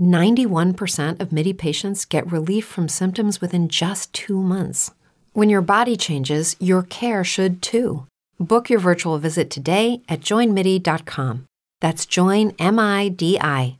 91% 0.00 1.20
of 1.20 1.30
MIDI 1.32 1.52
patients 1.52 2.04
get 2.04 2.32
relief 2.32 2.64
from 2.66 2.88
symptoms 2.88 3.40
within 3.40 3.68
just 3.68 4.12
two 4.12 4.40
months. 4.40 4.90
When 5.32 5.50
your 5.50 5.62
body 5.62 5.96
changes, 5.96 6.56
your 6.58 6.82
care 6.82 7.22
should 7.22 7.62
too. 7.62 8.06
Book 8.38 8.70
your 8.70 8.80
virtual 8.80 9.18
visit 9.18 9.50
today 9.50 10.02
at 10.08 10.20
joinmidi.com. 10.20 11.44
That's 11.80 12.06
joinmidi.com. 12.06 13.76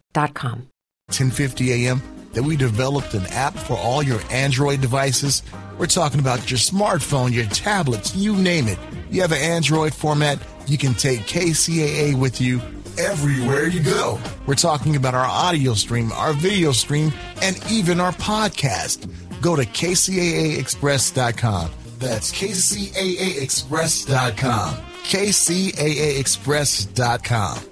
10:50 1.11 1.69
a.m. 1.71 2.03
that 2.35 2.43
we 2.45 2.57
developed 2.57 3.15
an 3.15 3.27
app 3.27 3.55
for 3.55 3.77
all 3.77 4.03
your 4.03 4.21
Android 4.31 4.81
devices. 4.81 5.43
We're 5.79 5.87
talking 5.87 6.21
about 6.21 6.51
your 6.51 6.59
smartphone, 6.59 7.33
your 7.33 7.47
tablets, 7.47 8.15
you 8.15 8.37
name 8.37 8.69
it. 8.69 8.79
You 9.11 9.23
have 9.23 9.33
an 9.33 9.39
Android 9.39 9.93
format, 9.93 10.39
you 10.67 10.79
can 10.79 10.95
take 10.95 11.21
KCAA 11.21 12.15
with 12.17 12.41
you 12.41 12.61
everywhere 12.99 13.67
you 13.67 13.83
go. 13.83 14.21
We're 14.47 14.55
talking 14.55 14.95
about 14.97 15.15
our 15.15 15.25
audio 15.25 15.75
stream, 15.75 16.13
our 16.13 16.33
video 16.33 16.73
stream, 16.73 17.13
and 17.43 17.59
even 17.71 18.01
our 18.01 18.13
podcast. 18.13 19.07
Go 19.41 19.57
to 19.57 19.65
kcaaexpress.com. 19.65 21.71
That's 21.99 22.33
kcaaexpress.com. 22.33 24.77
kcaaexpress.com. 25.05 27.70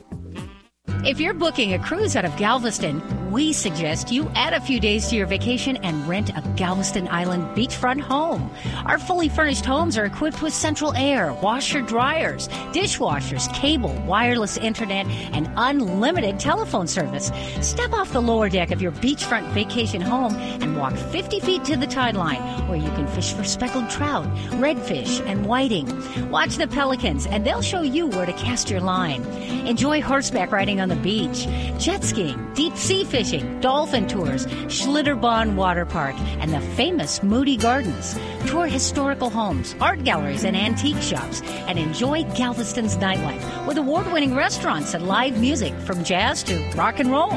If 1.05 1.21
you're 1.21 1.35
booking 1.35 1.75
a 1.75 1.79
cruise 1.79 2.17
out 2.17 2.25
of 2.25 2.37
Galveston, 2.37 3.03
we 3.31 3.53
suggest 3.53 4.11
you 4.11 4.31
add 4.35 4.55
a 4.55 4.61
few 4.61 4.81
days 4.81 5.09
to 5.09 5.17
your 5.17 5.27
vacation 5.27 5.77
and 5.79 6.09
rent 6.09 6.31
a 6.31 6.43
Galveston 6.57 7.09
Island 7.09 7.45
beachfront 7.57 8.01
home. 8.01 8.51
Our 8.87 8.99
fully 8.99 9.29
furnished 9.29 9.67
homes 9.67 9.99
are 9.99 10.07
equipped 10.07 10.43
with 10.43 10.55
central 10.55 10.95
air, 10.95 11.33
washer 11.35 11.83
dryers, 11.83 12.49
dishwashers, 12.73 13.53
cable, 13.55 13.95
wireless 14.07 14.57
internet, 14.57 15.07
and 15.33 15.51
unlimited 15.57 16.41
telephone 16.41 16.87
service. 16.87 17.31
Step 17.61 17.93
off 17.93 18.13
the 18.13 18.23
lower 18.23 18.49
deck 18.49 18.71
of 18.71 18.81
your 18.81 18.93
beachfront 18.93 19.47
vacation 19.53 20.01
home 20.01 20.35
and 20.37 20.77
walk 20.77 20.95
50 20.95 21.41
feet 21.41 21.65
to 21.65 21.77
the 21.77 21.87
tide 21.87 22.17
line 22.17 22.41
where 22.69 22.79
you 22.79 22.91
can 22.91 23.07
fish 23.09 23.33
for 23.35 23.45
speckled 23.45 23.91
trout, 23.91 24.27
redfish, 24.53 25.25
and 25.27 25.47
whiting. 25.47 25.87
Watch 26.31 26.57
the 26.57 26.67
pelicans 26.67 27.27
and 27.27 27.45
they'll 27.45 27.63
show 27.63 27.83
you 27.83 28.07
where 28.07 28.27
to 28.27 28.33
cast 28.33 28.71
your 28.71 28.81
line. 28.81 29.23
Enjoy 29.67 30.01
horseback 30.01 30.51
riding 30.51 30.78
on 30.81 30.89
the 30.89 30.97
beach, 30.97 31.47
jet 31.79 32.05
skiing, 32.05 32.53
deep 32.55 32.77
sea 32.77 33.05
fishing, 33.05 33.61
dolphin 33.61 34.07
tours, 34.07 34.47
Schlitterbahn 34.67 35.55
Water 35.55 35.85
Park, 35.85 36.15
and 36.41 36.53
the 36.53 36.61
famous 36.77 37.23
Moody 37.23 37.57
Gardens. 37.57 38.19
Tour 38.47 38.67
historical 38.67 39.31
homes, 39.31 39.75
art 39.81 40.05
galleries, 40.05 40.45
and 40.45 40.57
antique 40.57 41.03
shops, 41.03 41.43
and 41.67 41.79
enjoy 41.79 42.25
Galveston's 42.35 42.97
nightlife 42.97 43.67
with 43.67 43.79
award-winning 43.79 44.35
restaurants 44.35 44.95
and 44.95 45.07
live 45.07 45.39
music 45.41 45.75
from 45.81 46.05
jazz 46.05 46.43
to 46.45 46.59
rock 46.77 47.01
and 47.01 47.11
roll. 47.11 47.33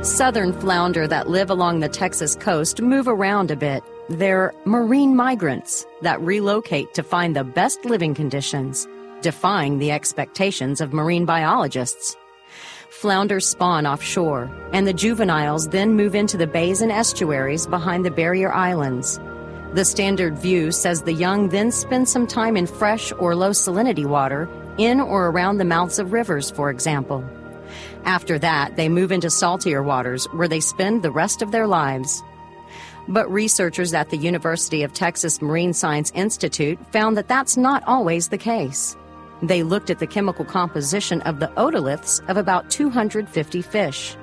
Southern 0.05 0.53
flounder 0.61 1.09
that 1.09 1.29
live 1.29 1.51
along 1.51 1.81
the 1.81 1.89
Texas 1.89 2.37
coast 2.37 2.81
move 2.81 3.09
around 3.09 3.51
a 3.51 3.57
bit. 3.57 3.83
They're 4.09 4.55
marine 4.65 5.17
migrants 5.17 5.85
that 6.03 6.21
relocate 6.21 6.95
to 6.95 7.03
find 7.03 7.35
the 7.35 7.43
best 7.43 7.85
living 7.85 8.15
conditions, 8.15 8.87
defying 9.23 9.79
the 9.79 9.91
expectations 9.91 10.81
of 10.81 10.93
marine 10.93 11.25
biologists. 11.25 12.17
Flounders 12.91 13.47
spawn 13.47 13.87
offshore, 13.87 14.51
and 14.73 14.87
the 14.87 14.93
juveniles 14.93 15.69
then 15.69 15.95
move 15.95 16.15
into 16.15 16.37
the 16.37 16.47
bays 16.47 16.81
and 16.81 16.91
estuaries 16.91 17.67
behind 17.67 18.05
the 18.05 18.11
barrier 18.11 18.53
islands. 18.53 19.21
The 19.75 19.85
standard 19.85 20.39
view 20.39 20.73
says 20.73 21.03
the 21.03 21.13
young 21.13 21.51
then 21.51 21.71
spend 21.71 22.09
some 22.09 22.27
time 22.27 22.57
in 22.57 22.67
fresh 22.67 23.13
or 23.13 23.37
low 23.37 23.51
salinity 23.51 24.07
water, 24.07 24.49
in 24.79 25.01
or 25.01 25.29
around 25.29 25.59
the 25.59 25.65
mouths 25.65 25.99
of 25.99 26.13
rivers, 26.13 26.51
for 26.51 26.71
example. 26.71 27.23
After 28.05 28.39
that, 28.39 28.77
they 28.77 28.89
move 28.89 29.13
into 29.13 29.31
saltier 29.31 29.83
waters 29.83 30.25
where 30.33 30.49
they 30.49 30.61
spend 30.61 31.03
the 31.03 31.11
rest 31.11 31.43
of 31.43 31.53
their 31.53 31.67
lives. 31.67 32.23
But 33.09 33.31
researchers 33.31 33.93
at 33.95 34.11
the 34.11 34.17
University 34.17 34.83
of 34.83 34.93
Texas 34.93 35.43
Marine 35.43 35.73
Science 35.73 36.11
Institute 36.15 36.79
found 36.93 37.17
that 37.17 37.29
that's 37.29 37.57
not 37.57 37.83
always 37.87 38.29
the 38.29 38.39
case. 38.39 38.97
They 39.43 39.63
looked 39.63 39.91
at 39.91 40.01
the 40.01 40.07
chemical 40.07 40.45
composition 40.45 41.21
of 41.23 41.39
the 41.39 41.49
otoliths 41.57 42.27
of 42.29 42.37
about 42.37 42.71
250 42.71 43.63
fish. 43.63 44.17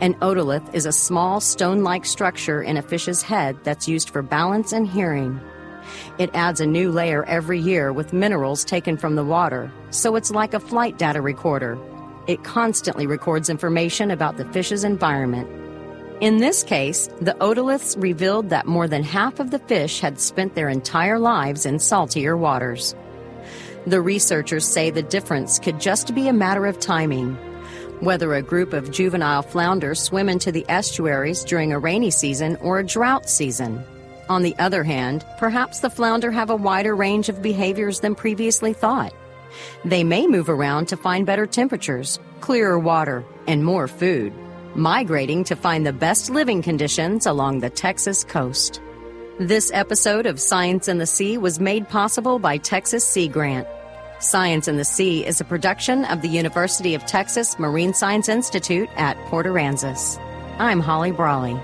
An 0.00 0.14
otolith 0.14 0.74
is 0.74 0.86
a 0.86 0.92
small 0.92 1.40
stone 1.40 1.84
like 1.84 2.04
structure 2.04 2.62
in 2.62 2.76
a 2.76 2.82
fish's 2.82 3.22
head 3.22 3.56
that's 3.62 3.86
used 3.86 4.10
for 4.10 4.22
balance 4.22 4.72
and 4.72 4.88
hearing. 4.88 5.40
It 6.18 6.30
adds 6.34 6.60
a 6.60 6.66
new 6.66 6.90
layer 6.90 7.24
every 7.24 7.60
year 7.60 7.92
with 7.92 8.12
minerals 8.12 8.64
taken 8.64 8.96
from 8.96 9.14
the 9.14 9.24
water, 9.24 9.70
so 9.90 10.16
it's 10.16 10.30
like 10.30 10.54
a 10.54 10.60
flight 10.60 10.98
data 10.98 11.20
recorder. 11.20 11.78
It 12.26 12.44
constantly 12.44 13.06
records 13.06 13.48
information 13.48 14.10
about 14.10 14.36
the 14.36 14.44
fish's 14.46 14.84
environment. 14.84 15.48
In 16.20 16.38
this 16.38 16.62
case, 16.62 17.08
the 17.20 17.36
otoliths 17.40 18.00
revealed 18.00 18.50
that 18.50 18.66
more 18.66 18.86
than 18.86 19.02
half 19.02 19.40
of 19.40 19.50
the 19.50 19.58
fish 19.60 20.00
had 20.00 20.20
spent 20.20 20.54
their 20.54 20.68
entire 20.68 21.18
lives 21.18 21.64
in 21.64 21.78
saltier 21.78 22.36
waters. 22.36 22.94
The 23.86 24.00
researchers 24.00 24.68
say 24.68 24.90
the 24.90 25.02
difference 25.02 25.58
could 25.58 25.80
just 25.80 26.14
be 26.14 26.28
a 26.28 26.32
matter 26.32 26.66
of 26.66 26.78
timing. 26.78 27.34
Whether 28.00 28.34
a 28.34 28.42
group 28.42 28.72
of 28.72 28.90
juvenile 28.90 29.42
flounders 29.42 30.00
swim 30.00 30.28
into 30.28 30.52
the 30.52 30.66
estuaries 30.68 31.44
during 31.44 31.72
a 31.72 31.78
rainy 31.78 32.10
season 32.10 32.56
or 32.56 32.78
a 32.78 32.86
drought 32.86 33.28
season. 33.28 33.82
On 34.28 34.42
the 34.42 34.54
other 34.58 34.84
hand, 34.84 35.24
perhaps 35.38 35.80
the 35.80 35.90
flounder 35.90 36.30
have 36.30 36.50
a 36.50 36.56
wider 36.56 36.94
range 36.94 37.28
of 37.28 37.42
behaviors 37.42 38.00
than 38.00 38.14
previously 38.14 38.72
thought. 38.72 39.14
They 39.84 40.04
may 40.04 40.26
move 40.26 40.48
around 40.48 40.86
to 40.88 40.96
find 40.96 41.26
better 41.26 41.46
temperatures, 41.46 42.20
clearer 42.40 42.78
water, 42.78 43.24
and 43.46 43.64
more 43.64 43.88
food, 43.88 44.32
migrating 44.74 45.42
to 45.44 45.56
find 45.56 45.86
the 45.86 45.92
best 45.92 46.30
living 46.30 46.62
conditions 46.62 47.26
along 47.26 47.60
the 47.60 47.70
Texas 47.70 48.24
coast. 48.24 48.80
This 49.40 49.70
episode 49.72 50.26
of 50.26 50.38
Science 50.38 50.86
in 50.86 50.98
the 50.98 51.06
Sea 51.06 51.38
was 51.38 51.58
made 51.58 51.88
possible 51.88 52.38
by 52.38 52.58
Texas 52.58 53.08
Sea 53.08 53.26
Grant. 53.26 53.66
Science 54.18 54.68
in 54.68 54.76
the 54.76 54.84
Sea 54.84 55.24
is 55.24 55.40
a 55.40 55.46
production 55.46 56.04
of 56.04 56.20
the 56.20 56.28
University 56.28 56.94
of 56.94 57.06
Texas 57.06 57.58
Marine 57.58 57.94
Science 57.94 58.28
Institute 58.28 58.90
at 58.96 59.16
Port 59.28 59.46
Aransas. 59.46 60.18
I'm 60.58 60.78
Holly 60.78 61.10
Brawley. 61.10 61.58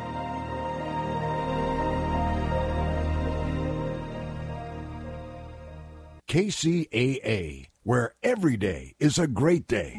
KCAA, 6.30 7.66
where 7.82 8.14
every 8.22 8.56
day 8.56 8.94
is 8.98 9.18
a 9.18 9.26
great 9.26 9.66
day. 9.66 9.94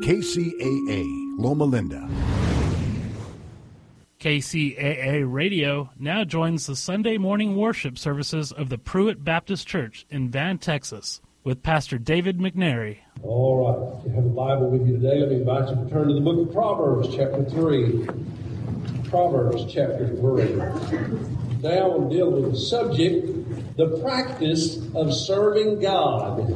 KCAA, 0.00 1.04
Loma 1.36 1.64
Linda. 1.64 2.08
KCAA 4.20 5.24
Radio 5.26 5.88
now 5.98 6.24
joins 6.24 6.66
the 6.66 6.76
Sunday 6.76 7.16
morning 7.16 7.56
worship 7.56 7.96
services 7.96 8.52
of 8.52 8.68
the 8.68 8.76
Pruitt 8.76 9.24
Baptist 9.24 9.66
Church 9.66 10.04
in 10.10 10.28
Van, 10.28 10.58
Texas, 10.58 11.22
with 11.42 11.62
Pastor 11.62 11.96
David 11.96 12.36
McNary. 12.38 12.98
All 13.22 13.64
right, 13.64 13.98
if 13.98 14.10
you 14.10 14.14
have 14.14 14.26
a 14.26 14.28
Bible 14.28 14.68
with 14.68 14.86
you 14.86 14.98
today, 14.98 15.20
let 15.20 15.30
me 15.30 15.36
invite 15.36 15.70
you 15.70 15.82
to 15.82 15.90
turn 15.90 16.08
to 16.08 16.14
the 16.14 16.20
book 16.20 16.46
of 16.46 16.52
Proverbs, 16.52 17.08
chapter 17.16 17.42
3. 17.44 18.08
Proverbs, 19.08 19.64
chapter 19.72 20.08
3. 20.08 20.42
Today 21.56 21.78
I 21.78 21.88
to 21.88 22.06
deal 22.10 22.30
with 22.30 22.52
the 22.52 22.58
subject, 22.58 23.78
the 23.78 24.02
practice 24.02 24.86
of 24.94 25.14
serving 25.14 25.80
God. 25.80 26.46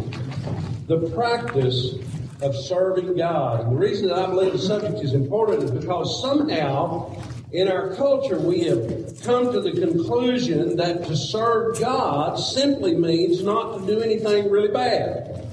The 0.86 1.10
practice 1.14 1.94
of 2.42 2.54
serving 2.54 3.16
God. 3.16 3.60
And 3.60 3.72
the 3.72 3.80
reason 3.80 4.08
that 4.08 4.18
I 4.18 4.26
believe 4.26 4.52
the 4.52 4.58
subject 4.58 5.02
is 5.02 5.14
important 5.14 5.62
is 5.62 5.70
because 5.70 6.20
somehow 6.20 7.10
in 7.54 7.68
our 7.68 7.94
culture 7.94 8.36
we 8.36 8.64
have 8.64 9.22
come 9.22 9.52
to 9.52 9.60
the 9.60 9.70
conclusion 9.70 10.74
that 10.74 11.04
to 11.04 11.16
serve 11.16 11.78
God 11.78 12.34
simply 12.34 12.96
means 12.96 13.44
not 13.44 13.78
to 13.78 13.86
do 13.86 14.00
anything 14.00 14.50
really 14.50 14.72
bad. 14.72 15.46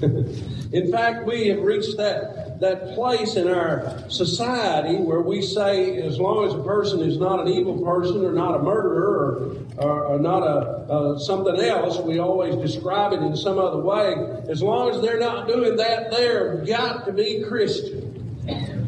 in 0.00 0.92
fact, 0.92 1.26
we 1.26 1.48
have 1.48 1.58
reached 1.58 1.96
that, 1.96 2.60
that 2.60 2.94
place 2.94 3.34
in 3.34 3.48
our 3.48 4.08
society 4.08 4.98
where 4.98 5.20
we 5.20 5.42
say 5.42 6.00
as 6.00 6.16
long 6.20 6.46
as 6.46 6.54
a 6.54 6.62
person 6.62 7.00
is 7.00 7.18
not 7.18 7.40
an 7.40 7.48
evil 7.48 7.82
person 7.84 8.24
or 8.24 8.30
not 8.30 8.54
a 8.54 8.62
murderer 8.62 9.66
or, 9.78 9.84
or, 9.84 10.04
or 10.04 10.18
not 10.20 10.44
a, 10.44 11.18
something 11.18 11.56
else, 11.56 11.98
we 11.98 12.20
always 12.20 12.54
describe 12.54 13.12
it 13.14 13.20
in 13.20 13.36
some 13.36 13.58
other 13.58 13.80
way. 13.80 14.14
As 14.48 14.62
long 14.62 14.90
as 14.90 15.02
they're 15.02 15.18
not 15.18 15.48
doing 15.48 15.74
that, 15.74 16.12
they're 16.12 16.64
got 16.64 17.04
to 17.06 17.12
be 17.12 17.42
Christian. 17.48 18.10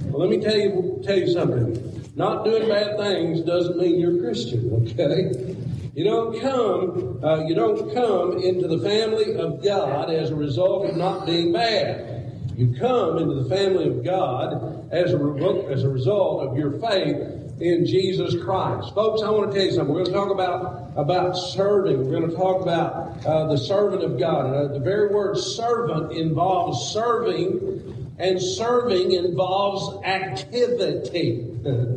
Well, 0.05 0.21
let 0.21 0.31
me 0.31 0.41
tell 0.41 0.57
you, 0.57 1.03
tell 1.05 1.19
you 1.19 1.33
something. 1.33 1.94
Not 2.17 2.45
doing 2.45 2.69
bad 2.69 2.97
things 2.97 3.41
doesn't 3.41 3.77
mean 3.77 3.99
you're 3.99 4.17
a 4.17 4.21
Christian, 4.21 4.71
okay? 4.83 5.57
You 5.95 6.05
don't 6.05 6.41
come, 6.41 7.25
uh, 7.25 7.45
you 7.47 7.55
don't 7.55 7.93
come 7.95 8.39
into 8.39 8.69
the 8.69 8.79
family 8.79 9.35
of 9.35 9.63
God 9.63 10.11
as 10.11 10.31
a 10.31 10.35
result 10.35 10.91
of 10.91 10.97
not 10.97 11.27
being 11.27 11.53
bad. 11.53 12.33
You 12.57 12.75
come 12.79 13.19
into 13.19 13.43
the 13.43 13.49
family 13.49 13.89
of 13.89 14.05
God 14.05 14.89
as 14.93 15.13
a, 15.13 15.19
re- 15.19 15.73
as 15.73 15.83
a 15.83 15.89
result 15.89 16.49
of 16.49 16.57
your 16.57 16.79
faith 16.79 17.17
in 17.61 17.85
Jesus 17.87 18.41
Christ. 18.43 18.95
Folks, 18.95 19.23
I 19.23 19.31
want 19.31 19.51
to 19.51 19.57
tell 19.57 19.67
you 19.67 19.73
something. 19.73 19.95
We're 19.95 20.05
going 20.05 20.13
to 20.13 20.21
talk 20.21 20.31
about, 20.31 20.93
about 20.97 21.33
serving. 21.35 22.05
We're 22.05 22.19
going 22.19 22.31
to 22.31 22.37
talk 22.37 22.63
about 22.63 23.25
uh, 23.27 23.47
the 23.49 23.57
servant 23.57 24.05
of 24.05 24.19
God. 24.19 24.55
Uh, 24.55 24.69
the 24.73 24.81
very 24.81 25.09
word 25.15 25.37
servant 25.37 26.13
involves 26.13 26.93
serving, 26.93 28.15
and 28.19 28.41
serving 28.41 29.13
involves 29.13 30.05
activity. 30.05 31.51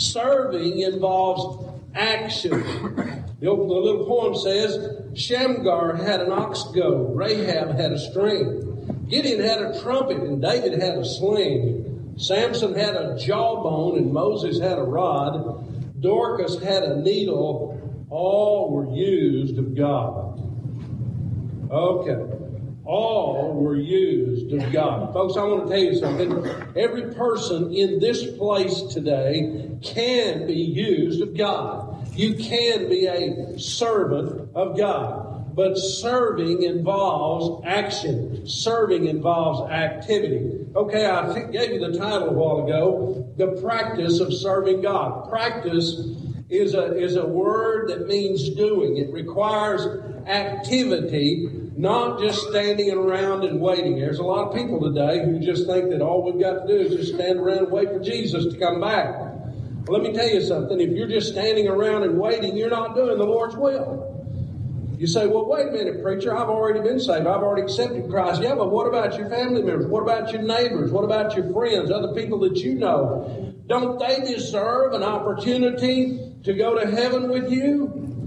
serving 0.00 0.78
involves 0.80 1.66
action. 1.94 2.50
The, 3.40 3.46
the 3.46 3.52
little 3.52 4.06
poem 4.06 4.34
says 4.36 5.02
Shamgar 5.14 5.96
had 5.96 6.20
an 6.20 6.32
ox 6.32 6.64
goad, 6.74 7.16
Rahab 7.16 7.76
had 7.76 7.92
a 7.92 7.98
string, 7.98 9.06
Gideon 9.08 9.40
had 9.40 9.60
a 9.60 9.80
trumpet, 9.80 10.18
and 10.18 10.40
David 10.40 10.80
had 10.80 10.98
a 10.98 11.04
sling. 11.04 12.14
Samson 12.16 12.74
had 12.74 12.94
a 12.94 13.16
jawbone, 13.18 13.98
and 13.98 14.12
Moses 14.12 14.60
had 14.60 14.78
a 14.78 14.82
rod. 14.82 16.00
Dorcas 16.00 16.62
had 16.62 16.82
a 16.82 17.00
needle. 17.00 18.06
All 18.10 18.70
were 18.70 18.94
used 18.94 19.58
of 19.58 19.74
God. 19.74 20.38
Okay 21.70 22.39
all 22.90 23.54
were 23.54 23.76
used 23.76 24.52
of 24.52 24.72
God. 24.72 25.12
Folks, 25.12 25.36
I 25.36 25.44
want 25.44 25.68
to 25.68 25.72
tell 25.72 25.82
you 25.82 25.94
something. 25.94 26.44
Every 26.76 27.14
person 27.14 27.72
in 27.72 28.00
this 28.00 28.36
place 28.36 28.82
today 28.92 29.70
can 29.80 30.44
be 30.48 30.54
used 30.54 31.22
of 31.22 31.36
God. 31.36 32.08
You 32.16 32.34
can 32.34 32.88
be 32.88 33.06
a 33.06 33.56
servant 33.60 34.50
of 34.56 34.76
God. 34.76 35.54
But 35.54 35.76
serving 35.76 36.64
involves 36.64 37.64
action. 37.64 38.46
Serving 38.46 39.06
involves 39.06 39.70
activity. 39.70 40.66
Okay, 40.74 41.06
I 41.06 41.42
gave 41.44 41.70
you 41.72 41.92
the 41.92 41.96
title 41.96 42.30
a 42.30 42.32
while 42.32 42.66
ago, 42.66 43.32
The 43.36 43.60
Practice 43.62 44.18
of 44.18 44.32
Serving 44.32 44.82
God. 44.82 45.28
Practice 45.28 45.94
is 46.48 46.74
a, 46.74 46.96
is 46.98 47.14
a 47.14 47.26
word 47.26 47.88
that 47.90 48.08
means 48.08 48.50
doing. 48.50 48.96
It 48.96 49.12
requires 49.12 49.86
activity 50.26 51.59
not 51.80 52.20
just 52.20 52.48
standing 52.48 52.92
around 52.92 53.44
and 53.44 53.60
waiting. 53.60 53.98
There's 53.98 54.18
a 54.18 54.22
lot 54.22 54.48
of 54.48 54.54
people 54.54 54.80
today 54.80 55.24
who 55.24 55.40
just 55.40 55.66
think 55.66 55.90
that 55.90 56.02
all 56.02 56.22
we've 56.22 56.40
got 56.40 56.66
to 56.66 56.66
do 56.66 56.78
is 56.78 56.94
just 56.94 57.14
stand 57.14 57.38
around 57.38 57.58
and 57.58 57.70
wait 57.70 57.88
for 57.88 58.00
Jesus 58.00 58.52
to 58.52 58.58
come 58.58 58.80
back. 58.80 59.14
Let 59.88 60.02
me 60.02 60.12
tell 60.12 60.28
you 60.28 60.42
something. 60.42 60.78
If 60.78 60.90
you're 60.90 61.08
just 61.08 61.32
standing 61.32 61.68
around 61.68 62.02
and 62.02 62.18
waiting, 62.18 62.54
you're 62.56 62.70
not 62.70 62.94
doing 62.94 63.16
the 63.16 63.24
Lord's 63.24 63.56
will. 63.56 64.08
You 64.98 65.06
say, 65.06 65.26
well, 65.26 65.46
wait 65.46 65.68
a 65.68 65.70
minute, 65.70 66.02
preacher. 66.02 66.36
I've 66.36 66.50
already 66.50 66.80
been 66.80 67.00
saved. 67.00 67.26
I've 67.26 67.42
already 67.42 67.62
accepted 67.62 68.10
Christ. 68.10 68.42
Yeah, 68.42 68.54
but 68.54 68.70
what 68.70 68.86
about 68.86 69.16
your 69.16 69.30
family 69.30 69.62
members? 69.62 69.86
What 69.86 70.02
about 70.02 70.30
your 70.30 70.42
neighbors? 70.42 70.92
What 70.92 71.04
about 71.04 71.34
your 71.34 71.50
friends, 71.50 71.90
other 71.90 72.12
people 72.12 72.40
that 72.40 72.58
you 72.58 72.74
know? 72.74 73.54
Don't 73.66 73.98
they 73.98 74.20
deserve 74.20 74.92
an 74.92 75.02
opportunity 75.02 76.34
to 76.44 76.52
go 76.52 76.78
to 76.78 76.90
heaven 76.90 77.30
with 77.30 77.50
you? 77.50 78.19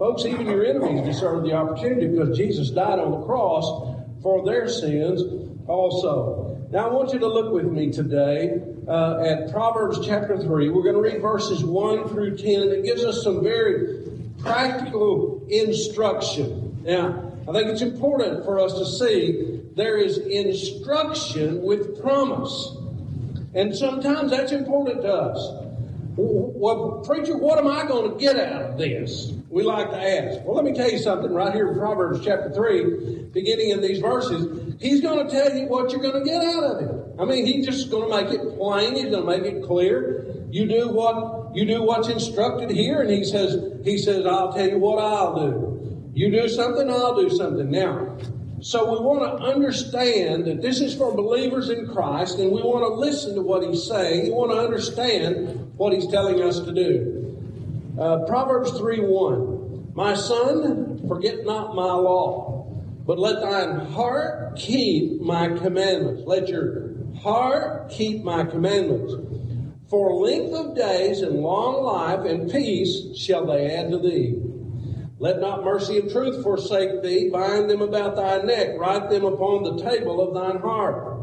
Folks, 0.00 0.24
even 0.24 0.46
your 0.46 0.64
enemies 0.64 1.04
deserve 1.04 1.42
the 1.42 1.52
opportunity 1.52 2.06
because 2.06 2.34
Jesus 2.34 2.70
died 2.70 2.98
on 2.98 3.10
the 3.10 3.26
cross 3.26 3.98
for 4.22 4.42
their 4.46 4.66
sins 4.66 5.22
also. 5.68 6.66
Now, 6.70 6.88
I 6.88 6.90
want 6.90 7.12
you 7.12 7.18
to 7.18 7.26
look 7.26 7.52
with 7.52 7.66
me 7.66 7.92
today 7.92 8.62
uh, 8.88 9.20
at 9.20 9.52
Proverbs 9.52 9.98
chapter 10.02 10.38
3. 10.38 10.70
We're 10.70 10.84
going 10.84 10.94
to 10.94 11.02
read 11.02 11.20
verses 11.20 11.62
1 11.62 12.08
through 12.08 12.38
10, 12.38 12.62
and 12.62 12.72
it 12.72 12.84
gives 12.86 13.04
us 13.04 13.22
some 13.22 13.44
very 13.44 14.08
practical 14.38 15.46
instruction. 15.50 16.82
Now, 16.82 17.34
I 17.46 17.52
think 17.52 17.68
it's 17.68 17.82
important 17.82 18.46
for 18.46 18.58
us 18.58 18.72
to 18.78 18.86
see 18.86 19.60
there 19.76 19.98
is 19.98 20.16
instruction 20.16 21.60
with 21.60 22.00
promise. 22.00 22.74
And 23.54 23.76
sometimes 23.76 24.30
that's 24.30 24.52
important 24.52 25.02
to 25.02 25.12
us. 25.12 25.59
Well, 26.22 27.02
preacher, 27.06 27.38
what 27.38 27.58
am 27.58 27.66
I 27.66 27.86
going 27.86 28.10
to 28.12 28.18
get 28.18 28.36
out 28.36 28.62
of 28.62 28.78
this? 28.78 29.32
We 29.48 29.62
like 29.62 29.90
to 29.90 29.96
ask. 29.96 30.44
Well, 30.44 30.54
let 30.54 30.64
me 30.64 30.74
tell 30.74 30.90
you 30.90 30.98
something 30.98 31.32
right 31.32 31.52
here 31.52 31.72
in 31.72 31.78
Proverbs 31.78 32.22
chapter 32.22 32.52
3, 32.52 33.30
beginning 33.32 33.70
in 33.70 33.80
these 33.80 34.00
verses. 34.00 34.74
He's 34.80 35.00
going 35.00 35.26
to 35.26 35.32
tell 35.32 35.56
you 35.56 35.66
what 35.66 35.90
you're 35.90 36.02
going 36.02 36.22
to 36.22 36.24
get 36.28 36.42
out 36.42 36.64
of 36.64 36.82
it. 36.82 37.20
I 37.20 37.24
mean, 37.24 37.46
he's 37.46 37.64
just 37.64 37.90
going 37.90 38.10
to 38.10 38.22
make 38.22 38.34
it 38.34 38.56
plain. 38.56 38.96
He's 38.96 39.10
going 39.10 39.24
to 39.24 39.26
make 39.26 39.44
it 39.44 39.64
clear. 39.64 40.26
You 40.50 40.66
do 40.66 40.88
what, 40.90 41.56
you 41.56 41.64
do 41.64 41.82
what's 41.82 42.08
instructed 42.08 42.70
here. 42.70 43.00
And 43.00 43.10
he 43.10 43.24
says, 43.24 43.80
he 43.82 43.96
says, 43.96 44.26
I'll 44.26 44.52
tell 44.52 44.68
you 44.68 44.78
what 44.78 45.02
I'll 45.02 45.34
do. 45.34 46.12
You 46.12 46.30
do 46.30 46.48
something, 46.48 46.90
I'll 46.90 47.14
do 47.14 47.30
something. 47.30 47.70
Now, 47.70 48.18
so 48.62 48.92
we 48.92 49.04
want 49.04 49.20
to 49.20 49.44
understand 49.44 50.44
that 50.44 50.60
this 50.60 50.80
is 50.80 50.94
for 50.94 51.14
believers 51.14 51.70
in 51.70 51.86
Christ, 51.86 52.38
and 52.38 52.52
we 52.52 52.60
want 52.60 52.84
to 52.84 52.94
listen 52.94 53.34
to 53.34 53.42
what 53.42 53.62
he's 53.62 53.86
saying. 53.86 54.24
We 54.24 54.30
want 54.32 54.52
to 54.52 54.58
understand 54.58 55.72
what 55.76 55.94
he's 55.94 56.06
telling 56.06 56.42
us 56.42 56.60
to 56.60 56.72
do. 56.72 57.94
Uh, 57.98 58.18
Proverbs 58.26 58.72
3 58.78 59.00
1. 59.00 59.92
My 59.94 60.14
son, 60.14 61.06
forget 61.08 61.44
not 61.44 61.74
my 61.74 61.92
law, 61.92 62.66
but 63.06 63.18
let 63.18 63.40
thine 63.40 63.86
heart 63.86 64.56
keep 64.56 65.20
my 65.20 65.48
commandments. 65.56 66.22
Let 66.26 66.48
your 66.48 66.94
heart 67.22 67.90
keep 67.90 68.22
my 68.22 68.44
commandments. 68.44 69.14
For 69.88 70.14
length 70.14 70.54
of 70.54 70.76
days 70.76 71.22
and 71.22 71.40
long 71.40 71.82
life 71.82 72.24
and 72.24 72.50
peace 72.50 73.16
shall 73.16 73.46
they 73.46 73.74
add 73.74 73.90
to 73.90 73.98
thee. 73.98 74.49
Let 75.20 75.38
not 75.38 75.64
mercy 75.64 75.98
and 75.98 76.10
truth 76.10 76.42
forsake 76.42 77.02
thee. 77.02 77.28
Bind 77.28 77.68
them 77.68 77.82
about 77.82 78.16
thy 78.16 78.38
neck. 78.38 78.78
Write 78.78 79.10
them 79.10 79.26
upon 79.26 79.62
the 79.62 79.82
table 79.82 80.18
of 80.26 80.32
thine 80.32 80.62
heart. 80.62 81.18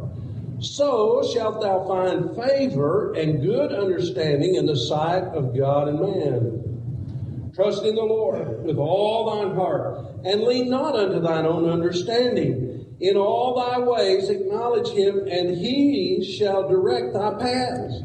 So 0.60 1.28
shalt 1.34 1.62
thou 1.62 1.88
find 1.88 2.36
favor 2.36 3.14
and 3.14 3.42
good 3.42 3.74
understanding 3.74 4.54
in 4.54 4.68
the 4.68 4.78
sight 4.78 5.24
of 5.24 5.58
God 5.58 5.88
and 5.88 6.00
man. 6.00 7.52
Trust 7.56 7.84
in 7.86 7.96
the 7.96 8.04
Lord 8.04 8.64
with 8.64 8.78
all 8.78 9.36
thine 9.36 9.56
heart, 9.56 10.06
and 10.24 10.44
lean 10.44 10.70
not 10.70 10.96
unto 10.96 11.20
thine 11.20 11.48
own 11.48 11.68
understanding. 11.68 12.96
In 13.00 13.18
all 13.18 13.56
thy 13.56 13.80
ways 13.80 14.30
acknowledge 14.30 14.90
him, 14.90 15.28
and 15.28 15.58
he 15.58 16.24
shall 16.38 16.70
direct 16.70 17.14
thy 17.14 17.34
paths. 17.34 18.02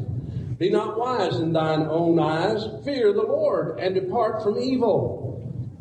Be 0.57 0.71
not 0.71 0.97
wise 0.97 1.35
in 1.37 1.53
thine 1.53 1.83
own 1.83 2.19
eyes. 2.19 2.65
Fear 2.83 3.13
the 3.13 3.21
Lord, 3.21 3.79
and 3.79 3.93
depart 3.93 4.41
from 4.41 4.57
evil. 4.59 5.22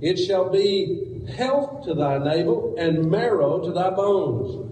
It 0.02 0.16
shall 0.16 0.50
be 0.50 1.22
health 1.36 1.84
to 1.84 1.94
thy 1.94 2.18
navel 2.18 2.74
and 2.76 3.08
marrow 3.08 3.60
to 3.64 3.72
thy 3.72 3.90
bones. 3.90 4.68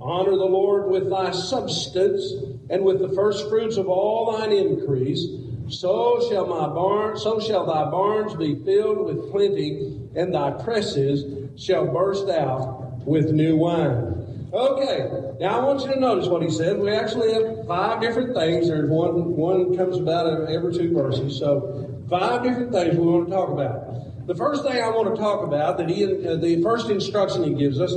Honor 0.00 0.32
the 0.32 0.44
Lord 0.44 0.90
with 0.90 1.08
thy 1.08 1.30
substance 1.30 2.34
and 2.68 2.84
with 2.84 2.98
the 2.98 3.10
first 3.10 3.48
fruits 3.48 3.76
of 3.76 3.88
all 3.88 4.36
thine 4.36 4.50
increase. 4.50 5.24
So 5.68 6.28
shall 6.28 6.46
my 6.46 6.66
barn, 6.66 7.16
so 7.16 7.38
shall 7.38 7.64
thy 7.64 7.88
barns 7.90 8.34
be 8.34 8.56
filled 8.64 9.06
with 9.06 9.30
plenty, 9.30 10.00
and 10.16 10.34
thy 10.34 10.50
presses 10.50 11.48
shall 11.56 11.86
burst 11.86 12.28
out 12.28 13.06
with 13.06 13.30
new 13.30 13.56
wine. 13.56 14.48
Okay, 14.52 15.08
now 15.40 15.60
I 15.60 15.64
want 15.64 15.80
you 15.82 15.94
to 15.94 16.00
notice 16.00 16.26
what 16.26 16.42
he 16.42 16.50
said. 16.50 16.78
We 16.78 16.90
actually 16.90 17.32
have 17.32 17.66
five 17.66 18.00
different 18.00 18.34
things. 18.34 18.68
There's 18.68 18.90
one 18.90 19.34
one 19.36 19.76
comes 19.76 19.98
about 19.98 20.50
every 20.50 20.74
two 20.74 20.92
verses. 20.92 21.38
So 21.38 21.88
five 22.10 22.42
different 22.42 22.72
things 22.72 22.98
we 22.98 23.06
want 23.06 23.28
to 23.28 23.32
talk 23.32 23.48
about. 23.48 24.11
The 24.26 24.34
first 24.36 24.62
thing 24.62 24.80
I 24.80 24.88
want 24.88 25.14
to 25.14 25.20
talk 25.20 25.42
about 25.42 25.78
that 25.78 25.88
he 25.88 26.04
uh, 26.04 26.36
the 26.36 26.62
first 26.62 26.88
instruction 26.88 27.42
he 27.42 27.54
gives 27.54 27.80
us 27.80 27.92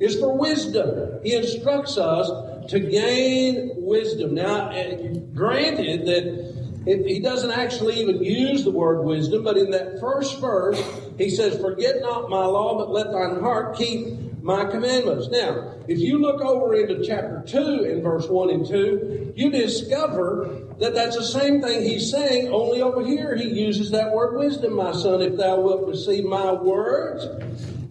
is 0.00 0.18
for 0.18 0.36
wisdom. 0.36 1.20
He 1.22 1.34
instructs 1.34 1.98
us 1.98 2.30
to 2.70 2.80
gain 2.80 3.72
wisdom. 3.76 4.34
Now, 4.34 4.70
uh, 4.70 4.96
granted 5.34 6.06
that 6.06 6.56
it, 6.86 7.06
he 7.06 7.20
doesn't 7.20 7.50
actually 7.50 8.00
even 8.00 8.22
use 8.22 8.64
the 8.64 8.70
word 8.70 9.02
wisdom, 9.04 9.42
but 9.42 9.56
in 9.58 9.70
that 9.72 10.00
first 10.00 10.40
verse, 10.40 10.80
he 11.18 11.28
says, 11.28 11.60
Forget 11.60 12.00
not 12.00 12.30
my 12.30 12.44
law, 12.44 12.78
but 12.78 12.90
let 12.90 13.10
thine 13.10 13.40
heart 13.40 13.76
keep 13.76 14.06
my 14.46 14.64
commandments. 14.64 15.26
Now, 15.28 15.74
if 15.88 15.98
you 15.98 16.20
look 16.20 16.40
over 16.40 16.76
into 16.76 17.04
chapter 17.04 17.42
2 17.48 17.82
in 17.82 18.00
verse 18.00 18.28
1 18.28 18.50
and 18.50 18.64
2, 18.64 19.32
you 19.34 19.50
discover 19.50 20.68
that 20.78 20.94
that's 20.94 21.16
the 21.16 21.24
same 21.24 21.60
thing 21.60 21.82
he's 21.82 22.12
saying, 22.12 22.52
only 22.52 22.80
over 22.80 23.04
here 23.04 23.34
he 23.34 23.48
uses 23.48 23.90
that 23.90 24.12
word 24.12 24.38
wisdom, 24.38 24.76
my 24.76 24.92
son, 24.92 25.20
if 25.20 25.36
thou 25.36 25.60
wilt 25.60 25.88
receive 25.88 26.24
my 26.24 26.52
words 26.52 27.24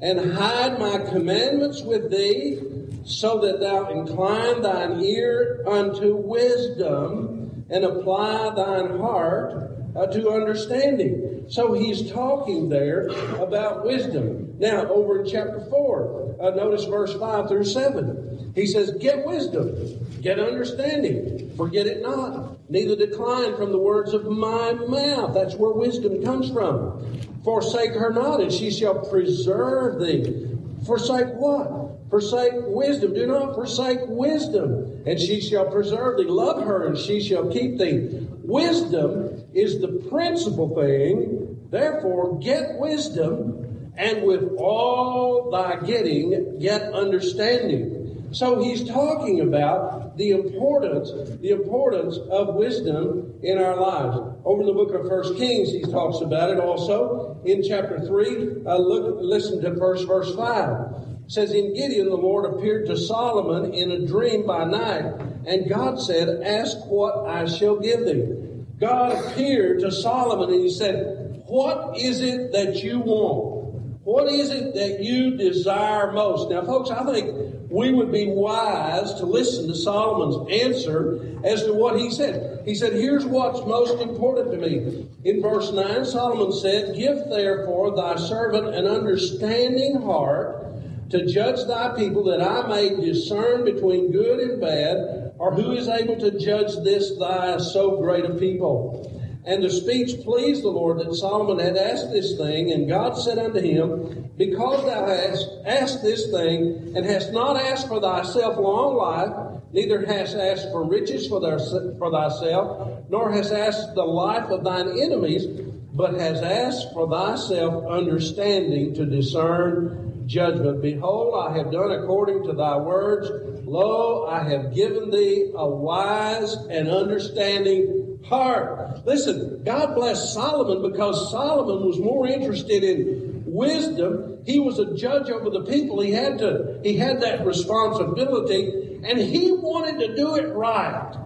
and 0.01 0.33
hide 0.33 0.79
my 0.79 0.97
commandments 1.09 1.81
with 1.81 2.09
thee, 2.09 2.61
so 3.03 3.39
that 3.39 3.59
thou 3.59 3.89
incline 3.89 4.61
thine 4.61 5.01
ear 5.01 5.61
unto 5.67 6.15
wisdom 6.15 7.65
and 7.69 7.83
apply 7.83 8.55
thine 8.55 8.97
heart 8.97 9.71
uh, 9.95 10.07
to 10.07 10.29
understanding. 10.29 11.45
So 11.49 11.73
he's 11.73 12.11
talking 12.11 12.69
there 12.69 13.07
about 13.39 13.85
wisdom. 13.85 14.55
Now, 14.59 14.87
over 14.87 15.21
in 15.21 15.29
chapter 15.29 15.61
4, 15.69 16.35
uh, 16.41 16.49
notice 16.51 16.85
verse 16.85 17.13
5 17.17 17.47
through 17.47 17.65
7. 17.65 18.53
He 18.55 18.67
says, 18.67 18.91
Get 18.99 19.25
wisdom, 19.25 19.75
get 20.21 20.39
understanding, 20.39 21.53
forget 21.55 21.87
it 21.87 22.01
not, 22.01 22.57
neither 22.69 22.95
decline 22.95 23.55
from 23.57 23.71
the 23.71 23.77
words 23.77 24.13
of 24.13 24.25
my 24.25 24.73
mouth. 24.73 25.33
That's 25.33 25.55
where 25.55 25.71
wisdom 25.71 26.23
comes 26.23 26.51
from. 26.51 27.21
Forsake 27.43 27.91
her 27.91 28.11
not, 28.11 28.41
and 28.41 28.51
she 28.51 28.71
shall 28.71 29.05
preserve 29.07 29.99
thee. 29.99 30.57
Forsake 30.85 31.33
what? 31.35 32.09
Forsake 32.09 32.53
wisdom. 32.67 33.13
Do 33.13 33.27
not 33.27 33.55
forsake 33.55 33.99
wisdom, 34.07 35.03
and 35.05 35.19
she 35.19 35.41
shall 35.41 35.69
preserve 35.69 36.17
thee. 36.17 36.25
Love 36.25 36.63
her, 36.63 36.87
and 36.87 36.97
she 36.97 37.21
shall 37.21 37.51
keep 37.51 37.77
thee. 37.77 38.27
Wisdom 38.43 39.34
is 39.55 39.79
the 39.79 39.87
principal 40.09 40.75
thing. 40.75 41.67
Therefore, 41.71 42.37
get 42.39 42.77
wisdom, 42.77 43.91
and 43.97 44.23
with 44.23 44.55
all 44.57 45.49
thy 45.49 45.79
getting, 45.85 46.59
get 46.59 46.93
understanding. 46.93 48.27
So 48.31 48.61
he's 48.61 48.87
talking 48.87 49.39
about 49.39 50.17
the 50.17 50.31
importance, 50.31 51.11
the 51.39 51.51
importance 51.51 52.17
of 52.29 52.55
wisdom 52.55 53.33
in 53.41 53.57
our 53.57 53.79
lives. 53.79 54.17
Over 54.43 54.61
in 54.61 54.67
the 54.67 54.73
book 54.73 54.93
of 54.93 55.07
First 55.07 55.37
Kings, 55.37 55.71
he 55.71 55.81
talks 55.83 56.21
about 56.21 56.49
it 56.49 56.59
also. 56.59 57.41
In 57.45 57.63
chapter 57.63 57.99
3, 57.99 58.65
uh, 58.65 58.77
look, 58.77 59.17
listen 59.21 59.61
to 59.61 59.75
first 59.77 60.05
verse 60.07 60.35
5 60.35 61.05
says 61.27 61.51
in 61.51 61.73
Gibeon, 61.73 62.07
the 62.07 62.15
Lord 62.15 62.53
appeared 62.53 62.85
to 62.87 62.97
Solomon 62.97 63.73
in 63.73 63.91
a 63.91 64.05
dream 64.05 64.45
by 64.45 64.63
night, 64.65 65.05
and 65.47 65.67
God 65.67 65.99
said, 65.99 66.43
Ask 66.43 66.77
what 66.85 67.27
I 67.27 67.45
shall 67.45 67.79
give 67.79 68.05
thee. 68.05 68.44
God 68.79 69.11
appeared 69.25 69.79
to 69.81 69.91
Solomon 69.91 70.53
and 70.53 70.63
he 70.63 70.69
said, 70.69 71.43
What 71.47 71.97
is 71.97 72.21
it 72.21 72.51
that 72.51 72.83
you 72.83 72.99
want? 72.99 73.55
What 74.03 74.31
is 74.31 74.51
it 74.51 74.75
that 74.75 75.01
you 75.01 75.35
desire 75.37 76.11
most? 76.11 76.49
Now, 76.51 76.63
folks, 76.63 76.91
I 76.91 77.11
think 77.11 77.69
we 77.69 77.91
would 77.91 78.11
be 78.11 78.27
wise 78.27 79.13
to 79.15 79.25
listen 79.25 79.67
to 79.67 79.75
Solomon's 79.75 80.51
answer 80.51 81.39
as 81.43 81.63
to 81.63 81.73
what 81.73 81.99
he 81.99 82.11
said. 82.11 82.63
He 82.65 82.75
said, 82.75 82.93
Here's 82.93 83.25
what's 83.25 83.65
most 83.65 84.01
important 84.01 84.51
to 84.51 84.57
me. 84.57 85.07
In 85.23 85.41
verse 85.41 85.71
9, 85.71 86.05
Solomon 86.05 86.51
said, 86.51 86.95
Give 86.95 87.17
therefore 87.29 87.95
thy 87.95 88.15
servant 88.17 88.75
an 88.75 88.85
understanding 88.85 90.01
heart 90.01 90.64
to 91.09 91.25
judge 91.25 91.65
thy 91.67 91.95
people 91.95 92.23
that 92.25 92.41
I 92.41 92.67
may 92.67 92.95
discern 92.95 93.63
between 93.63 94.11
good 94.11 94.39
and 94.39 94.61
bad, 94.61 95.33
or 95.37 95.53
who 95.53 95.71
is 95.71 95.87
able 95.87 96.17
to 96.17 96.39
judge 96.39 96.75
this 96.83 97.17
thy 97.17 97.57
so 97.57 97.97
great 97.97 98.25
a 98.25 98.33
people? 98.35 99.11
And 99.45 99.63
the 99.63 99.69
speech 99.69 100.23
pleased 100.23 100.63
the 100.63 100.69
Lord 100.69 100.99
that 100.99 101.13
Solomon 101.13 101.59
had 101.59 101.77
asked 101.77 102.11
this 102.11 102.35
thing, 102.35 102.71
and 102.71 102.89
God 102.89 103.13
said 103.13 103.37
unto 103.37 103.59
him, 103.59 104.31
Because 104.37 104.83
thou 104.85 105.05
hast 105.05 105.47
asked 105.65 106.01
this 106.01 106.31
thing, 106.31 106.93
and 106.95 107.05
hast 107.05 107.31
not 107.31 107.55
asked 107.55 107.87
for 107.87 108.01
thyself 108.01 108.57
long 108.57 108.95
life, 108.95 109.61
neither 109.71 110.03
hast 110.03 110.35
asked 110.35 110.71
for 110.71 110.83
riches 110.83 111.27
for, 111.27 111.39
thyself, 111.39 113.03
nor 113.09 113.31
hast 113.31 113.53
asked 113.53 113.93
the 113.93 114.03
life 114.03 114.49
of 114.49 114.63
thine 114.63 114.99
enemies, 114.99 115.45
but 115.93 116.15
hast 116.15 116.43
asked 116.43 116.91
for 116.93 117.07
thyself 117.07 117.85
understanding 117.85 118.95
to 118.95 119.05
discern 119.05 120.14
judgment. 120.25 120.81
Behold, 120.81 121.35
I 121.49 121.57
have 121.57 121.71
done 121.71 121.91
according 121.91 122.43
to 122.43 122.53
thy 122.53 122.77
words. 122.77 123.29
Lo, 123.65 124.25
I 124.27 124.43
have 124.43 124.73
given 124.73 125.09
thee 125.09 125.51
a 125.55 125.67
wise 125.67 126.53
and 126.69 126.89
understanding 126.89 128.19
heart. 128.27 129.05
Listen, 129.05 129.63
God 129.63 129.95
bless 129.95 130.33
Solomon 130.33 130.91
because 130.91 131.31
Solomon 131.31 131.85
was 131.85 131.99
more 131.99 132.27
interested 132.27 132.83
in 132.83 133.43
wisdom. 133.45 134.39
He 134.45 134.59
was 134.59 134.79
a 134.79 134.95
judge 134.95 135.29
over 135.29 135.49
the 135.49 135.63
people. 135.63 136.01
He 136.01 136.11
had 136.11 136.37
to, 136.39 136.79
he 136.83 136.97
had 136.97 137.21
that 137.21 137.45
responsibility 137.45 138.99
and 139.03 139.19
he 139.19 139.51
wanted 139.51 139.99
to 139.99 140.15
do 140.15 140.35
it 140.35 140.53
right. 140.53 141.24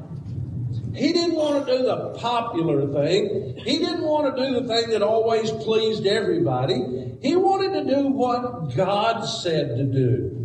He 0.93 1.13
didn't 1.13 1.36
want 1.36 1.67
to 1.67 1.77
do 1.77 1.84
the 1.84 2.10
popular 2.17 2.88
thing. 2.91 3.55
He 3.63 3.77
didn't 3.77 4.03
want 4.03 4.36
to 4.36 4.46
do 4.46 4.60
the 4.60 4.67
thing 4.67 4.89
that 4.89 5.01
always 5.01 5.51
pleased 5.51 6.05
everybody. 6.08 7.17
He 7.22 7.36
wanted 7.36 7.84
to 7.84 7.96
do 7.96 8.08
what 8.08 8.75
God 8.75 9.24
said 9.24 9.77
to 9.77 9.84
do. 9.84 10.36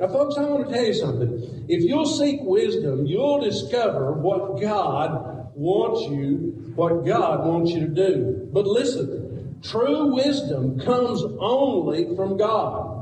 Now, 0.00 0.08
folks, 0.08 0.36
I 0.36 0.44
want 0.44 0.66
to 0.66 0.74
tell 0.74 0.84
you 0.84 0.94
something. 0.94 1.66
If 1.68 1.82
you'll 1.82 2.06
seek 2.06 2.40
wisdom, 2.42 3.06
you'll 3.06 3.40
discover 3.40 4.12
what 4.12 4.60
God 4.60 5.52
wants 5.54 6.10
you, 6.10 6.72
what 6.74 7.04
God 7.04 7.46
wants 7.46 7.72
you 7.72 7.80
to 7.80 7.88
do. 7.88 8.48
But 8.52 8.66
listen, 8.66 9.60
true 9.62 10.14
wisdom 10.14 10.80
comes 10.80 11.22
only 11.38 12.14
from 12.16 12.36
God. 12.36 12.92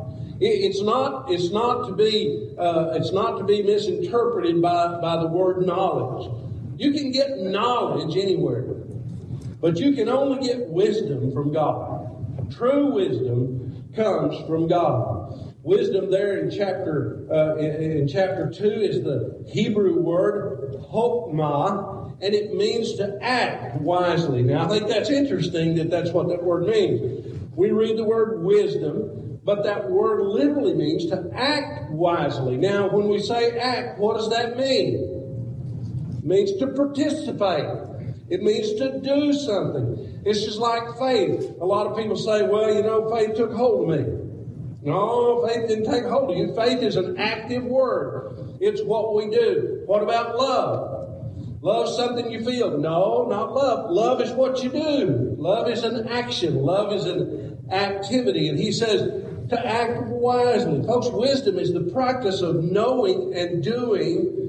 It's 0.40 0.82
not, 0.82 1.30
it's 1.30 1.50
not 1.50 1.86
to 1.86 1.94
be, 1.94 2.54
uh, 2.58 2.90
it's 2.94 3.12
not 3.12 3.38
to 3.38 3.44
be 3.44 3.62
misinterpreted 3.62 4.60
by, 4.60 5.00
by 5.00 5.16
the 5.22 5.28
word 5.28 5.64
knowledge. 5.64 6.30
You 6.82 6.90
can 6.90 7.12
get 7.12 7.38
knowledge 7.38 8.16
anywhere, 8.16 8.64
but 9.60 9.76
you 9.76 9.92
can 9.92 10.08
only 10.08 10.48
get 10.48 10.66
wisdom 10.68 11.30
from 11.32 11.52
God. 11.52 12.50
True 12.50 12.92
wisdom 12.94 13.92
comes 13.94 14.36
from 14.48 14.66
God. 14.66 15.54
Wisdom 15.62 16.10
there 16.10 16.40
in 16.40 16.50
chapter 16.50 17.24
uh, 17.30 17.54
in, 17.54 17.98
in, 17.98 18.08
chapter 18.08 18.50
two 18.50 18.64
is 18.64 19.04
the 19.04 19.44
Hebrew 19.46 20.00
word 20.00 20.74
hokmah, 20.92 22.16
and 22.20 22.34
it 22.34 22.52
means 22.52 22.94
to 22.94 23.16
act 23.22 23.80
wisely. 23.80 24.42
Now 24.42 24.64
I 24.64 24.68
think 24.68 24.88
that's 24.88 25.08
interesting 25.08 25.76
that 25.76 25.88
that's 25.88 26.10
what 26.10 26.26
that 26.30 26.42
word 26.42 26.66
means. 26.66 27.40
We 27.54 27.70
read 27.70 27.96
the 27.96 28.04
word 28.04 28.42
wisdom, 28.42 29.38
but 29.44 29.62
that 29.62 29.88
word 29.88 30.24
literally 30.24 30.74
means 30.74 31.06
to 31.10 31.30
act 31.32 31.92
wisely. 31.92 32.56
Now, 32.56 32.88
when 32.90 33.06
we 33.06 33.20
say 33.20 33.56
act, 33.56 34.00
what 34.00 34.16
does 34.16 34.30
that 34.30 34.56
mean? 34.56 35.11
It 36.22 36.28
means 36.28 36.56
to 36.58 36.68
participate. 36.68 37.66
It 38.30 38.42
means 38.42 38.74
to 38.74 39.00
do 39.00 39.32
something. 39.32 40.22
It's 40.24 40.44
just 40.44 40.58
like 40.58 40.96
faith. 40.98 41.56
A 41.60 41.66
lot 41.66 41.88
of 41.88 41.96
people 41.96 42.16
say, 42.16 42.42
well, 42.42 42.72
you 42.72 42.82
know, 42.82 43.10
faith 43.14 43.34
took 43.34 43.52
hold 43.52 43.90
of 43.90 43.98
me. 43.98 44.06
No, 44.82 45.44
faith 45.46 45.68
didn't 45.68 45.90
take 45.90 46.04
hold 46.04 46.30
of 46.30 46.36
you. 46.36 46.54
Faith 46.54 46.78
is 46.78 46.96
an 46.96 47.18
active 47.18 47.64
word. 47.64 48.56
It's 48.60 48.82
what 48.82 49.14
we 49.14 49.30
do. 49.30 49.82
What 49.86 50.02
about 50.02 50.38
love? 50.38 51.60
Love 51.60 51.88
something 51.88 52.30
you 52.30 52.44
feel. 52.44 52.78
No, 52.78 53.26
not 53.28 53.52
love. 53.52 53.90
Love 53.90 54.20
is 54.20 54.30
what 54.30 54.62
you 54.62 54.70
do. 54.70 55.34
Love 55.38 55.68
is 55.68 55.82
an 55.82 56.08
action. 56.08 56.56
Love 56.56 56.92
is 56.92 57.04
an 57.04 57.66
activity. 57.70 58.48
And 58.48 58.58
he 58.58 58.70
says 58.72 59.02
to 59.50 59.66
act 59.66 60.08
wisely. 60.08 60.84
Folks, 60.86 61.08
wisdom 61.10 61.58
is 61.58 61.72
the 61.72 61.90
practice 61.92 62.42
of 62.42 62.62
knowing 62.62 63.34
and 63.34 63.62
doing 63.62 64.41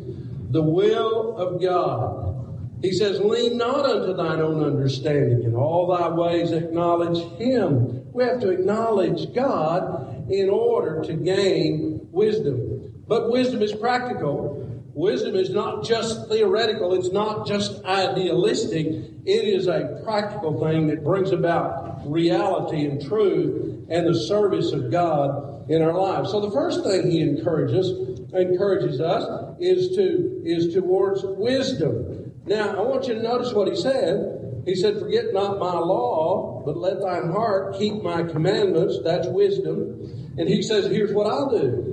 the 0.53 0.61
will 0.61 1.35
of 1.35 1.59
God. 1.59 2.79
He 2.83 2.91
says, 2.91 3.19
Lean 3.19 3.57
not 3.57 3.85
unto 3.85 4.13
thine 4.13 4.39
own 4.39 4.63
understanding. 4.63 5.43
In 5.43 5.55
all 5.55 5.87
thy 5.87 6.09
ways 6.09 6.51
acknowledge 6.51 7.17
him, 7.39 8.03
We 8.13 8.23
have 8.23 8.39
to 8.41 8.51
acknowledge 8.51 9.33
God 9.33 10.29
in 10.29 10.51
order 10.51 11.01
to 11.05 11.13
gain 11.13 12.07
wisdom. 12.11 13.03
But 13.07 13.31
wisdom 13.31 13.63
is 13.63 13.73
practical. 13.73 14.59
Wisdom 14.93 15.35
is 15.35 15.49
not 15.49 15.83
just 15.83 16.29
theoretical, 16.29 16.93
it's 16.93 17.11
not 17.11 17.47
just 17.47 17.83
idealistic. 17.83 18.85
It 19.25 19.45
is 19.47 19.65
a 19.65 20.01
practical 20.03 20.63
thing 20.63 20.85
that 20.87 21.03
brings 21.03 21.31
about 21.31 22.07
reality 22.07 22.85
and 22.85 23.03
truth 23.03 23.87
and 23.89 24.07
the 24.07 24.13
service 24.13 24.71
of 24.71 24.91
God 24.91 25.52
in 25.69 25.81
our 25.81 25.93
lives. 25.93 26.31
So 26.31 26.41
the 26.41 26.51
first 26.51 26.83
thing 26.83 27.09
he 27.09 27.21
encourages 27.21 27.87
encourages 28.33 28.99
us 28.99 29.55
is 29.59 29.95
to 29.95 30.41
is 30.43 30.73
towards 30.73 31.21
wisdom. 31.23 32.31
Now 32.45 32.75
I 32.75 32.81
want 32.81 33.07
you 33.07 33.15
to 33.15 33.21
notice 33.21 33.53
what 33.53 33.67
he 33.67 33.75
said. 33.75 34.63
He 34.65 34.75
said, 34.75 34.99
Forget 34.99 35.33
not 35.33 35.59
my 35.59 35.73
law, 35.73 36.63
but 36.65 36.77
let 36.77 37.01
thine 37.01 37.31
heart 37.31 37.75
keep 37.77 38.01
my 38.01 38.23
commandments. 38.23 38.99
That's 39.03 39.27
wisdom. 39.27 40.33
And 40.37 40.47
he 40.49 40.61
says, 40.61 40.85
Here's 40.87 41.13
what 41.13 41.27
I'll 41.27 41.49
do. 41.49 41.89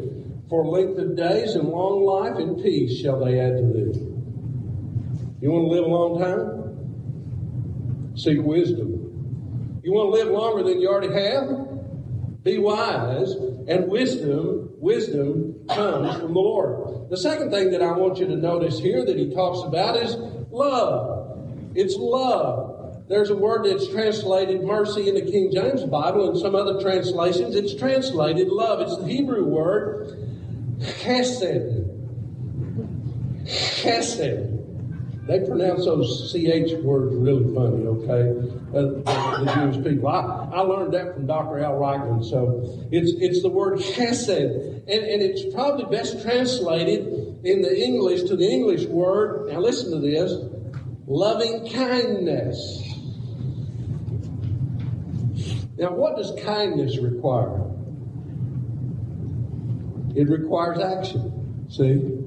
For 0.49 0.67
length 0.67 0.99
of 0.99 1.17
days 1.17 1.55
and 1.55 1.69
long 1.69 2.05
life 2.05 2.37
and 2.37 2.63
peace 2.63 3.01
shall 3.01 3.25
they 3.25 3.39
add 3.39 3.57
to 3.57 3.63
thee. 3.63 4.07
You 5.41 5.51
want 5.53 5.65
to 5.65 5.71
live 5.71 5.85
a 5.85 5.89
long 5.89 6.19
time? 6.21 8.17
Seek 8.17 8.43
wisdom. 8.43 9.81
You 9.83 9.93
want 9.93 10.13
to 10.13 10.19
live 10.23 10.29
longer 10.29 10.63
than 10.69 10.81
you 10.81 10.89
already 10.89 11.13
have? 11.15 11.70
Be 12.43 12.59
wise, 12.59 13.33
and 13.69 13.89
wisdom, 13.89 14.71
wisdom 14.79 15.67
comes 15.69 16.17
from 16.17 16.33
the 16.33 16.41
Lord. 16.41 17.11
The 17.11 17.17
second 17.17 17.51
thing 17.51 17.71
that 17.73 17.83
I 17.83 17.93
want 17.93 18.19
you 18.19 18.27
to 18.27 18.37
notice 18.37 18.79
here 18.79 19.05
that 19.05 19.17
he 19.17 19.35
talks 19.35 19.67
about 19.67 19.97
is 19.97 20.17
love. 20.51 21.39
It's 21.75 21.97
love. 21.97 23.07
There's 23.09 23.31
a 23.31 23.37
word 23.37 23.67
that's 23.67 23.89
translated 23.89 24.63
mercy 24.63 25.09
in 25.09 25.17
the 25.17 25.23
King 25.23 25.51
James 25.53 25.85
Bible, 25.85 26.31
and 26.31 26.39
some 26.39 26.55
other 26.55 26.81
translations 26.81 27.57
it's 27.57 27.75
translated 27.75 28.49
love. 28.49 28.81
It's 28.81 28.97
the 28.97 29.07
Hebrew 29.07 29.45
word 29.45 30.17
Chesed. 30.79 31.87
Chesed. 33.45 34.50
They 35.31 35.39
pronounce 35.47 35.85
those 35.85 36.33
CH 36.33 36.83
words 36.83 37.15
really 37.15 37.55
funny, 37.55 37.87
okay? 37.87 38.31
Uh, 38.75 39.45
the 39.45 39.53
Jewish 39.55 39.85
people. 39.85 40.09
I, 40.09 40.49
I 40.53 40.61
learned 40.63 40.93
that 40.95 41.15
from 41.15 41.29
Dr. 41.29 41.61
Al 41.61 41.75
Reichman. 41.75 42.29
So 42.29 42.89
it's, 42.91 43.13
it's 43.21 43.41
the 43.41 43.49
word 43.49 43.79
chesed. 43.79 44.83
And, 44.89 44.89
and 44.89 45.23
it's 45.23 45.55
probably 45.55 45.85
best 45.85 46.21
translated 46.23 47.39
in 47.45 47.63
the 47.63 47.81
English 47.81 48.25
to 48.25 48.35
the 48.35 48.45
English 48.45 48.87
word. 48.87 49.53
Now 49.53 49.61
listen 49.61 49.93
to 49.93 50.01
this 50.01 50.33
loving 51.07 51.71
kindness. 51.71 52.83
Now, 55.79 55.93
what 55.93 56.17
does 56.17 56.33
kindness 56.45 56.99
require? 56.99 57.71
It 60.17 60.29
requires 60.29 60.81
action. 60.81 61.69
See? 61.71 62.20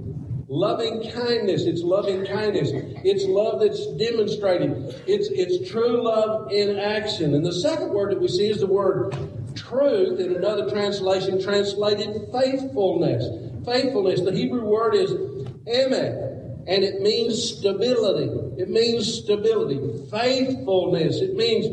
Loving 0.54 1.10
kindness. 1.12 1.64
It's 1.64 1.82
loving 1.82 2.28
kindness. 2.28 2.70
It's 3.04 3.26
love 3.26 3.60
that's 3.60 3.88
demonstrated. 3.98 5.02
It's, 5.08 5.28
it's 5.32 5.68
true 5.72 6.04
love 6.04 6.52
in 6.52 6.78
action. 6.78 7.34
And 7.34 7.44
the 7.44 7.52
second 7.52 7.90
word 7.90 8.12
that 8.12 8.22
we 8.22 8.28
see 8.28 8.52
is 8.52 8.60
the 8.60 8.68
word 8.68 9.18
truth 9.56 10.20
in 10.20 10.36
another 10.36 10.70
translation 10.70 11.42
translated 11.42 12.28
faithfulness. 12.32 13.26
Faithfulness. 13.66 14.22
The 14.22 14.32
Hebrew 14.32 14.64
word 14.64 14.94
is 14.94 15.10
emet. 15.12 16.68
And 16.68 16.84
it 16.84 17.02
means 17.02 17.58
stability. 17.58 18.62
It 18.62 18.70
means 18.70 19.12
stability. 19.12 20.06
Faithfulness. 20.12 21.20
It 21.20 21.34
means 21.36 21.66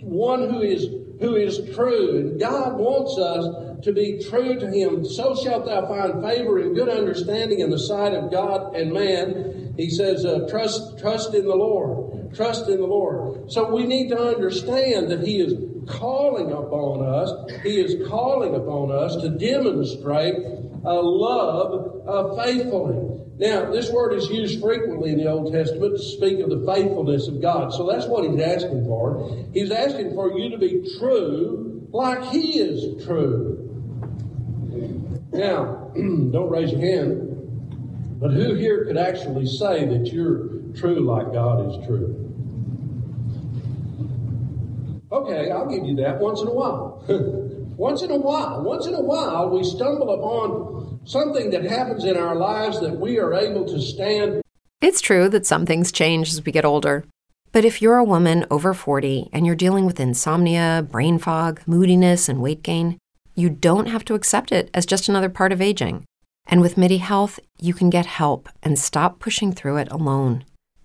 one 0.00 0.48
who 0.48 0.62
is 0.62 0.88
who 1.22 1.36
is 1.36 1.60
true. 1.74 2.18
And 2.18 2.40
God 2.40 2.76
wants 2.76 3.16
us 3.16 3.84
to 3.84 3.92
be 3.92 4.22
true 4.28 4.58
to 4.58 4.66
him. 4.70 5.04
So 5.04 5.34
shalt 5.34 5.66
thou 5.66 5.86
find 5.86 6.22
favor 6.22 6.58
and 6.58 6.74
good 6.74 6.88
understanding 6.88 7.60
in 7.60 7.70
the 7.70 7.78
sight 7.78 8.12
of 8.12 8.30
God 8.30 8.74
and 8.74 8.92
man. 8.92 9.74
He 9.76 9.88
says, 9.88 10.26
uh, 10.26 10.46
trust, 10.50 10.98
trust 10.98 11.32
in 11.34 11.46
the 11.46 11.54
Lord. 11.54 12.34
Trust 12.34 12.68
in 12.68 12.80
the 12.80 12.86
Lord. 12.86 13.50
So 13.50 13.72
we 13.74 13.86
need 13.86 14.08
to 14.08 14.18
understand 14.18 15.10
that 15.10 15.22
he 15.26 15.40
is 15.40 15.54
calling 15.88 16.50
upon 16.50 17.04
us. 17.04 17.30
He 17.62 17.80
is 17.80 18.08
calling 18.08 18.54
upon 18.54 18.90
us 18.90 19.16
to 19.16 19.30
demonstrate 19.30 20.34
a 20.84 20.94
love 20.94 22.06
of 22.06 22.44
faithfully. 22.44 23.20
Now, 23.38 23.70
this 23.70 23.90
word 23.90 24.14
is 24.14 24.28
used 24.28 24.60
frequently 24.60 25.10
in 25.10 25.18
the 25.18 25.28
Old 25.28 25.52
Testament 25.52 25.96
to 25.96 26.02
speak 26.02 26.40
of 26.40 26.50
the 26.50 26.64
faithfulness 26.66 27.28
of 27.28 27.40
God. 27.40 27.72
So 27.72 27.90
that's 27.90 28.06
what 28.06 28.28
he's 28.28 28.40
asking 28.40 28.84
for. 28.84 29.46
He's 29.52 29.70
asking 29.70 30.14
for 30.14 30.38
you 30.38 30.50
to 30.50 30.58
be 30.58 30.88
true 30.98 31.88
like 31.92 32.24
he 32.30 32.58
is 32.60 33.04
true. 33.04 33.58
Now, 35.32 35.90
don't 35.94 36.50
raise 36.50 36.72
your 36.72 36.80
hand, 36.80 38.20
but 38.20 38.32
who 38.32 38.54
here 38.54 38.84
could 38.84 38.96
actually 38.96 39.46
say 39.46 39.86
that 39.86 40.12
you're 40.12 40.48
true 40.74 41.00
like 41.00 41.32
God 41.32 41.68
is 41.70 41.86
true? 41.86 42.21
Okay, 45.12 45.50
I'll 45.50 45.68
give 45.68 45.84
you 45.84 45.94
that 45.96 46.18
once 46.18 46.40
in 46.40 46.48
a 46.48 46.54
while. 46.54 47.04
once 47.76 48.00
in 48.00 48.10
a 48.10 48.16
while, 48.16 48.62
once 48.62 48.86
in 48.86 48.94
a 48.94 49.00
while, 49.00 49.50
we 49.50 49.62
stumble 49.62 50.10
upon 50.10 51.00
something 51.04 51.50
that 51.50 51.64
happens 51.64 52.04
in 52.04 52.16
our 52.16 52.34
lives 52.34 52.80
that 52.80 52.98
we 52.98 53.18
are 53.18 53.34
able 53.34 53.66
to 53.66 53.78
stand. 53.78 54.40
It's 54.80 55.02
true 55.02 55.28
that 55.28 55.44
some 55.44 55.66
things 55.66 55.92
change 55.92 56.30
as 56.30 56.42
we 56.42 56.50
get 56.50 56.64
older. 56.64 57.04
But 57.52 57.66
if 57.66 57.82
you're 57.82 57.98
a 57.98 58.04
woman 58.04 58.46
over 58.50 58.72
40 58.72 59.28
and 59.34 59.44
you're 59.46 59.54
dealing 59.54 59.84
with 59.84 60.00
insomnia, 60.00 60.86
brain 60.90 61.18
fog, 61.18 61.60
moodiness, 61.66 62.26
and 62.26 62.40
weight 62.40 62.62
gain, 62.62 62.96
you 63.34 63.50
don't 63.50 63.88
have 63.88 64.06
to 64.06 64.14
accept 64.14 64.50
it 64.50 64.70
as 64.72 64.86
just 64.86 65.10
another 65.10 65.28
part 65.28 65.52
of 65.52 65.60
aging. 65.60 66.04
And 66.46 66.62
with 66.62 66.78
MIDI 66.78 66.98
Health, 66.98 67.38
you 67.60 67.74
can 67.74 67.90
get 67.90 68.06
help 68.06 68.48
and 68.62 68.78
stop 68.78 69.20
pushing 69.20 69.52
through 69.52 69.76
it 69.76 69.92
alone. 69.92 70.46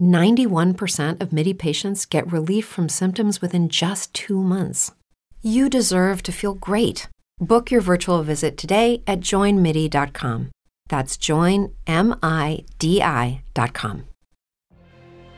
91% 0.00 1.20
of 1.20 1.32
MIDI 1.32 1.54
patients 1.54 2.06
get 2.06 2.32
relief 2.32 2.66
from 2.66 2.88
symptoms 2.88 3.40
within 3.40 3.68
just 3.68 4.12
two 4.14 4.42
months. 4.42 4.92
You 5.42 5.68
deserve 5.68 6.22
to 6.24 6.32
feel 6.32 6.54
great. 6.54 7.08
Book 7.40 7.70
your 7.70 7.80
virtual 7.80 8.22
visit 8.22 8.56
today 8.56 9.02
at 9.06 9.20
joinmidi.com. 9.20 10.50
That's 10.88 11.16
joinmidi.com. 11.16 11.74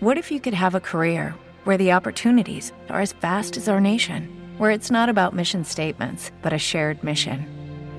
What 0.00 0.16
if 0.16 0.30
you 0.30 0.40
could 0.40 0.54
have 0.54 0.74
a 0.74 0.80
career? 0.80 1.34
where 1.64 1.76
the 1.76 1.92
opportunities 1.92 2.72
are 2.88 3.00
as 3.00 3.12
vast 3.12 3.56
as 3.56 3.68
our 3.68 3.80
nation, 3.80 4.28
where 4.58 4.70
it's 4.70 4.90
not 4.90 5.08
about 5.08 5.34
mission 5.34 5.64
statements, 5.64 6.30
but 6.42 6.52
a 6.52 6.58
shared 6.58 7.02
mission. 7.04 7.59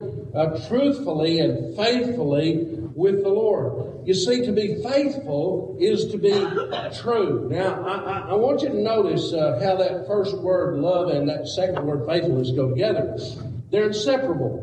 uh, 0.00 0.68
truthfully 0.68 1.40
and 1.40 1.76
faithfully 1.76 2.66
with 2.94 3.24
the 3.24 3.28
Lord. 3.28 4.06
You 4.06 4.14
see, 4.14 4.46
to 4.46 4.52
be 4.52 4.80
faithful 4.80 5.76
is 5.80 6.12
to 6.12 6.18
be 6.18 6.30
true. 7.00 7.48
Now, 7.50 7.84
I, 7.84 7.96
I, 7.96 8.18
I 8.30 8.34
want 8.34 8.62
you 8.62 8.68
to 8.68 8.80
notice 8.80 9.32
uh, 9.32 9.58
how 9.60 9.74
that 9.74 10.06
first 10.06 10.38
word, 10.38 10.78
love, 10.78 11.08
and 11.08 11.28
that 11.28 11.48
second 11.48 11.84
word, 11.84 12.06
faithfulness, 12.06 12.52
go 12.52 12.68
together. 12.68 13.18
They're 13.72 13.88
inseparable. 13.88 14.58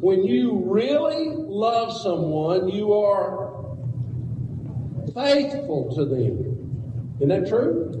When 0.00 0.24
you 0.24 0.62
really 0.64 1.28
love 1.34 1.92
someone, 1.92 2.70
you 2.70 2.94
are 2.94 3.66
faithful 5.12 5.94
to 5.96 6.04
them. 6.06 7.16
Isn't 7.16 7.28
that 7.28 7.46
true? 7.46 7.94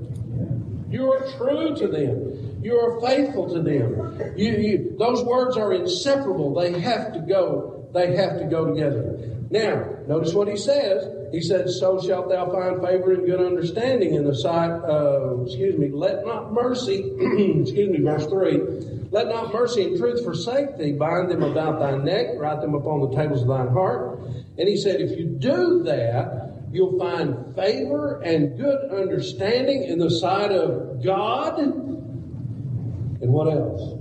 You 0.88 1.12
are 1.12 1.36
true 1.36 1.76
to 1.76 1.86
them. 1.86 2.37
You 2.62 2.78
are 2.78 3.00
faithful 3.00 3.48
to 3.54 3.62
them. 3.62 4.34
You, 4.36 4.52
you, 4.52 4.96
those 4.98 5.22
words 5.22 5.56
are 5.56 5.72
inseparable. 5.72 6.54
They 6.54 6.80
have 6.80 7.12
to 7.12 7.20
go 7.20 7.78
They 7.92 8.16
have 8.16 8.38
to 8.38 8.44
go 8.44 8.66
together. 8.66 9.18
Now, 9.50 9.86
notice 10.06 10.34
what 10.34 10.48
he 10.48 10.56
says. 10.56 11.32
He 11.32 11.40
said, 11.40 11.70
So 11.70 12.00
shalt 12.00 12.28
thou 12.28 12.50
find 12.50 12.82
favor 12.82 13.12
and 13.12 13.26
good 13.26 13.40
understanding 13.40 14.14
in 14.14 14.24
the 14.24 14.34
sight, 14.34 14.70
uh, 14.70 15.42
excuse 15.42 15.78
me, 15.78 15.90
let 15.90 16.24
not 16.24 16.52
mercy, 16.52 17.00
excuse 17.60 17.90
me, 17.90 18.00
verse 18.00 18.26
3, 18.26 19.08
let 19.10 19.28
not 19.28 19.52
mercy 19.52 19.84
and 19.84 19.98
truth 19.98 20.22
forsake 20.22 20.76
thee, 20.76 20.92
bind 20.92 21.30
them 21.30 21.42
about 21.42 21.80
thy 21.80 21.96
neck, 21.96 22.26
write 22.36 22.60
them 22.60 22.74
upon 22.74 23.00
the 23.00 23.16
tables 23.16 23.42
of 23.42 23.48
thine 23.48 23.68
heart. 23.68 24.20
And 24.58 24.68
he 24.68 24.76
said, 24.76 25.00
If 25.00 25.18
you 25.18 25.26
do 25.26 25.82
that, 25.84 26.52
you'll 26.72 26.98
find 26.98 27.54
favor 27.54 28.20
and 28.20 28.58
good 28.58 28.90
understanding 28.90 29.84
in 29.84 29.98
the 29.98 30.10
sight 30.10 30.52
of 30.52 31.02
God. 31.02 31.87
And 33.20 33.32
what 33.32 33.48
else? 33.48 33.92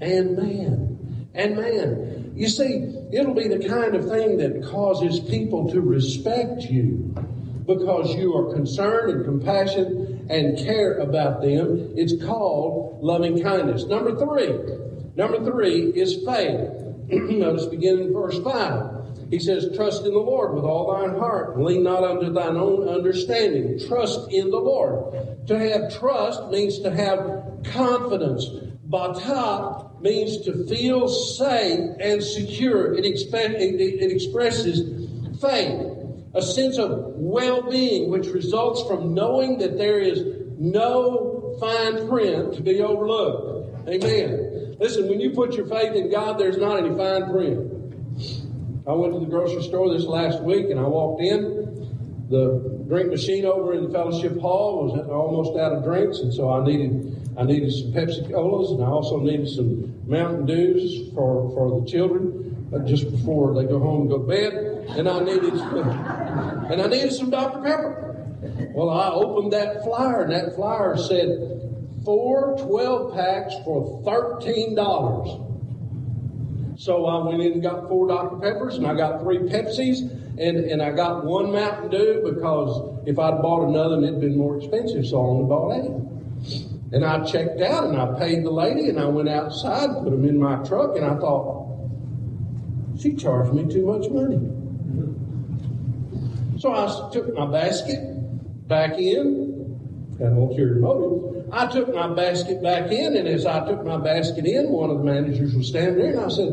And 0.00 0.36
man. 0.36 1.30
And 1.34 1.56
man. 1.56 2.32
You 2.34 2.48
see, 2.48 2.94
it'll 3.12 3.34
be 3.34 3.48
the 3.48 3.68
kind 3.68 3.94
of 3.94 4.08
thing 4.08 4.38
that 4.38 4.64
causes 4.70 5.20
people 5.20 5.70
to 5.70 5.80
respect 5.80 6.62
you 6.62 7.14
because 7.66 8.14
you 8.14 8.34
are 8.34 8.54
concerned 8.54 9.10
and 9.10 9.24
compassionate 9.24 10.30
and 10.30 10.56
care 10.58 10.98
about 10.98 11.42
them. 11.42 11.92
It's 11.96 12.24
called 12.24 13.02
loving 13.02 13.42
kindness. 13.42 13.84
Number 13.84 14.16
three. 14.16 14.56
Number 15.16 15.44
three 15.44 15.90
is 15.90 16.24
faith. 16.24 16.70
Notice 17.08 17.66
beginning 17.66 18.06
in 18.06 18.12
verse 18.12 18.38
5. 18.38 18.98
He 19.30 19.38
says, 19.38 19.68
Trust 19.76 20.04
in 20.06 20.12
the 20.12 20.18
Lord 20.18 20.54
with 20.54 20.64
all 20.64 20.92
thine 20.92 21.18
heart, 21.18 21.58
lean 21.60 21.82
not 21.82 22.02
unto 22.02 22.32
thine 22.32 22.56
own 22.56 22.88
understanding. 22.88 23.78
Trust 23.86 24.32
in 24.32 24.50
the 24.50 24.58
Lord. 24.58 25.46
To 25.48 25.58
have 25.58 25.98
trust 25.98 26.48
means 26.50 26.78
to 26.80 26.90
have 26.90 27.37
confidence. 27.64 28.46
Bata 28.84 29.90
means 30.00 30.44
to 30.46 30.66
feel 30.66 31.08
safe 31.08 31.96
and 32.00 32.22
secure. 32.22 32.94
It, 32.94 33.04
expe- 33.04 33.54
it, 33.54 33.80
it 33.80 34.12
expresses 34.12 35.08
faith, 35.40 35.86
a 36.34 36.42
sense 36.42 36.78
of 36.78 36.90
well 37.16 37.62
being, 37.68 38.10
which 38.10 38.26
results 38.28 38.86
from 38.88 39.14
knowing 39.14 39.58
that 39.58 39.76
there 39.76 40.00
is 40.00 40.24
no 40.58 41.56
fine 41.60 42.08
print 42.08 42.54
to 42.54 42.62
be 42.62 42.80
overlooked. 42.80 43.88
Amen. 43.88 44.76
Listen, 44.78 45.08
when 45.08 45.20
you 45.20 45.30
put 45.30 45.54
your 45.54 45.66
faith 45.66 45.94
in 45.94 46.10
God, 46.10 46.38
there's 46.38 46.56
not 46.56 46.78
any 46.78 46.96
fine 46.96 47.30
print. 47.30 47.74
I 48.86 48.92
went 48.92 49.12
to 49.12 49.20
the 49.20 49.26
grocery 49.26 49.62
store 49.62 49.92
this 49.92 50.04
last 50.04 50.42
week 50.42 50.70
and 50.70 50.80
I 50.80 50.84
walked 50.84 51.20
in. 51.20 52.26
The 52.30 52.77
drink 52.88 53.10
machine 53.10 53.44
over 53.44 53.74
in 53.74 53.84
the 53.84 53.90
fellowship 53.90 54.40
hall 54.40 54.86
was 54.86 54.98
almost 55.08 55.58
out 55.58 55.72
of 55.72 55.84
drinks, 55.84 56.20
and 56.20 56.32
so 56.32 56.50
I 56.50 56.64
needed 56.64 57.14
I 57.38 57.44
needed 57.44 57.70
some 57.70 57.92
Pepsi 57.92 58.32
Colas 58.32 58.72
and 58.72 58.82
I 58.82 58.86
also 58.86 59.20
needed 59.20 59.48
some 59.48 59.94
Mountain 60.08 60.46
Dews 60.46 61.12
for, 61.14 61.48
for 61.52 61.80
the 61.80 61.86
children 61.86 62.68
uh, 62.74 62.80
just 62.80 63.08
before 63.12 63.54
they 63.54 63.64
go 63.64 63.78
home 63.78 64.00
and 64.02 64.10
go 64.10 64.18
to 64.18 64.26
bed. 64.26 64.54
And 64.98 65.08
I 65.08 65.20
needed 65.20 65.52
and 65.52 66.82
I 66.82 66.86
needed 66.88 67.12
some 67.12 67.30
Dr. 67.30 67.62
Pepper. 67.62 68.16
Well, 68.74 68.90
I 68.90 69.10
opened 69.10 69.52
that 69.52 69.84
flyer 69.84 70.22
and 70.22 70.32
that 70.32 70.56
flyer 70.56 70.96
said 70.96 72.00
four 72.04 72.56
12 72.58 73.14
packs 73.14 73.54
for 73.64 74.02
$13. 74.02 75.44
So 76.76 77.06
I 77.06 77.24
went 77.24 77.40
in 77.42 77.52
and 77.52 77.62
got 77.62 77.88
four 77.88 78.08
Dr. 78.08 78.38
Peppers 78.38 78.74
and 78.76 78.86
I 78.86 78.96
got 78.96 79.20
three 79.20 79.38
Pepsis 79.38 80.27
and, 80.40 80.58
and 80.58 80.82
I 80.82 80.92
got 80.92 81.24
one 81.24 81.52
Mountain 81.52 81.90
Dew 81.90 82.22
because 82.24 83.00
if 83.06 83.18
I'd 83.18 83.42
bought 83.42 83.68
another, 83.68 83.96
it'd 84.02 84.20
been 84.20 84.36
more 84.36 84.56
expensive, 84.56 85.06
so 85.06 85.20
I 85.20 85.26
only 85.26 85.48
bought 85.48 85.72
eight. 85.72 86.68
And 86.92 87.04
I 87.04 87.24
checked 87.24 87.60
out 87.60 87.84
and 87.84 88.00
I 88.00 88.18
paid 88.18 88.44
the 88.44 88.50
lady 88.50 88.88
and 88.88 88.98
I 88.98 89.06
went 89.06 89.28
outside, 89.28 89.90
put 90.02 90.10
them 90.10 90.24
in 90.24 90.38
my 90.38 90.56
truck, 90.64 90.96
and 90.96 91.04
I 91.04 91.16
thought, 91.18 91.66
she 92.98 93.14
charged 93.14 93.52
me 93.52 93.72
too 93.72 93.86
much 93.86 94.10
money. 94.10 94.38
So 96.58 96.72
I 96.72 97.10
took 97.12 97.34
my 97.34 97.46
basket 97.46 98.00
back 98.66 98.98
in, 98.98 100.16
had 100.18 100.32
ulterior 100.32 100.76
motive. 100.76 101.46
I 101.52 101.66
took 101.66 101.94
my 101.94 102.12
basket 102.14 102.62
back 102.62 102.90
in, 102.90 103.16
and 103.16 103.28
as 103.28 103.46
I 103.46 103.66
took 103.66 103.84
my 103.84 103.96
basket 103.96 104.44
in, 104.44 104.70
one 104.70 104.90
of 104.90 104.98
the 104.98 105.04
managers 105.04 105.54
was 105.54 105.68
standing 105.68 105.98
there, 105.98 106.12
and 106.12 106.20
I 106.20 106.28
said, 106.28 106.52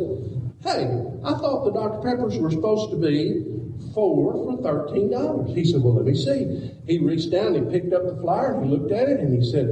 Hey, 0.62 0.84
I 1.24 1.34
thought 1.34 1.66
the 1.66 1.72
Dr. 1.72 2.02
Peppers 2.02 2.38
were 2.38 2.52
supposed 2.52 2.92
to 2.92 2.98
be 2.98 3.55
four 3.94 4.34
for 4.34 4.62
thirteen 4.62 5.12
dollars. 5.12 5.54
He 5.56 5.66
said, 5.66 5.82
Well, 5.82 5.96
let 5.96 6.06
me 6.06 6.16
see. 6.16 6.72
He 6.88 7.00
reached 7.00 7.32
down 7.32 7.56
he 7.56 7.62
picked 7.62 7.94
up 7.94 8.06
the 8.06 8.18
flyer 8.22 8.56
and 8.56 8.66
he 8.66 8.72
looked 8.72 8.92
at 8.92 9.10
it 9.10 9.20
and 9.20 9.34
he 9.34 9.50
said, 9.50 9.68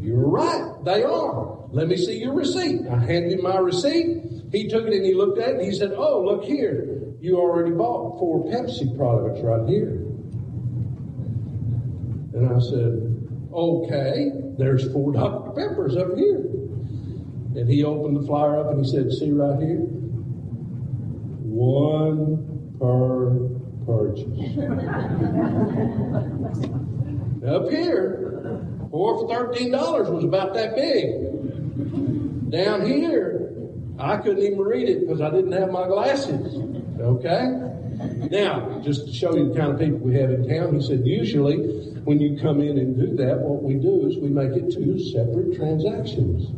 You're 0.00 0.28
right, 0.28 0.74
they 0.84 1.02
are. 1.02 1.58
Let 1.72 1.88
me 1.88 1.96
see 1.96 2.18
your 2.18 2.34
receipt. 2.34 2.80
I 2.90 2.98
handed 2.98 3.32
him 3.32 3.42
my 3.42 3.58
receipt. 3.58 4.22
He 4.50 4.68
took 4.68 4.86
it 4.86 4.92
and 4.92 5.04
he 5.04 5.14
looked 5.14 5.38
at 5.38 5.50
it 5.50 5.54
and 5.56 5.64
he 5.64 5.72
said, 5.72 5.92
Oh, 5.96 6.22
look 6.24 6.44
here. 6.44 6.98
You 7.20 7.38
already 7.38 7.70
bought 7.70 8.18
four 8.18 8.44
Pepsi 8.46 8.96
products 8.96 9.40
right 9.42 9.68
here. 9.68 10.06
And 12.34 12.48
I 12.48 12.58
said, 12.58 13.06
Okay, 13.52 14.30
there's 14.58 14.90
four 14.92 15.12
Dr. 15.12 15.50
Peppers 15.50 15.96
up 15.96 16.16
here. 16.16 16.38
And 17.56 17.68
he 17.68 17.84
opened 17.84 18.16
the 18.16 18.26
flyer 18.26 18.60
up 18.60 18.70
and 18.70 18.84
he 18.84 18.90
said, 18.90 19.12
See 19.12 19.30
right 19.30 19.60
here? 19.60 19.86
One 21.42 22.49
per 22.80 23.48
purchase. 23.86 24.26
up 27.46 27.70
here, 27.70 28.64
four 28.90 29.18
for 29.18 29.28
thirteen 29.28 29.70
dollars 29.70 30.08
was 30.08 30.24
about 30.24 30.54
that 30.54 30.74
big. 30.74 32.50
Down 32.50 32.86
here, 32.86 33.52
I 33.98 34.16
couldn't 34.16 34.42
even 34.42 34.58
read 34.58 34.88
it 34.88 35.00
because 35.00 35.20
I 35.20 35.30
didn't 35.30 35.52
have 35.52 35.70
my 35.70 35.86
glasses. 35.86 36.56
Okay? 36.98 37.70
Now, 38.30 38.80
just 38.82 39.06
to 39.06 39.12
show 39.12 39.36
you 39.36 39.52
the 39.52 39.58
kind 39.58 39.72
of 39.72 39.78
people 39.78 39.98
we 39.98 40.14
have 40.14 40.30
in 40.30 40.48
town, 40.48 40.74
he 40.74 40.80
said, 40.86 41.06
usually 41.06 41.58
when 42.04 42.18
you 42.18 42.38
come 42.40 42.60
in 42.60 42.78
and 42.78 42.96
do 42.96 43.14
that, 43.16 43.38
what 43.38 43.62
we 43.62 43.74
do 43.74 44.08
is 44.08 44.16
we 44.16 44.30
make 44.30 44.52
it 44.52 44.72
two 44.72 44.98
separate 44.98 45.54
transactions. 45.54 46.50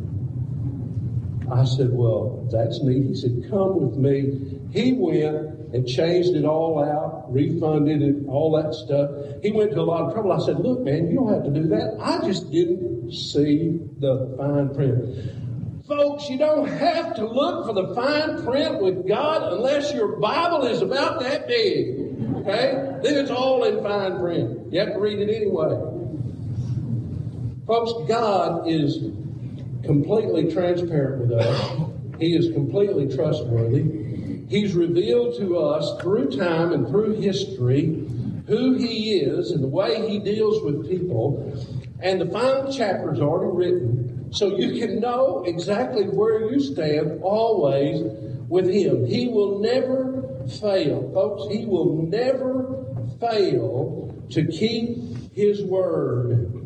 I 1.51 1.65
said, 1.65 1.89
Well, 1.91 2.47
that's 2.51 2.81
neat. 2.81 3.05
He 3.05 3.15
said, 3.15 3.45
Come 3.49 3.81
with 3.81 3.97
me. 3.97 4.59
He 4.71 4.93
went 4.93 5.62
and 5.73 5.87
changed 5.87 6.35
it 6.35 6.45
all 6.45 6.83
out, 6.83 7.33
refunded 7.33 8.01
it, 8.01 8.27
all 8.27 8.51
that 8.61 8.73
stuff. 8.73 9.09
He 9.41 9.51
went 9.51 9.71
to 9.71 9.79
a 9.79 9.81
lot 9.81 10.03
of 10.03 10.13
trouble. 10.13 10.31
I 10.31 10.45
said, 10.45 10.59
Look, 10.59 10.81
man, 10.81 11.09
you 11.09 11.15
don't 11.15 11.33
have 11.33 11.43
to 11.43 11.51
do 11.51 11.67
that. 11.69 11.97
I 11.99 12.25
just 12.25 12.51
didn't 12.51 13.11
see 13.11 13.79
the 13.99 14.35
fine 14.37 14.73
print. 14.73 15.87
Folks, 15.87 16.29
you 16.29 16.37
don't 16.37 16.67
have 16.67 17.15
to 17.15 17.27
look 17.27 17.65
for 17.65 17.73
the 17.73 17.93
fine 17.93 18.43
print 18.45 18.81
with 18.81 19.07
God 19.07 19.51
unless 19.51 19.91
your 19.93 20.19
Bible 20.19 20.65
is 20.65 20.81
about 20.81 21.19
that 21.21 21.47
big. 21.47 22.03
Okay? 22.37 22.99
Then 23.01 23.17
it's 23.17 23.31
all 23.31 23.63
in 23.63 23.83
fine 23.83 24.19
print. 24.19 24.71
You 24.71 24.79
have 24.79 24.93
to 24.93 24.99
read 24.99 25.19
it 25.19 25.29
anyway. 25.29 25.89
Folks, 27.65 28.07
God 28.07 28.67
is 28.67 28.97
completely 29.83 30.51
transparent 30.53 31.21
with 31.21 31.31
us. 31.31 31.89
He 32.19 32.35
is 32.35 32.53
completely 32.53 33.13
trustworthy. 33.13 34.12
He's 34.49 34.73
revealed 34.73 35.37
to 35.37 35.57
us 35.57 36.01
through 36.01 36.31
time 36.31 36.73
and 36.73 36.87
through 36.87 37.21
history 37.21 38.07
who 38.47 38.73
He 38.73 39.19
is 39.19 39.51
and 39.51 39.63
the 39.63 39.67
way 39.67 40.07
He 40.09 40.19
deals 40.19 40.63
with 40.63 40.89
people. 40.89 41.39
And 41.99 42.19
the 42.19 42.25
final 42.25 42.71
chapter 42.71 43.13
is 43.13 43.19
already 43.19 43.55
written 43.55 44.33
so 44.33 44.57
you 44.57 44.79
can 44.79 44.99
know 44.99 45.43
exactly 45.45 46.05
where 46.05 46.51
you 46.51 46.59
stand 46.59 47.21
always 47.21 48.01
with 48.49 48.67
Him. 48.67 49.05
He 49.05 49.27
will 49.27 49.59
never 49.59 50.47
fail. 50.59 51.11
Folks, 51.13 51.53
He 51.55 51.65
will 51.65 52.01
never 52.03 52.85
fail 53.19 54.13
to 54.31 54.45
keep 54.45 55.33
His 55.33 55.63
word. 55.63 56.65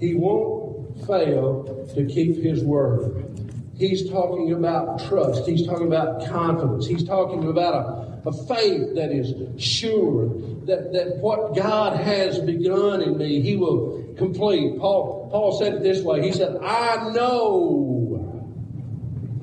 He 0.00 0.14
won't 0.14 1.06
fail 1.06 1.88
to 1.94 2.04
keep 2.06 2.36
His 2.36 2.64
word. 2.64 3.31
He's 3.82 4.08
talking 4.08 4.52
about 4.52 5.00
trust. 5.08 5.44
He's 5.44 5.66
talking 5.66 5.88
about 5.88 6.24
confidence. 6.28 6.86
He's 6.86 7.02
talking 7.02 7.48
about 7.48 7.74
a, 8.24 8.28
a 8.28 8.32
faith 8.46 8.94
that 8.94 9.10
is 9.10 9.34
sure 9.60 10.28
that, 10.66 10.92
that 10.92 11.16
what 11.16 11.56
God 11.56 11.98
has 11.98 12.38
begun 12.38 13.02
in 13.02 13.18
me, 13.18 13.40
He 13.40 13.56
will 13.56 14.14
complete. 14.16 14.78
Paul, 14.78 15.28
Paul 15.32 15.58
said 15.58 15.74
it 15.74 15.82
this 15.82 16.00
way. 16.00 16.22
He 16.22 16.30
said, 16.30 16.58
I 16.62 17.10
know. 17.10 18.46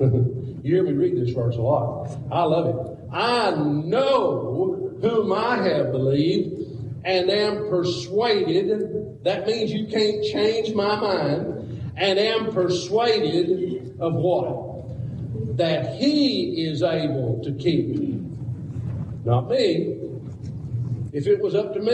you 0.00 0.74
hear 0.74 0.84
me 0.84 0.92
read 0.92 1.18
this 1.18 1.34
verse 1.34 1.56
a 1.56 1.60
lot. 1.60 2.08
I 2.32 2.42
love 2.44 2.68
it. 2.68 2.98
I 3.12 3.50
know 3.50 4.96
whom 5.02 5.34
I 5.34 5.56
have 5.68 5.92
believed 5.92 6.80
and 7.04 7.28
am 7.28 7.68
persuaded. 7.68 9.22
That 9.22 9.46
means 9.46 9.70
you 9.70 9.86
can't 9.88 10.24
change 10.24 10.74
my 10.74 10.98
mind. 10.98 11.92
And 11.98 12.18
am 12.18 12.54
persuaded 12.54 13.79
of 14.00 14.14
what? 14.14 15.56
That 15.56 15.96
he 15.96 16.66
is 16.66 16.82
able 16.82 17.40
to 17.44 17.52
keep. 17.52 17.96
Not 19.24 19.48
me. 19.48 19.96
If 21.12 21.26
it 21.26 21.40
was 21.40 21.54
up 21.54 21.74
to 21.74 21.80
me, 21.80 21.92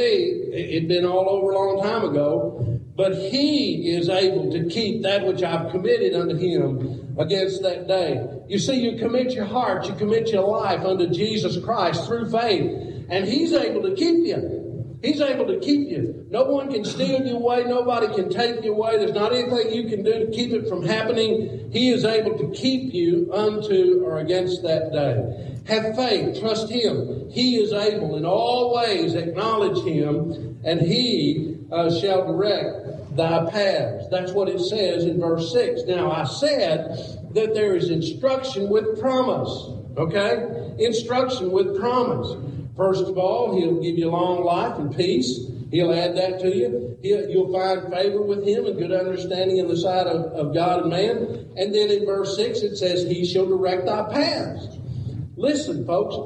it'd 0.52 0.88
been 0.88 1.04
all 1.04 1.28
over 1.28 1.50
a 1.50 1.54
long 1.54 1.82
time 1.82 2.04
ago. 2.08 2.80
But 2.94 3.14
he 3.14 3.90
is 3.94 4.08
able 4.08 4.50
to 4.52 4.66
keep 4.68 5.02
that 5.02 5.26
which 5.26 5.42
I've 5.42 5.70
committed 5.70 6.14
unto 6.14 6.36
him 6.36 7.14
against 7.18 7.62
that 7.62 7.86
day. 7.86 8.26
You 8.48 8.58
see, 8.58 8.80
you 8.80 8.96
commit 8.98 9.32
your 9.32 9.44
heart, 9.44 9.86
you 9.86 9.94
commit 9.94 10.28
your 10.30 10.46
life 10.48 10.80
unto 10.80 11.08
Jesus 11.08 11.62
Christ 11.62 12.06
through 12.06 12.30
faith, 12.30 13.04
and 13.10 13.26
He's 13.26 13.52
able 13.52 13.82
to 13.82 13.94
keep 13.94 14.24
you. 14.24 14.65
He's 15.02 15.20
able 15.20 15.46
to 15.46 15.60
keep 15.60 15.88
you. 15.88 16.26
No 16.30 16.44
one 16.44 16.72
can 16.72 16.84
steal 16.84 17.24
you 17.26 17.36
away. 17.36 17.64
Nobody 17.64 18.08
can 18.14 18.30
take 18.30 18.64
you 18.64 18.72
away. 18.72 18.98
There's 18.98 19.12
not 19.12 19.32
anything 19.32 19.72
you 19.72 19.88
can 19.88 20.02
do 20.02 20.26
to 20.26 20.30
keep 20.32 20.52
it 20.52 20.68
from 20.68 20.84
happening. 20.84 21.70
He 21.72 21.90
is 21.90 22.04
able 22.04 22.36
to 22.38 22.50
keep 22.52 22.94
you 22.94 23.30
unto 23.32 24.02
or 24.04 24.18
against 24.18 24.62
that 24.62 24.92
day. 24.92 25.56
Have 25.66 25.96
faith. 25.96 26.40
Trust 26.40 26.70
Him. 26.70 27.30
He 27.30 27.56
is 27.56 27.72
able 27.72 28.16
in 28.16 28.24
all 28.24 28.74
ways. 28.74 29.14
Acknowledge 29.14 29.84
Him, 29.84 30.58
and 30.64 30.80
He 30.80 31.58
uh, 31.70 31.90
shall 32.00 32.26
direct 32.26 33.16
thy 33.16 33.50
paths. 33.50 34.08
That's 34.10 34.32
what 34.32 34.48
it 34.48 34.60
says 34.60 35.04
in 35.04 35.20
verse 35.20 35.52
6. 35.52 35.82
Now, 35.86 36.10
I 36.10 36.24
said 36.24 37.32
that 37.34 37.54
there 37.54 37.74
is 37.74 37.90
instruction 37.90 38.68
with 38.68 39.00
promise. 39.00 39.72
Okay? 39.96 40.74
Instruction 40.78 41.50
with 41.50 41.78
promise. 41.78 42.36
First 42.76 43.04
of 43.04 43.16
all, 43.16 43.58
he'll 43.58 43.80
give 43.80 43.96
you 43.96 44.10
long 44.10 44.44
life 44.44 44.78
and 44.78 44.94
peace. 44.94 45.40
He'll 45.70 45.92
add 45.92 46.16
that 46.16 46.40
to 46.40 46.54
you. 46.54 46.98
He'll, 47.02 47.28
you'll 47.28 47.52
find 47.52 47.92
favor 47.92 48.22
with 48.22 48.46
him 48.46 48.66
and 48.66 48.78
good 48.78 48.92
understanding 48.92 49.56
in 49.56 49.66
the 49.66 49.76
sight 49.76 50.06
of, 50.06 50.32
of 50.32 50.54
God 50.54 50.82
and 50.82 50.90
man. 50.90 51.48
And 51.56 51.74
then 51.74 51.90
in 51.90 52.04
verse 52.04 52.36
6, 52.36 52.60
it 52.60 52.76
says, 52.76 53.04
He 53.04 53.24
shall 53.24 53.46
direct 53.46 53.86
thy 53.86 54.02
paths. 54.12 54.78
Listen, 55.36 55.86
folks, 55.86 56.16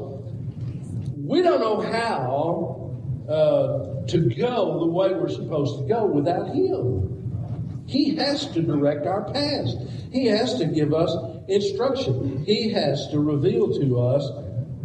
we 1.16 1.40
don't 1.42 1.60
know 1.60 1.80
how 1.80 2.96
uh, 3.28 4.06
to 4.06 4.18
go 4.36 4.80
the 4.80 4.86
way 4.86 5.14
we're 5.14 5.28
supposed 5.28 5.80
to 5.80 5.88
go 5.88 6.04
without 6.04 6.48
Him. 6.48 7.84
He 7.86 8.16
has 8.16 8.46
to 8.52 8.62
direct 8.62 9.06
our 9.06 9.32
paths. 9.32 9.74
He 10.12 10.26
has 10.26 10.58
to 10.58 10.66
give 10.66 10.92
us 10.92 11.16
instruction. 11.48 12.44
He 12.44 12.70
has 12.70 13.08
to 13.08 13.20
reveal 13.20 13.72
to 13.80 14.00
us 14.00 14.28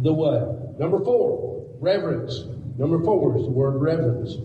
the 0.02 0.12
way. 0.12 0.56
Number 0.78 1.04
four, 1.04 1.55
Reverence. 1.80 2.44
Number 2.78 3.02
four 3.02 3.36
is 3.36 3.44
the 3.44 3.50
word 3.50 3.80
reverence. 3.80 4.36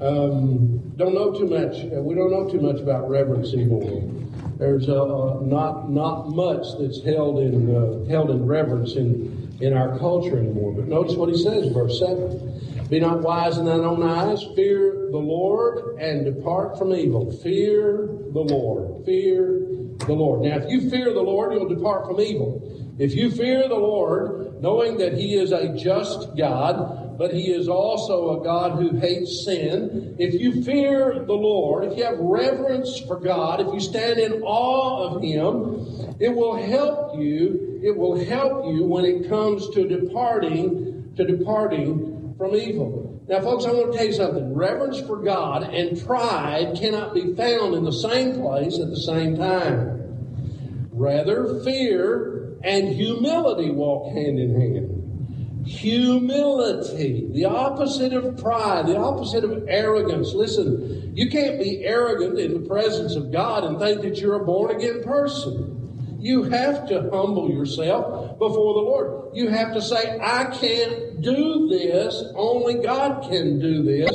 Um, 0.00 0.78
don't 0.96 1.14
know 1.14 1.32
too 1.32 1.46
much. 1.46 1.84
Uh, 1.84 2.02
we 2.02 2.14
don't 2.14 2.30
know 2.30 2.48
too 2.48 2.60
much 2.60 2.80
about 2.80 3.08
reverence 3.08 3.52
anymore. 3.52 4.02
There's 4.58 4.88
uh, 4.88 5.02
uh, 5.02 5.40
not 5.42 5.90
not 5.90 6.30
much 6.30 6.66
that's 6.78 7.02
held 7.04 7.38
in 7.38 7.74
uh, 7.74 8.10
held 8.10 8.30
in 8.30 8.44
reverence 8.46 8.94
in 8.94 9.56
in 9.60 9.72
our 9.72 9.98
culture 9.98 10.38
anymore. 10.38 10.72
But 10.72 10.88
notice 10.88 11.14
what 11.14 11.28
he 11.28 11.38
says, 11.38 11.72
verse 11.72 11.98
seven: 11.98 12.86
"Be 12.88 13.00
not 13.00 13.22
wise 13.22 13.58
in 13.58 13.64
thine 13.64 13.80
own 13.80 14.02
eyes. 14.02 14.44
Fear 14.56 15.08
the 15.10 15.18
Lord 15.18 15.98
and 16.00 16.24
depart 16.24 16.78
from 16.78 16.92
evil. 16.92 17.30
Fear 17.42 18.08
the 18.32 18.40
Lord. 18.40 19.04
Fear 19.04 19.66
the 19.98 20.12
Lord." 20.12 20.42
Now, 20.42 20.56
if 20.58 20.70
you 20.70 20.90
fear 20.90 21.12
the 21.12 21.22
Lord, 21.22 21.52
you'll 21.52 21.68
depart 21.68 22.06
from 22.06 22.20
evil. 22.20 22.62
If 22.98 23.14
you 23.14 23.30
fear 23.30 23.68
the 23.68 23.76
Lord, 23.76 24.60
knowing 24.60 24.98
that 24.98 25.14
He 25.14 25.36
is 25.36 25.52
a 25.52 25.72
just 25.76 26.36
God, 26.36 27.16
but 27.16 27.32
He 27.32 27.52
is 27.52 27.68
also 27.68 28.40
a 28.40 28.44
God 28.44 28.72
who 28.72 28.98
hates 28.98 29.44
sin, 29.44 30.16
if 30.18 30.34
you 30.40 30.64
fear 30.64 31.24
the 31.24 31.32
Lord, 31.32 31.84
if 31.84 31.96
you 31.96 32.04
have 32.04 32.18
reverence 32.18 33.00
for 33.06 33.20
God, 33.20 33.60
if 33.60 33.72
you 33.72 33.78
stand 33.78 34.18
in 34.18 34.42
awe 34.42 35.14
of 35.14 35.22
Him, 35.22 36.16
it 36.18 36.34
will 36.34 36.56
help 36.56 37.16
you, 37.16 37.80
it 37.84 37.96
will 37.96 38.18
help 38.24 38.66
you 38.66 38.84
when 38.84 39.04
it 39.04 39.28
comes 39.28 39.70
to 39.70 39.86
departing, 39.86 41.12
to 41.16 41.24
departing 41.24 42.34
from 42.36 42.56
evil. 42.56 43.22
Now, 43.28 43.42
folks, 43.42 43.64
I 43.64 43.72
want 43.72 43.92
to 43.92 43.98
tell 43.98 44.06
you 44.06 44.12
something. 44.12 44.54
Reverence 44.54 45.00
for 45.00 45.18
God 45.18 45.62
and 45.62 46.04
pride 46.04 46.76
cannot 46.80 47.14
be 47.14 47.34
found 47.34 47.74
in 47.74 47.84
the 47.84 47.92
same 47.92 48.40
place 48.40 48.78
at 48.80 48.88
the 48.88 49.00
same 49.00 49.36
time. 49.36 50.88
Rather, 50.90 51.60
fear 51.62 52.37
and 52.62 52.88
humility 52.88 53.70
walk 53.70 54.12
hand 54.12 54.38
in 54.38 54.60
hand. 54.60 55.66
Humility, 55.66 57.28
the 57.32 57.44
opposite 57.44 58.12
of 58.12 58.38
pride, 58.38 58.86
the 58.86 58.96
opposite 58.96 59.44
of 59.44 59.66
arrogance. 59.68 60.32
Listen, 60.32 61.12
you 61.14 61.28
can't 61.28 61.58
be 61.58 61.84
arrogant 61.84 62.38
in 62.38 62.54
the 62.54 62.68
presence 62.68 63.14
of 63.16 63.30
God 63.30 63.64
and 63.64 63.78
think 63.78 64.00
that 64.02 64.18
you're 64.18 64.40
a 64.40 64.44
born 64.44 64.74
again 64.74 65.02
person. 65.02 66.16
You 66.20 66.44
have 66.44 66.88
to 66.88 67.02
humble 67.12 67.50
yourself 67.50 68.38
before 68.38 68.74
the 68.74 68.80
Lord. 68.80 69.36
You 69.36 69.48
have 69.48 69.74
to 69.74 69.82
say, 69.82 70.18
I 70.20 70.46
can't 70.46 71.20
do 71.20 71.68
this, 71.68 72.24
only 72.34 72.82
God 72.82 73.28
can 73.28 73.60
do 73.60 73.82
this, 73.82 74.10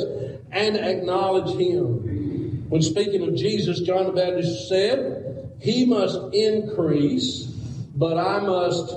and 0.50 0.76
acknowledge 0.76 1.56
Him. 1.56 2.68
When 2.68 2.82
speaking 2.82 3.26
of 3.26 3.36
Jesus, 3.36 3.80
John 3.80 4.06
the 4.06 4.12
Baptist 4.12 4.68
said, 4.68 5.50
He 5.60 5.86
must 5.86 6.18
increase 6.34 7.53
but 7.94 8.18
I 8.18 8.40
must 8.40 8.94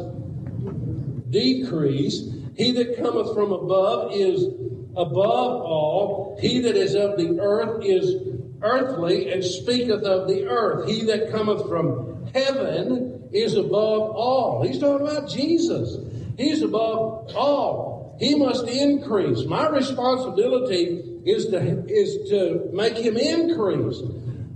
decrease. 1.30 2.30
He 2.56 2.72
that 2.72 2.98
cometh 2.98 3.34
from 3.34 3.52
above 3.52 4.12
is 4.14 4.44
above 4.96 5.62
all. 5.62 6.38
He 6.42 6.60
that 6.62 6.76
is 6.76 6.96
of 6.96 7.18
the 7.18 7.40
earth 7.40 7.84
is 7.84 8.16
earthly 8.62 9.32
and 9.32 9.44
speaketh 9.44 10.04
of 10.04 10.28
the 10.28 10.48
earth. 10.48 10.90
He 10.90 11.06
that 11.06 11.32
cometh 11.32 11.68
from 11.68 12.26
heaven 12.34 13.30
is 13.32 13.56
above 13.56 14.10
all. 14.16 14.64
He's 14.66 14.80
talking 14.80 15.08
about 15.08 15.30
Jesus. 15.30 15.98
He's 16.38 16.62
above 16.64 17.36
all. 17.36 18.18
He 18.20 18.36
must 18.36 18.68
increase. 18.68 19.46
My 19.46 19.70
responsibility 19.70 21.22
is 21.26 21.48
to, 21.48 21.86
is 21.88 22.30
to 22.30 22.70
make 22.74 22.98
him 22.98 23.18
increase 23.18 24.02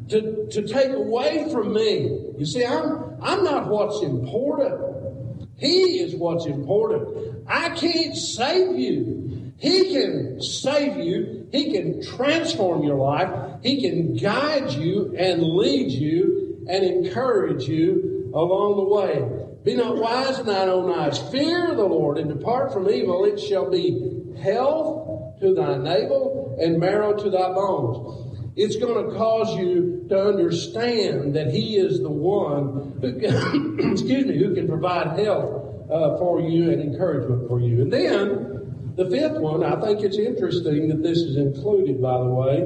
to, 0.09 0.47
to 0.51 0.67
take 0.67 0.91
away 0.91 1.49
from 1.51 1.73
me. 1.73 2.20
You 2.37 2.45
see, 2.45 2.65
I'm, 2.65 3.17
I'm 3.21 3.43
not 3.43 3.67
what's 3.67 4.01
important. 4.01 5.49
He 5.57 5.99
is 5.99 6.15
what's 6.15 6.45
important. 6.45 7.45
I 7.47 7.69
can't 7.69 8.15
save 8.15 8.77
you. 8.79 9.53
He 9.57 9.93
can 9.93 10.41
save 10.41 10.97
you. 10.97 11.47
He 11.51 11.71
can 11.71 12.01
transform 12.01 12.83
your 12.83 12.95
life. 12.95 13.59
He 13.61 13.81
can 13.81 14.15
guide 14.15 14.71
you 14.71 15.15
and 15.17 15.43
lead 15.43 15.91
you 15.91 16.65
and 16.67 16.83
encourage 16.83 17.67
you 17.67 18.31
along 18.33 18.77
the 18.77 18.83
way. 18.83 19.41
Be 19.63 19.75
not 19.75 19.97
wise 19.97 20.39
in 20.39 20.47
thine 20.47 20.69
own 20.69 20.91
eyes. 20.91 21.19
Fear 21.31 21.75
the 21.75 21.83
Lord 21.83 22.17
and 22.17 22.29
depart 22.29 22.73
from 22.73 22.89
evil. 22.89 23.25
It 23.25 23.39
shall 23.39 23.69
be 23.69 24.33
health 24.41 25.39
to 25.41 25.53
thy 25.53 25.77
navel 25.77 26.57
and 26.59 26.79
marrow 26.79 27.13
to 27.13 27.29
thy 27.29 27.53
bones. 27.53 28.30
It's 28.55 28.75
going 28.75 29.09
to 29.09 29.17
cause 29.17 29.55
you 29.55 30.05
to 30.09 30.27
understand 30.27 31.35
that 31.35 31.51
He 31.51 31.77
is 31.77 31.99
the 31.99 32.09
one 32.09 32.97
who 33.01 33.19
can, 33.19 33.79
excuse 33.91 34.25
me, 34.25 34.37
who 34.37 34.53
can 34.53 34.67
provide 34.67 35.19
help 35.19 35.87
uh, 35.89 36.17
for 36.17 36.41
you 36.41 36.71
and 36.71 36.81
encouragement 36.81 37.47
for 37.47 37.59
you. 37.59 37.81
And 37.81 37.93
then 37.93 38.93
the 38.95 39.09
fifth 39.09 39.39
one, 39.39 39.63
I 39.63 39.79
think 39.79 40.01
it's 40.01 40.17
interesting 40.17 40.89
that 40.89 41.01
this 41.01 41.19
is 41.19 41.37
included, 41.37 42.01
by 42.01 42.17
the 42.17 42.25
way. 42.25 42.59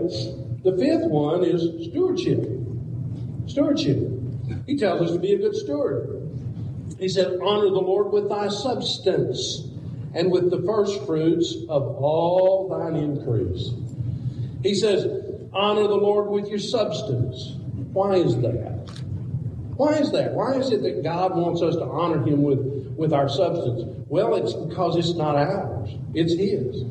The 0.63 0.75
fifth 0.77 1.05
one 1.09 1.43
is 1.43 1.89
stewardship. 1.89 2.49
Stewardship. 3.47 4.09
He 4.65 4.77
tells 4.77 5.01
us 5.01 5.11
to 5.11 5.19
be 5.19 5.33
a 5.33 5.37
good 5.37 5.55
steward. 5.55 6.15
He 6.99 7.09
said, 7.09 7.39
Honor 7.43 7.69
the 7.69 7.81
Lord 7.81 8.11
with 8.11 8.29
thy 8.29 8.47
substance 8.47 9.67
and 10.15 10.31
with 10.31 10.49
the 10.49 10.63
first 10.65 11.05
fruits 11.05 11.55
of 11.69 11.83
all 11.83 12.69
thine 12.69 12.95
increase. 12.95 13.71
He 14.63 14.73
says, 14.73 15.24
honor 15.55 15.87
the 15.87 15.95
Lord 15.95 16.29
with 16.29 16.47
your 16.49 16.59
substance. 16.59 17.55
Why 17.93 18.15
is 18.15 18.35
that? 18.41 18.75
Why 19.77 19.93
is 19.93 20.11
that? 20.11 20.33
Why 20.33 20.53
is 20.53 20.71
it 20.71 20.83
that 20.83 21.03
God 21.03 21.35
wants 21.35 21.61
us 21.61 21.75
to 21.75 21.83
honor 21.83 22.23
Him 22.25 22.43
with, 22.43 22.59
with 22.97 23.13
our 23.13 23.29
substance? 23.29 23.83
Well, 24.07 24.35
it's 24.35 24.53
because 24.53 24.97
it's 24.97 25.15
not 25.15 25.35
ours, 25.35 25.89
it's 26.13 26.33
His. 26.33 26.83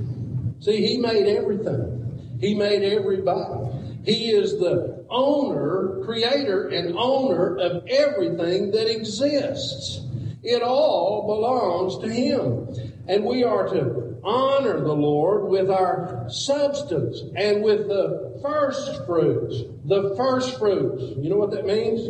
See, 0.65 0.87
He 0.87 0.99
made 0.99 1.27
everything, 1.27 2.39
He 2.41 2.55
made 2.55 2.83
everybody. 2.83 3.71
He 4.05 4.31
is 4.33 4.59
the 4.59 5.05
owner, 5.09 6.03
creator, 6.05 6.69
and 6.69 6.95
owner 6.97 7.57
of 7.57 7.87
everything 7.87 8.71
that 8.73 8.91
exists. 8.91 10.03
It 10.43 10.63
all 10.63 11.27
belongs 11.27 11.99
to 11.99 12.09
Him. 12.13 12.93
And 13.09 13.25
we 13.25 13.45
are 13.45 13.67
to 13.69 14.04
honor 14.25 14.81
the 14.81 14.95
Lord 14.95 15.49
with 15.49 15.71
our 15.71 16.27
substance 16.29 17.21
and 17.37 17.63
with 17.63 17.89
the 17.89 18.39
first 18.43 19.05
fruits. 19.07 19.63
The 19.85 20.15
first 20.17 20.59
fruits. 20.59 21.03
You 21.19 21.31
know 21.31 21.37
what 21.37 21.51
that 21.53 21.67
means? 21.67 22.09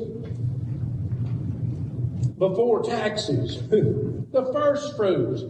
Before 2.38 2.82
taxes. 2.82 3.68
the 3.68 4.50
first 4.52 4.96
fruits. 4.96 5.42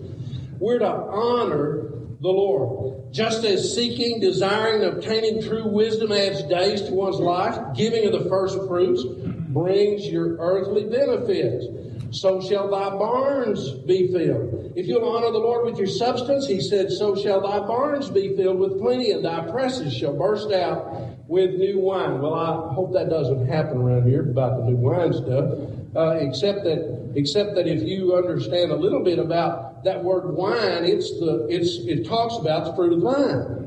We're 0.59 0.79
to 0.79 0.87
honor 0.87 1.91
the 2.21 2.29
Lord. 2.29 3.13
Just 3.13 3.45
as 3.45 3.75
seeking, 3.75 4.21
desiring, 4.21 4.83
obtaining 4.83 5.43
true 5.43 5.69
wisdom 5.69 6.11
adds 6.11 6.43
days 6.45 6.83
to 6.83 6.93
one's 6.93 7.21
life, 7.21 7.77
giving 7.77 8.07
of 8.07 8.13
the 8.13 8.29
first 8.29 8.57
fruits 8.67 9.05
brings 9.05 10.07
your 10.07 10.37
earthly 10.39 10.85
benefits 10.85 11.67
so 12.15 12.41
shall 12.41 12.71
thy 12.71 12.91
barns 12.91 13.71
be 13.87 14.13
filled. 14.13 14.73
If 14.77 14.87
you'll 14.87 15.09
honor 15.09 15.33
the 15.33 15.39
Lord 15.39 15.65
with 15.67 15.79
your 15.79 15.89
substance, 15.89 16.47
he 16.47 16.61
said, 16.61 16.91
so 16.91 17.17
shall 17.17 17.41
thy 17.41 17.59
barns 17.67 18.09
be 18.09 18.37
filled 18.37 18.59
with 18.59 18.79
plenty, 18.79 19.11
and 19.11 19.25
thy 19.25 19.51
presses 19.51 19.93
shall 19.95 20.17
burst 20.17 20.53
out 20.53 21.29
with 21.29 21.55
new 21.55 21.81
wine. 21.81 22.21
Well, 22.21 22.35
I 22.35 22.73
hope 22.75 22.93
that 22.93 23.11
doesn't 23.11 23.47
happen 23.49 23.79
around 23.79 24.09
here 24.09 24.23
about 24.31 24.59
the 24.59 24.71
new 24.71 24.77
wine 24.77 25.13
stuff. 25.13 25.71
Uh, 25.97 26.19
except 26.21 26.65
that, 26.65 27.13
except 27.15 27.55
that 27.55 27.69
if 27.69 27.83
you 27.83 28.17
understand 28.17 28.73
a 28.73 28.77
little 28.77 29.03
bit 29.03 29.19
about 29.19 29.85
that 29.85 30.03
word 30.03 30.35
wine, 30.35 30.85
it's 30.85 31.11
the, 31.21 31.47
it's, 31.49 31.79
it 31.87 32.07
talks 32.07 32.37
about 32.37 32.65
the 32.65 32.75
fruit 32.75 32.93
of 32.95 33.01
the 33.01 33.11
vine. 33.11 33.61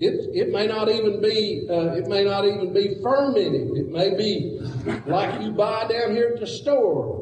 It, 0.00 0.30
it 0.34 0.52
may 0.52 0.66
not 0.66 0.88
even 0.88 1.20
be, 1.20 1.64
uh, 1.70 1.94
it 1.94 2.08
may 2.08 2.24
not 2.24 2.44
even 2.44 2.72
be 2.72 2.96
fermented. 3.00 3.76
It 3.76 3.88
may 3.88 4.16
be 4.16 4.58
like 5.06 5.40
you 5.42 5.52
buy 5.52 5.86
down 5.86 6.10
here 6.10 6.32
at 6.34 6.40
the 6.40 6.46
store. 6.46 7.21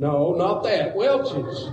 No, 0.00 0.34
not 0.34 0.62
that. 0.64 0.96
Welch's. 0.96 1.68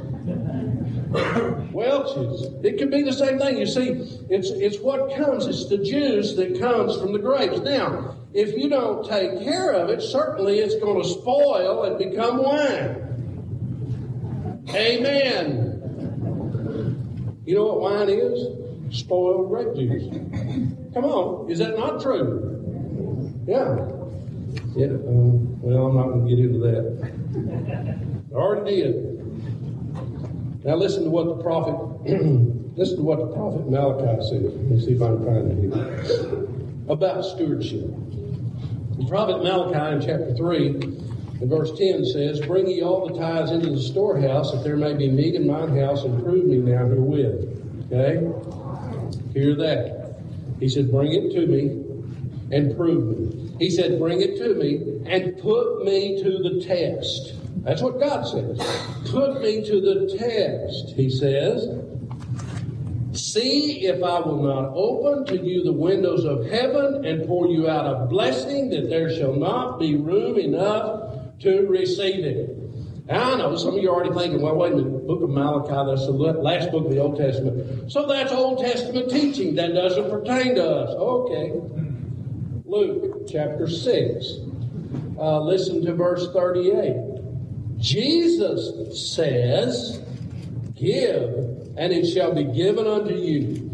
Welch's. 1.71 2.43
It 2.61 2.77
could 2.77 2.91
be 2.91 3.01
the 3.01 3.13
same 3.13 3.39
thing. 3.39 3.57
You 3.57 3.65
see, 3.65 3.87
it's 4.29 4.49
it's 4.49 4.79
what 4.79 5.15
comes. 5.15 5.47
It's 5.47 5.69
the 5.69 5.77
juice 5.77 6.33
that 6.35 6.59
comes 6.59 6.99
from 6.99 7.13
the 7.13 7.19
grapes. 7.19 7.59
Now, 7.59 8.17
if 8.33 8.53
you 8.57 8.69
don't 8.69 9.07
take 9.07 9.41
care 9.43 9.71
of 9.71 9.89
it, 9.89 10.01
certainly 10.01 10.59
it's 10.59 10.75
going 10.75 11.01
to 11.01 11.07
spoil 11.07 11.83
and 11.83 11.97
become 11.97 12.43
wine. 12.43 13.05
Amen. 14.75 15.73
You 17.45 17.55
know 17.55 17.65
what 17.67 17.79
wine 17.79 18.09
is? 18.09 18.99
Spoiled 18.99 19.47
grape 19.47 19.73
juice. 19.73 20.03
Come 20.93 21.05
on, 21.05 21.49
is 21.49 21.59
that 21.59 21.77
not 21.77 22.01
true? 22.01 23.33
Yeah. 23.47 23.87
Yeah. 24.75 24.87
Um, 24.87 25.61
well, 25.61 25.87
I'm 25.87 25.95
not 25.95 26.07
going 26.07 26.27
to 26.27 26.35
get 26.35 26.39
into 26.43 26.59
that. 26.59 28.16
I 28.31 28.35
already 28.35 28.81
did. 28.81 30.65
Now 30.65 30.75
listen 30.75 31.05
to 31.05 31.09
what 31.09 31.27
the 31.27 31.41
prophet 31.41 31.75
listen 32.77 32.97
to 32.97 33.03
what 33.03 33.19
the 33.19 33.27
prophet 33.27 33.69
Malachi 33.69 34.21
said. 34.29 34.43
Let 34.43 34.55
me 34.55 34.79
see 34.79 34.93
if 34.93 35.01
I 35.01 35.07
can 35.07 35.25
find 35.25 35.51
it 35.51 35.59
here. 35.61 36.47
About 36.89 37.23
stewardship. 37.23 37.87
The 38.97 39.05
prophet 39.07 39.43
Malachi 39.43 39.95
in 39.95 40.01
chapter 40.01 40.35
3 40.35 40.67
and 41.39 41.49
verse 41.49 41.71
10 41.77 42.03
says, 42.05 42.41
Bring 42.41 42.67
ye 42.67 42.81
all 42.81 43.07
the 43.07 43.17
tithes 43.17 43.51
into 43.51 43.69
the 43.69 43.81
storehouse, 43.81 44.51
that 44.51 44.63
there 44.63 44.75
may 44.75 44.93
be 44.93 45.09
meat 45.09 45.35
in 45.35 45.47
mine 45.47 45.77
house, 45.77 46.03
and 46.03 46.21
prove 46.23 46.45
me 46.45 46.57
now 46.57 46.85
herewith. 46.85 47.91
Okay? 47.91 48.27
Hear 49.33 49.55
that. 49.55 50.19
He 50.59 50.67
said, 50.67 50.91
Bring 50.91 51.13
it 51.13 51.31
to 51.33 51.45
me 51.47 51.83
and 52.51 52.75
prove 52.75 53.19
me. 53.19 53.55
He 53.59 53.69
said, 53.69 53.99
Bring 53.99 54.19
it 54.21 54.37
to 54.37 54.55
me 54.55 55.01
and 55.05 55.37
put 55.37 55.85
me 55.85 56.21
to 56.23 56.29
the 56.39 56.65
test. 56.65 57.35
That's 57.63 57.81
what 57.81 57.99
God 57.99 58.23
says. 58.23 58.57
Put 59.11 59.41
me 59.41 59.65
to 59.65 59.81
the 59.81 60.17
test, 60.17 60.95
he 60.95 61.09
says. 61.09 61.67
See 63.13 63.85
if 63.85 64.03
I 64.03 64.19
will 64.19 64.43
not 64.43 64.73
open 64.73 65.25
to 65.25 65.43
you 65.43 65.63
the 65.63 65.73
windows 65.73 66.23
of 66.23 66.45
heaven 66.45 67.03
and 67.05 67.25
pour 67.27 67.47
you 67.47 67.67
out 67.67 67.85
a 67.85 68.05
blessing 68.05 68.69
that 68.69 68.89
there 68.89 69.09
shall 69.15 69.33
not 69.33 69.79
be 69.79 69.95
room 69.95 70.37
enough 70.37 71.39
to 71.39 71.67
receive 71.67 72.23
it. 72.23 72.57
Now, 73.07 73.33
I 73.33 73.37
know 73.37 73.55
some 73.55 73.75
of 73.75 73.81
you 73.81 73.89
are 73.89 73.95
already 73.95 74.13
thinking, 74.13 74.41
well, 74.41 74.55
wait 74.55 74.73
a 74.73 74.75
minute, 74.75 75.07
book 75.07 75.21
of 75.21 75.29
Malachi, 75.29 75.89
that's 75.89 76.05
the 76.05 76.11
last 76.11 76.71
book 76.71 76.85
of 76.85 76.91
the 76.91 76.99
Old 76.99 77.17
Testament. 77.17 77.89
So 77.89 78.05
that's 78.05 78.33
Old 78.33 78.59
Testament 78.59 79.09
teaching. 79.09 79.55
That 79.55 79.73
doesn't 79.73 80.09
pertain 80.09 80.55
to 80.55 80.69
us. 80.69 80.89
Okay. 80.89 81.53
Luke 82.65 83.25
chapter 83.29 83.67
6. 83.67 84.25
Uh, 85.17 85.39
listen 85.39 85.85
to 85.85 85.93
verse 85.93 86.31
38. 86.33 87.06
Jesus 87.79 89.13
says, 89.13 90.01
Give, 90.75 91.23
and 91.77 91.93
it 91.93 92.07
shall 92.07 92.33
be 92.33 92.43
given 92.43 92.87
unto 92.87 93.13
you. 93.13 93.71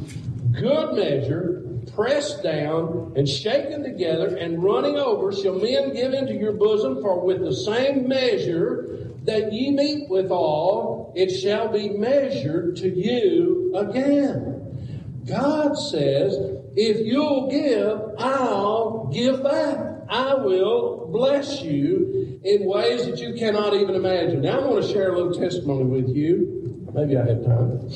Good 0.51 0.95
measure, 0.95 1.63
pressed 1.95 2.43
down, 2.43 3.13
and 3.15 3.27
shaken 3.27 3.83
together, 3.83 4.35
and 4.35 4.63
running 4.63 4.97
over, 4.97 5.31
shall 5.31 5.55
men 5.55 5.93
give 5.93 6.13
into 6.13 6.33
your 6.33 6.53
bosom, 6.53 7.01
for 7.01 7.19
with 7.21 7.41
the 7.41 7.55
same 7.55 8.07
measure 8.07 9.09
that 9.23 9.53
ye 9.53 9.71
meet 9.71 10.09
withal, 10.09 11.13
it 11.15 11.29
shall 11.29 11.69
be 11.69 11.89
measured 11.89 12.75
to 12.77 12.89
you 12.89 13.73
again. 13.75 15.23
God 15.25 15.77
says, 15.77 16.37
if 16.75 17.05
you'll 17.05 17.49
give, 17.49 18.01
I'll 18.17 19.09
give 19.13 19.43
back. 19.43 19.79
I 20.09 20.35
will 20.35 21.07
bless 21.11 21.61
you 21.61 22.22
in 22.43 22.65
ways 22.65 23.05
that 23.05 23.19
you 23.19 23.33
cannot 23.33 23.73
even 23.73 23.95
imagine. 23.95 24.41
Now, 24.41 24.59
I 24.59 24.67
want 24.67 24.83
to 24.83 24.91
share 24.91 25.13
a 25.13 25.17
little 25.17 25.33
testimony 25.33 25.85
with 25.85 26.09
you. 26.09 26.85
Maybe 26.93 27.17
I 27.17 27.25
have 27.25 27.43
time. 27.45 27.89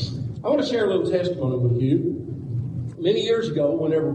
I 0.44 0.50
want 0.50 0.62
to 0.62 0.68
share 0.68 0.86
a 0.86 0.88
little 0.88 1.12
testimony 1.12 1.58
with 1.58 1.82
you. 1.82 2.24
Many 2.98 3.22
years 3.22 3.50
ago, 3.50 3.72
whenever 3.72 4.14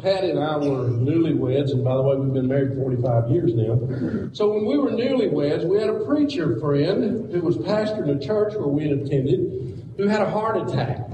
Patty 0.00 0.30
and 0.30 0.40
I 0.40 0.56
were 0.56 0.88
newlyweds, 0.88 1.70
and 1.70 1.84
by 1.84 1.94
the 1.94 2.02
way, 2.02 2.16
we've 2.16 2.32
been 2.32 2.48
married 2.48 2.74
45 2.76 3.30
years 3.30 3.54
now. 3.54 4.30
So 4.32 4.52
when 4.52 4.66
we 4.66 4.76
were 4.78 4.90
newlyweds, 4.90 5.64
we 5.64 5.78
had 5.78 5.88
a 5.88 6.04
preacher 6.04 6.58
friend 6.58 7.32
who 7.32 7.40
was 7.40 7.56
pastoring 7.58 8.10
a 8.16 8.26
church 8.26 8.54
where 8.54 8.68
we 8.68 8.88
had 8.88 8.98
attended 8.98 9.64
who 9.96 10.08
had 10.08 10.20
a 10.20 10.30
heart 10.30 10.56
attack. 10.68 11.08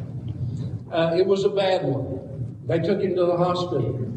Uh, 0.90 1.14
it 1.16 1.26
was 1.26 1.44
a 1.44 1.50
bad 1.50 1.84
one. 1.84 2.56
They 2.66 2.78
took 2.78 3.02
him 3.02 3.14
to 3.16 3.26
the 3.26 3.36
hospital 3.36 4.10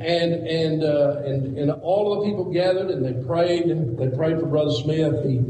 and 0.00 0.32
and 0.46 0.84
uh, 0.84 1.22
and 1.24 1.58
and 1.58 1.70
all 1.82 2.12
of 2.12 2.20
the 2.20 2.30
people 2.30 2.52
gathered 2.52 2.90
and 2.90 3.04
they 3.04 3.26
prayed. 3.26 3.68
They 3.98 4.08
prayed 4.16 4.38
for 4.38 4.46
Brother 4.46 4.70
Smith. 4.70 5.24
He 5.24 5.40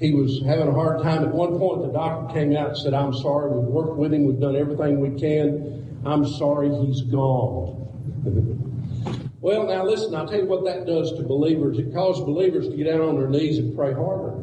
he 0.00 0.14
was 0.14 0.40
having 0.46 0.68
a 0.68 0.72
hard 0.72 1.02
time. 1.02 1.24
At 1.24 1.34
one 1.34 1.58
point, 1.58 1.82
the 1.82 1.92
doctor 1.92 2.32
came 2.32 2.56
out 2.56 2.70
and 2.70 2.78
said, 2.78 2.94
"I'm 2.94 3.12
sorry. 3.12 3.50
We've 3.50 3.68
worked 3.68 3.96
with 3.96 4.14
him. 4.14 4.24
We've 4.24 4.40
done 4.40 4.56
everything 4.56 5.00
we 5.00 5.18
can. 5.20 6.00
I'm 6.06 6.26
sorry. 6.26 6.74
He's 6.86 7.02
gone." 7.02 7.76
well, 9.40 9.66
now 9.66 9.84
listen. 9.84 10.14
I'll 10.14 10.26
tell 10.26 10.40
you 10.40 10.46
what 10.46 10.64
that 10.64 10.86
does 10.86 11.12
to 11.18 11.22
believers. 11.22 11.78
It 11.78 11.92
causes 11.92 12.24
believers 12.24 12.68
to 12.70 12.76
get 12.76 12.84
down 12.84 13.02
on 13.02 13.16
their 13.16 13.28
knees 13.28 13.58
and 13.58 13.76
pray 13.76 13.92
harder. 13.92 14.42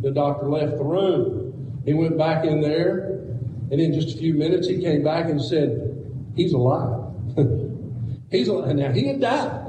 The 0.00 0.10
doctor 0.10 0.50
left 0.50 0.76
the 0.76 0.84
room. 0.84 1.80
He 1.86 1.94
went 1.94 2.18
back 2.18 2.44
in 2.44 2.60
there, 2.60 3.22
and 3.70 3.80
in 3.80 3.94
just 3.94 4.14
a 4.14 4.18
few 4.18 4.34
minutes, 4.34 4.68
he 4.68 4.82
came 4.82 5.02
back 5.02 5.30
and 5.30 5.40
said, 5.40 6.04
"He's 6.36 6.52
alive." 6.52 7.06
He's 8.30 8.48
alive. 8.48 8.76
now 8.76 8.92
he 8.92 9.06
had 9.06 9.20
died. 9.20 9.64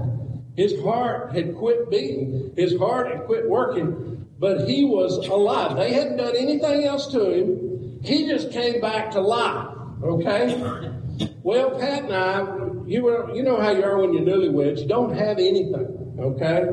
His 0.56 0.80
heart 0.82 1.34
had 1.34 1.56
quit 1.56 1.90
beating. 1.90 2.52
His 2.58 2.78
heart 2.78 3.08
had 3.08 3.26
quit 3.26 3.50
working, 3.50 4.28
but 4.38 4.68
he 4.68 4.84
was 4.84 5.26
alive. 5.28 5.78
They 5.78 5.94
hadn't 5.94 6.18
done 6.18 6.36
anything 6.36 6.84
else 6.84 7.08
to 7.08 7.32
him. 7.32 8.00
He 8.04 8.28
just 8.28 8.52
came 8.52 8.82
back 8.82 9.12
to 9.12 9.22
life. 9.22 9.76
Okay. 10.04 10.92
Well, 11.44 11.80
Pat 11.80 12.04
and 12.04 12.14
I, 12.14 12.40
you 12.86 13.04
were, 13.04 13.34
you 13.34 13.44
know 13.44 13.60
how 13.60 13.72
you 13.72 13.84
are 13.84 13.98
when 14.00 14.14
you're 14.14 14.24
newlyweds. 14.24 14.82
You 14.82 14.88
don't 14.88 15.16
have 15.16 15.38
anything. 15.38 16.16
Okay. 16.20 16.66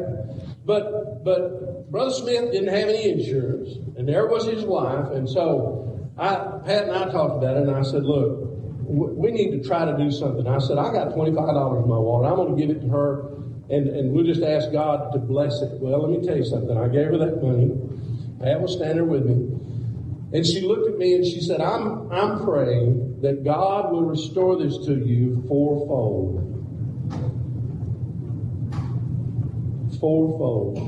But 0.65 1.25
but 1.25 1.91
Brother 1.91 2.11
Smith 2.11 2.53
didn't 2.53 2.75
have 2.75 2.89
any 2.89 3.11
insurance, 3.11 3.77
and 3.97 4.09
there 4.09 4.27
was 4.27 4.47
his 4.47 4.65
wife, 4.65 5.13
and 5.13 5.29
so 5.29 6.11
I, 6.19 6.35
Pat 6.65 6.85
and 6.85 6.93
I 6.93 7.11
talked 7.13 7.37
about 7.37 7.57
it, 7.57 7.69
and 7.69 7.71
I 7.71 7.83
said, 7.83 8.03
look 8.03 8.56
we 8.89 9.33
need 9.33 9.51
to 9.51 9.67
try 9.67 9.85
to 9.85 9.97
do 9.97 10.11
something. 10.11 10.47
I 10.47 10.59
said, 10.59 10.79
I 10.79 10.93
got 10.93 11.09
$25 11.09 11.83
in 11.83 11.89
my 11.89 11.99
wallet. 11.99 12.31
I'm 12.31 12.37
going 12.37 12.57
to 12.57 12.61
give 12.61 12.75
it 12.75 12.81
to 12.83 12.89
her, 12.89 13.33
and, 13.69 13.89
and 13.89 14.13
we'll 14.13 14.25
just 14.25 14.43
ask 14.43 14.71
God 14.71 15.13
to 15.13 15.19
bless 15.19 15.61
it. 15.61 15.81
Well, 15.81 16.09
let 16.09 16.21
me 16.21 16.27
tell 16.27 16.37
you 16.37 16.45
something. 16.45 16.77
I 16.77 16.89
gave 16.89 17.07
her 17.07 17.19
that 17.19 17.43
money. 17.43 17.75
Pat 18.41 18.61
was 18.61 18.75
standing 18.75 18.97
there 18.97 19.05
with 19.05 19.27
me. 19.27 19.53
And 20.33 20.47
she 20.47 20.61
looked 20.61 20.89
at 20.89 20.99
me 20.99 21.15
and 21.15 21.25
she 21.25 21.41
said, 21.41 21.61
I'm, 21.61 22.13
I'm 22.13 22.45
praying 22.45 23.21
that 23.23 23.45
God 23.45 23.93
will 23.93 24.05
restore 24.05 24.57
this 24.57 24.77
to 24.87 24.95
you 24.95 25.45
fourfold. 25.49 26.43
Fourfold. 29.99 30.79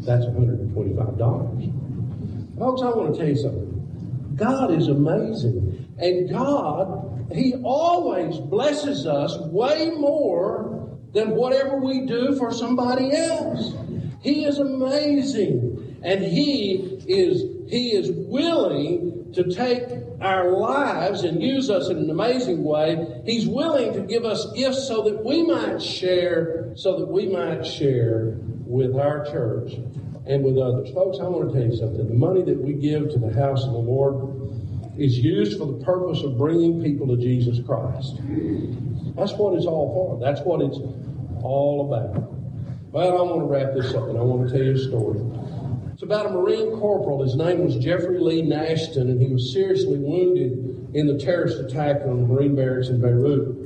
That's 0.05 0.25
$125. 0.25 2.57
Folks, 2.57 2.81
I 2.81 2.85
want 2.85 3.13
to 3.13 3.19
tell 3.19 3.27
you 3.27 3.35
something. 3.35 4.31
God 4.35 4.71
is 4.71 4.87
amazing. 4.87 5.93
And 5.97 6.29
God, 6.29 7.27
He 7.33 7.55
always 7.55 8.37
blesses 8.37 9.05
us 9.05 9.37
way 9.47 9.91
more 9.97 10.97
than 11.13 11.31
whatever 11.31 11.75
we 11.77 12.05
do 12.05 12.37
for 12.37 12.53
somebody 12.53 13.13
else. 13.13 13.73
He 14.21 14.45
is 14.45 14.59
amazing. 14.59 15.99
And 16.03 16.23
He 16.23 17.01
is, 17.05 17.43
He 17.69 17.89
is 17.89 18.11
willing 18.11 19.16
to 19.33 19.43
take 19.53 19.83
our 20.21 20.51
lives 20.51 21.23
and 21.23 21.41
use 21.41 21.69
us 21.69 21.89
in 21.89 21.97
an 21.97 22.09
amazing 22.09 22.63
way. 22.63 23.21
He's 23.25 23.47
willing 23.47 23.93
to 23.93 24.01
give 24.01 24.25
us 24.25 24.51
gifts 24.53 24.87
so 24.87 25.03
that 25.03 25.23
we 25.23 25.43
might 25.43 25.81
share, 25.81 26.71
so 26.75 26.99
that 26.99 27.07
we 27.07 27.27
might 27.27 27.65
share 27.65 28.37
with 28.65 28.95
our 28.95 29.25
church 29.25 29.73
and 30.25 30.43
with 30.43 30.57
others. 30.57 30.89
Folks, 30.91 31.19
I 31.19 31.23
want 31.23 31.51
to 31.51 31.59
tell 31.59 31.69
you 31.69 31.77
something. 31.77 32.07
The 32.07 32.13
money 32.13 32.43
that 32.43 32.57
we 32.57 32.73
give 32.73 33.09
to 33.11 33.19
the 33.19 33.33
house 33.33 33.63
of 33.63 33.71
the 33.71 33.77
Lord 33.77 34.37
is 34.97 35.19
used 35.19 35.57
for 35.57 35.65
the 35.67 35.83
purpose 35.85 36.23
of 36.23 36.37
bringing 36.37 36.81
people 36.81 37.07
to 37.07 37.17
Jesus 37.17 37.59
Christ. 37.65 38.17
That's 39.15 39.33
what 39.33 39.53
it's 39.53 39.65
all 39.65 39.93
for. 39.93 40.19
That's 40.19 40.41
what 40.41 40.61
it's 40.61 40.77
all 41.43 41.87
about. 41.87 42.33
Well, 42.91 43.17
I 43.17 43.21
want 43.21 43.41
to 43.41 43.45
wrap 43.45 43.73
this 43.73 43.93
up 43.93 44.09
and 44.09 44.17
I 44.17 44.21
want 44.21 44.49
to 44.49 44.53
tell 44.57 44.65
you 44.65 44.73
a 44.73 44.77
story. 44.77 45.19
It's 45.97 46.03
about 46.03 46.27
a 46.27 46.29
Marine 46.29 46.77
corporal. 46.77 47.23
His 47.23 47.35
name 47.35 47.65
was 47.65 47.75
Jeffrey 47.77 48.19
Lee 48.19 48.43
Nashton, 48.43 49.09
and 49.09 49.19
he 49.19 49.33
was 49.33 49.51
seriously 49.51 49.97
wounded 49.97 50.91
in 50.93 51.07
the 51.07 51.17
terrorist 51.17 51.57
attack 51.57 52.01
on 52.05 52.21
the 52.21 52.27
Marine 52.27 52.55
barracks 52.55 52.89
in 52.89 53.01
Beirut. 53.01 53.57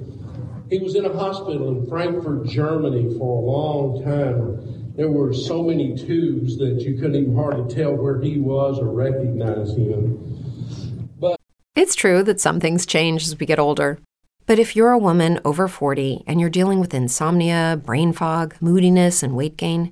He 0.69 0.79
was 0.79 0.95
in 0.95 1.03
a 1.03 1.11
hospital 1.11 1.67
in 1.67 1.85
Frankfurt, 1.87 2.47
Germany 2.47 3.17
for 3.17 3.37
a 3.37 3.45
long 3.45 4.01
time. 4.05 4.93
There 4.95 5.11
were 5.11 5.33
so 5.33 5.61
many 5.61 5.93
tubes 5.97 6.57
that 6.59 6.79
you 6.79 6.93
couldn't 6.93 7.15
even 7.15 7.35
hardly 7.35 7.75
tell 7.75 7.97
where 7.97 8.21
he 8.21 8.39
was 8.39 8.79
or 8.79 8.85
recognize 8.85 9.75
him. 9.75 11.09
But 11.19 11.37
It's 11.75 11.95
true 11.95 12.23
that 12.23 12.39
some 12.39 12.61
things 12.61 12.85
change 12.85 13.23
as 13.23 13.37
we 13.37 13.45
get 13.45 13.59
older. 13.59 13.99
But 14.45 14.57
if 14.57 14.73
you're 14.73 14.91
a 14.91 14.97
woman 14.97 15.41
over 15.43 15.67
40 15.67 16.23
and 16.25 16.39
you're 16.39 16.49
dealing 16.49 16.79
with 16.79 16.93
insomnia, 16.93 17.81
brain 17.83 18.13
fog, 18.13 18.55
moodiness, 18.61 19.21
and 19.21 19.35
weight 19.35 19.57
gain, 19.57 19.91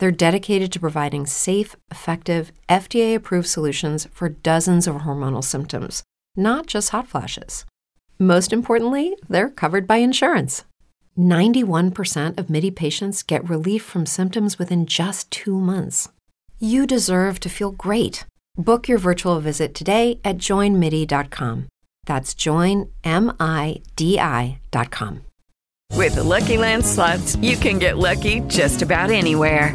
They're 0.00 0.10
dedicated 0.10 0.72
to 0.72 0.80
providing 0.80 1.26
safe, 1.26 1.76
effective, 1.90 2.52
FDA 2.70 3.14
approved 3.14 3.46
solutions 3.46 4.08
for 4.10 4.30
dozens 4.30 4.86
of 4.86 4.96
hormonal 4.96 5.44
symptoms, 5.44 6.02
not 6.34 6.66
just 6.66 6.88
hot 6.88 7.06
flashes. 7.06 7.66
Most 8.18 8.50
importantly, 8.50 9.14
they're 9.28 9.50
covered 9.50 9.86
by 9.86 9.96
insurance. 9.96 10.64
91% 11.18 12.38
of 12.38 12.48
MIDI 12.48 12.70
patients 12.70 13.22
get 13.22 13.46
relief 13.48 13.82
from 13.82 14.06
symptoms 14.06 14.58
within 14.58 14.86
just 14.86 15.30
two 15.30 15.60
months. 15.60 16.08
You 16.58 16.86
deserve 16.86 17.38
to 17.40 17.50
feel 17.50 17.72
great. 17.72 18.24
Book 18.56 18.88
your 18.88 18.98
virtual 18.98 19.38
visit 19.40 19.74
today 19.74 20.18
at 20.24 20.38
joinmidi.com. 20.38 21.68
That's 22.06 22.34
joinmidi.com. 22.34 22.86
With 25.96 26.14
the 26.14 26.22
Lucky 26.24 26.56
Land 26.56 26.86
slots, 26.86 27.36
you 27.36 27.56
can 27.56 27.78
get 27.78 27.98
lucky 27.98 28.40
just 28.48 28.80
about 28.80 29.10
anywhere. 29.10 29.74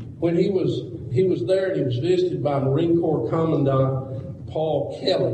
when 0.21 0.37
he 0.37 0.49
was 0.51 0.83
he 1.11 1.23
was 1.23 1.43
there 1.45 1.69
and 1.71 1.77
he 1.77 1.83
was 1.83 1.97
visited 1.97 2.43
by 2.43 2.59
Marine 2.59 3.01
Corps 3.01 3.27
Commandant 3.29 4.47
Paul 4.47 5.01
Kelley. 5.01 5.33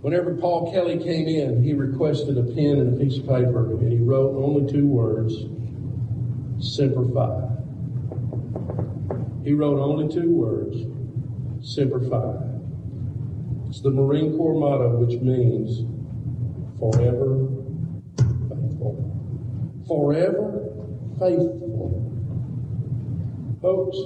Whenever 0.00 0.34
Paul 0.34 0.72
Kelley 0.72 0.98
came 0.98 1.28
in, 1.28 1.62
he 1.62 1.74
requested 1.74 2.38
a 2.38 2.42
pen 2.42 2.80
and 2.80 2.94
a 2.96 3.04
piece 3.04 3.18
of 3.18 3.24
paper, 3.28 3.72
and 3.72 3.92
he 3.92 3.98
wrote 3.98 4.34
only 4.42 4.72
two 4.72 4.88
words: 4.88 5.44
"Semper 6.58 7.06
Fi." 7.12 7.48
He 9.44 9.52
wrote 9.52 9.78
only 9.78 10.08
two 10.08 10.30
words: 10.30 10.78
"Semper 11.60 12.00
Fi." 12.00 12.46
It's 13.68 13.82
the 13.82 13.90
Marine 13.90 14.38
Corps 14.38 14.58
motto, 14.58 14.96
which 14.96 15.20
means 15.20 15.84
forever 16.78 17.46
faithful. 18.48 19.84
Forever 19.86 20.64
faithful. 21.18 21.99
Folks, 23.62 23.98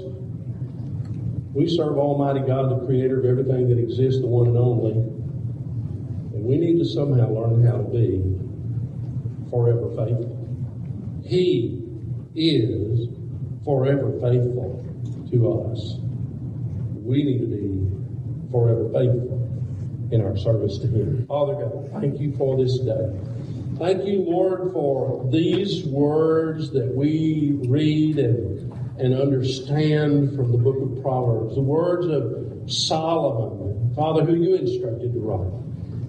we 1.52 1.68
serve 1.68 1.96
Almighty 1.96 2.40
God, 2.40 2.70
the 2.70 2.86
creator 2.86 3.20
of 3.20 3.24
everything 3.24 3.68
that 3.68 3.78
exists, 3.78 4.20
the 4.20 4.26
one 4.26 4.48
and 4.48 4.56
only. 4.58 4.94
And 4.94 6.44
we 6.44 6.58
need 6.58 6.80
to 6.80 6.84
somehow 6.84 7.30
learn 7.30 7.64
how 7.64 7.76
to 7.76 7.84
be 7.84 8.20
forever 9.50 9.90
faithful. 9.94 10.34
He 11.22 11.84
is 12.34 13.08
forever 13.64 14.10
faithful 14.20 14.84
to 15.30 15.70
us. 15.70 15.98
We 16.96 17.22
need 17.22 17.38
to 17.38 17.46
be 17.46 18.50
forever 18.50 18.90
faithful 18.92 19.38
in 20.10 20.20
our 20.20 20.36
service 20.36 20.78
to 20.78 20.88
Him. 20.88 21.26
Father 21.28 21.54
God, 21.54 21.90
thank 22.00 22.18
you 22.18 22.34
for 22.36 22.56
this 22.56 22.80
day. 22.80 23.08
Thank 23.78 24.04
you, 24.04 24.20
Lord, 24.22 24.72
for 24.72 25.28
these 25.30 25.84
words 25.84 26.72
that 26.72 26.92
we 26.92 27.60
read 27.68 28.18
and, 28.18 28.73
and 28.98 29.14
understand 29.14 30.36
from 30.36 30.52
the 30.52 30.58
book 30.58 30.76
of 30.80 31.02
Proverbs, 31.02 31.54
the 31.54 31.62
words 31.62 32.06
of 32.06 32.70
Solomon, 32.70 33.92
Father, 33.94 34.24
who 34.24 34.34
you 34.34 34.54
instructed 34.54 35.12
to 35.12 35.20
write. 35.20 35.52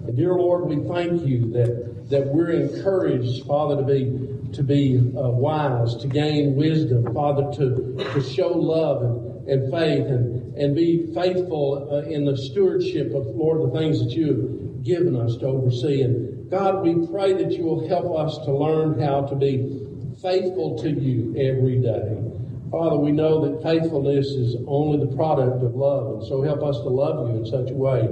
And 0.06 0.16
dear 0.16 0.34
Lord, 0.34 0.66
we 0.66 0.76
thank 0.88 1.26
you 1.26 1.50
that, 1.52 2.08
that 2.10 2.26
we're 2.28 2.50
encouraged, 2.50 3.46
Father, 3.46 3.76
to 3.76 3.82
be 3.82 4.36
to 4.52 4.62
be 4.62 4.98
uh, 4.98 5.28
wise, 5.28 5.96
to 5.96 6.08
gain 6.08 6.54
wisdom, 6.56 7.12
Father, 7.12 7.50
to, 7.56 7.96
to 8.14 8.22
show 8.22 8.48
love 8.48 9.02
and, 9.02 9.48
and 9.48 9.72
faith 9.72 10.06
and, 10.06 10.56
and 10.56 10.74
be 10.74 11.12
faithful 11.14 11.88
uh, 11.90 12.08
in 12.08 12.24
the 12.24 12.36
stewardship 12.36 13.12
of, 13.14 13.26
Lord, 13.26 13.70
the 13.70 13.78
things 13.78 13.98
that 13.98 14.12
you 14.12 14.26
have 14.26 14.84
given 14.84 15.16
us 15.16 15.36
to 15.38 15.46
oversee. 15.46 16.02
And 16.02 16.50
God, 16.50 16.82
we 16.82 17.06
pray 17.06 17.32
that 17.34 17.52
you 17.52 17.64
will 17.64 17.88
help 17.88 18.16
us 18.18 18.38
to 18.46 18.56
learn 18.56 19.00
how 19.00 19.22
to 19.22 19.34
be 19.34 19.82
faithful 20.22 20.78
to 20.78 20.90
you 20.90 21.34
every 21.36 21.78
day. 21.80 22.35
Father, 22.70 22.96
we 22.96 23.12
know 23.12 23.46
that 23.46 23.62
faithfulness 23.62 24.26
is 24.26 24.56
only 24.66 25.04
the 25.04 25.14
product 25.14 25.62
of 25.62 25.74
love, 25.74 26.14
and 26.14 26.26
so 26.26 26.42
help 26.42 26.62
us 26.62 26.76
to 26.78 26.88
love 26.88 27.30
you 27.30 27.36
in 27.36 27.46
such 27.46 27.70
a 27.70 27.74
way 27.74 28.08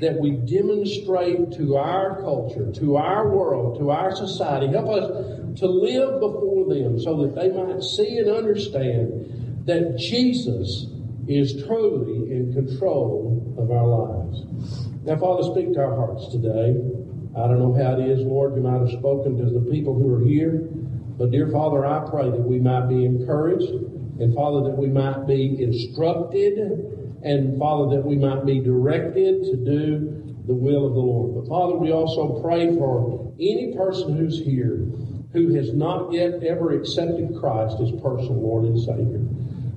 that 0.00 0.18
we 0.18 0.32
demonstrate 0.32 1.52
to 1.52 1.76
our 1.76 2.20
culture, 2.22 2.72
to 2.72 2.96
our 2.96 3.28
world, 3.28 3.78
to 3.78 3.90
our 3.90 4.14
society, 4.16 4.68
help 4.68 4.88
us 4.88 5.60
to 5.60 5.66
live 5.66 6.20
before 6.20 6.72
them 6.72 6.98
so 6.98 7.22
that 7.22 7.34
they 7.34 7.50
might 7.50 7.82
see 7.82 8.18
and 8.18 8.30
understand 8.30 9.66
that 9.66 9.98
Jesus 9.98 10.86
is 11.28 11.62
truly 11.66 12.32
in 12.32 12.52
control 12.54 13.54
of 13.58 13.70
our 13.70 13.86
lives. 13.86 14.46
Now, 15.04 15.16
Father, 15.16 15.42
speak 15.42 15.74
to 15.74 15.80
our 15.80 15.94
hearts 15.94 16.28
today. 16.32 16.76
I 17.36 17.46
don't 17.46 17.58
know 17.58 17.74
how 17.74 18.00
it 18.00 18.08
is, 18.08 18.20
Lord. 18.20 18.56
You 18.56 18.62
might 18.62 18.80
have 18.80 18.90
spoken 18.90 19.36
to 19.38 19.44
the 19.44 19.70
people 19.70 19.94
who 19.94 20.14
are 20.14 20.24
here. 20.26 20.68
But, 21.16 21.30
dear 21.30 21.48
Father, 21.48 21.84
I 21.84 22.08
pray 22.08 22.30
that 22.30 22.40
we 22.40 22.58
might 22.58 22.88
be 22.88 23.04
encouraged, 23.04 23.70
and, 24.20 24.34
Father, 24.34 24.68
that 24.68 24.76
we 24.76 24.88
might 24.88 25.26
be 25.26 25.62
instructed, 25.62 26.58
and, 27.22 27.58
Father, 27.58 27.96
that 27.96 28.04
we 28.04 28.16
might 28.16 28.44
be 28.44 28.60
directed 28.60 29.44
to 29.44 29.56
do 29.56 30.36
the 30.46 30.54
will 30.54 30.86
of 30.86 30.94
the 30.94 31.00
Lord. 31.00 31.34
But, 31.34 31.48
Father, 31.48 31.76
we 31.76 31.90
also 31.90 32.40
pray 32.42 32.74
for 32.76 33.32
any 33.40 33.74
person 33.74 34.16
who's 34.16 34.38
here 34.38 34.86
who 35.32 35.54
has 35.54 35.72
not 35.72 36.12
yet 36.12 36.42
ever 36.42 36.72
accepted 36.72 37.38
Christ 37.38 37.76
as 37.80 37.90
personal 38.02 38.40
Lord 38.40 38.64
and 38.64 38.78
Savior. 38.78 39.22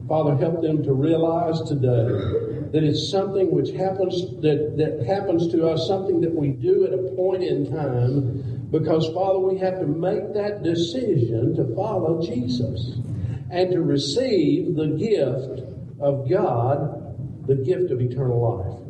Father, 0.08 0.36
help 0.36 0.62
them 0.62 0.84
to 0.84 0.94
realize 0.94 1.62
today 1.62 2.10
that 2.72 2.84
it's 2.84 3.10
something 3.10 3.52
which 3.52 3.70
happens 3.72 4.20
that, 4.42 4.76
that 4.78 5.06
happens 5.06 5.52
to 5.54 5.68
us, 5.68 5.88
something 5.88 6.20
that 6.22 6.34
we 6.34 6.50
do 6.50 6.86
at 6.86 6.94
a 6.94 7.16
point 7.16 7.44
in 7.44 7.72
time, 7.72 8.68
because 8.72 9.08
Father, 9.14 9.40
we 9.40 9.58
have 9.60 9.80
to 9.80 9.86
make 9.86 10.34
that 10.34 10.64
decision 10.64 11.56
to 11.56 11.76
follow 11.76 12.22
Jesus 12.22 12.98
and 13.54 13.72
to 13.72 13.84
receive 13.84 14.76
the 14.76 14.88
gift 14.88 15.62
of 16.02 16.28
God, 16.28 17.46
the 17.48 17.54
gift 17.54 17.92
of 17.92 18.02
eternal 18.02 18.42
life. 18.42 18.82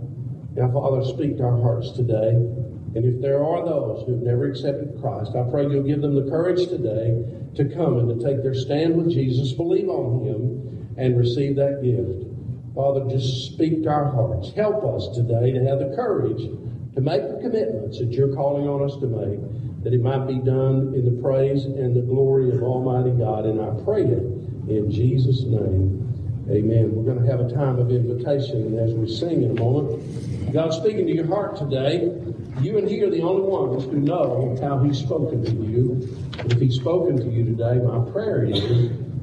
Now, 0.55 0.71
Father, 0.71 1.03
speak 1.03 1.35
to 1.37 1.43
our 1.43 1.61
hearts 1.61 1.91
today. 1.91 2.29
And 2.95 3.03
if 3.03 3.19
there 3.21 3.43
are 3.43 3.65
those 3.65 4.07
who've 4.07 4.21
never 4.21 4.45
accepted 4.45 5.01
Christ. 5.01 5.35
I 5.35 5.43
pray 5.51 5.63
you'll 5.63 5.83
give 5.83 6.01
them 6.01 6.15
the 6.15 6.31
courage 6.31 6.69
today 6.69 7.25
to 7.55 7.65
come 7.75 7.99
and 7.99 8.07
to 8.07 8.25
take 8.25 8.41
their 8.41 8.53
stand 8.53 8.95
with 8.95 9.11
Jesus, 9.11 9.51
believe 9.51 9.89
on 9.89 10.23
Him, 10.23 10.95
and 10.97 11.17
receive 11.17 11.57
that 11.57 11.83
gift. 11.83 12.23
Father, 12.73 13.03
just 13.09 13.51
speak 13.51 13.83
to 13.83 13.89
our 13.89 14.11
hearts. 14.11 14.53
Help 14.55 14.85
us 14.85 15.13
today 15.13 15.51
to 15.51 15.59
have 15.65 15.79
the 15.79 15.93
courage 15.93 16.41
to 16.95 17.01
make 17.01 17.21
the 17.23 17.39
commitments 17.41 17.99
that 17.99 18.13
you're 18.13 18.33
calling 18.33 18.69
on 18.69 18.81
us 18.81 18.95
to 19.01 19.07
make, 19.07 19.83
that 19.83 19.93
it 19.93 20.01
might 20.01 20.25
be 20.25 20.39
done 20.39 20.93
in 20.95 21.03
the 21.03 21.21
praise 21.21 21.65
and 21.65 21.93
the 21.93 22.01
glory 22.01 22.55
of 22.55 22.63
Almighty 22.63 23.11
God. 23.11 23.45
And 23.45 23.59
I 23.59 23.83
pray 23.83 24.03
it 24.03 24.32
in 24.67 24.91
Jesus' 24.91 25.43
name. 25.43 26.03
Amen. 26.49 26.93
We're 26.93 27.13
going 27.13 27.23
to 27.23 27.31
have 27.31 27.39
a 27.39 27.53
time 27.53 27.79
of 27.79 27.89
invitation 27.89 28.77
as 28.77 28.93
we 28.93 29.07
sing 29.07 29.43
in 29.43 29.57
a 29.57 29.61
moment. 29.61 30.51
God's 30.51 30.75
speaking 30.77 31.07
to 31.07 31.13
your 31.13 31.27
heart 31.27 31.55
today. 31.55 32.11
You 32.61 32.77
and 32.77 32.87
He 32.87 33.01
are 33.01 33.09
the 33.09 33.21
only 33.21 33.43
ones 33.43 33.85
who 33.85 33.99
know 33.99 34.57
how 34.61 34.79
He's 34.79 34.99
spoken 34.99 35.43
to 35.43 35.51
you. 35.51 36.17
If 36.39 36.59
He's 36.59 36.75
spoken 36.75 37.17
to 37.17 37.29
you 37.29 37.45
today, 37.45 37.79
my 37.83 38.11
prayer 38.11 38.43
is 38.43 38.61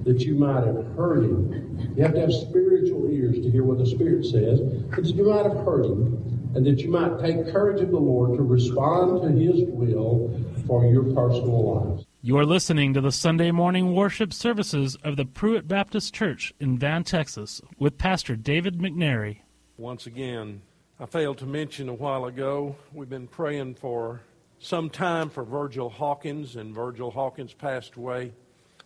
that 0.04 0.20
you 0.20 0.34
might 0.34 0.66
have 0.66 0.84
heard 0.96 1.24
Him. 1.24 1.92
You 1.94 2.02
have 2.02 2.14
to 2.14 2.20
have 2.20 2.32
spiritual 2.32 3.10
ears 3.10 3.36
to 3.36 3.50
hear 3.50 3.64
what 3.64 3.78
the 3.78 3.86
Spirit 3.86 4.24
says, 4.24 4.60
but 4.60 5.04
that 5.04 5.14
you 5.14 5.24
might 5.28 5.44
have 5.44 5.64
heard 5.64 5.84
Him, 5.84 6.52
and 6.54 6.66
that 6.66 6.80
you 6.80 6.90
might 6.90 7.20
take 7.20 7.52
courage 7.52 7.82
of 7.82 7.90
the 7.90 7.98
Lord 7.98 8.36
to 8.38 8.42
respond 8.42 9.22
to 9.22 9.28
His 9.28 9.62
will 9.68 10.34
for 10.66 10.84
your 10.86 11.04
personal 11.04 11.74
lives. 11.74 12.06
You 12.22 12.36
are 12.36 12.44
listening 12.44 12.92
to 12.92 13.00
the 13.00 13.12
Sunday 13.12 13.50
morning 13.50 13.94
worship 13.94 14.34
services 14.34 14.94
of 15.02 15.16
the 15.16 15.24
Pruitt 15.24 15.66
Baptist 15.66 16.12
Church 16.12 16.52
in 16.60 16.76
Van, 16.76 17.02
Texas, 17.02 17.62
with 17.78 17.96
Pastor 17.96 18.36
David 18.36 18.76
McNary. 18.78 19.38
Once 19.78 20.06
again, 20.06 20.60
I 20.98 21.06
failed 21.06 21.38
to 21.38 21.46
mention 21.46 21.88
a 21.88 21.94
while 21.94 22.26
ago, 22.26 22.76
we've 22.92 23.08
been 23.08 23.26
praying 23.26 23.76
for 23.76 24.20
some 24.58 24.90
time 24.90 25.30
for 25.30 25.44
Virgil 25.44 25.88
Hawkins, 25.88 26.56
and 26.56 26.74
Virgil 26.74 27.10
Hawkins 27.10 27.54
passed 27.54 27.94
away 27.94 28.34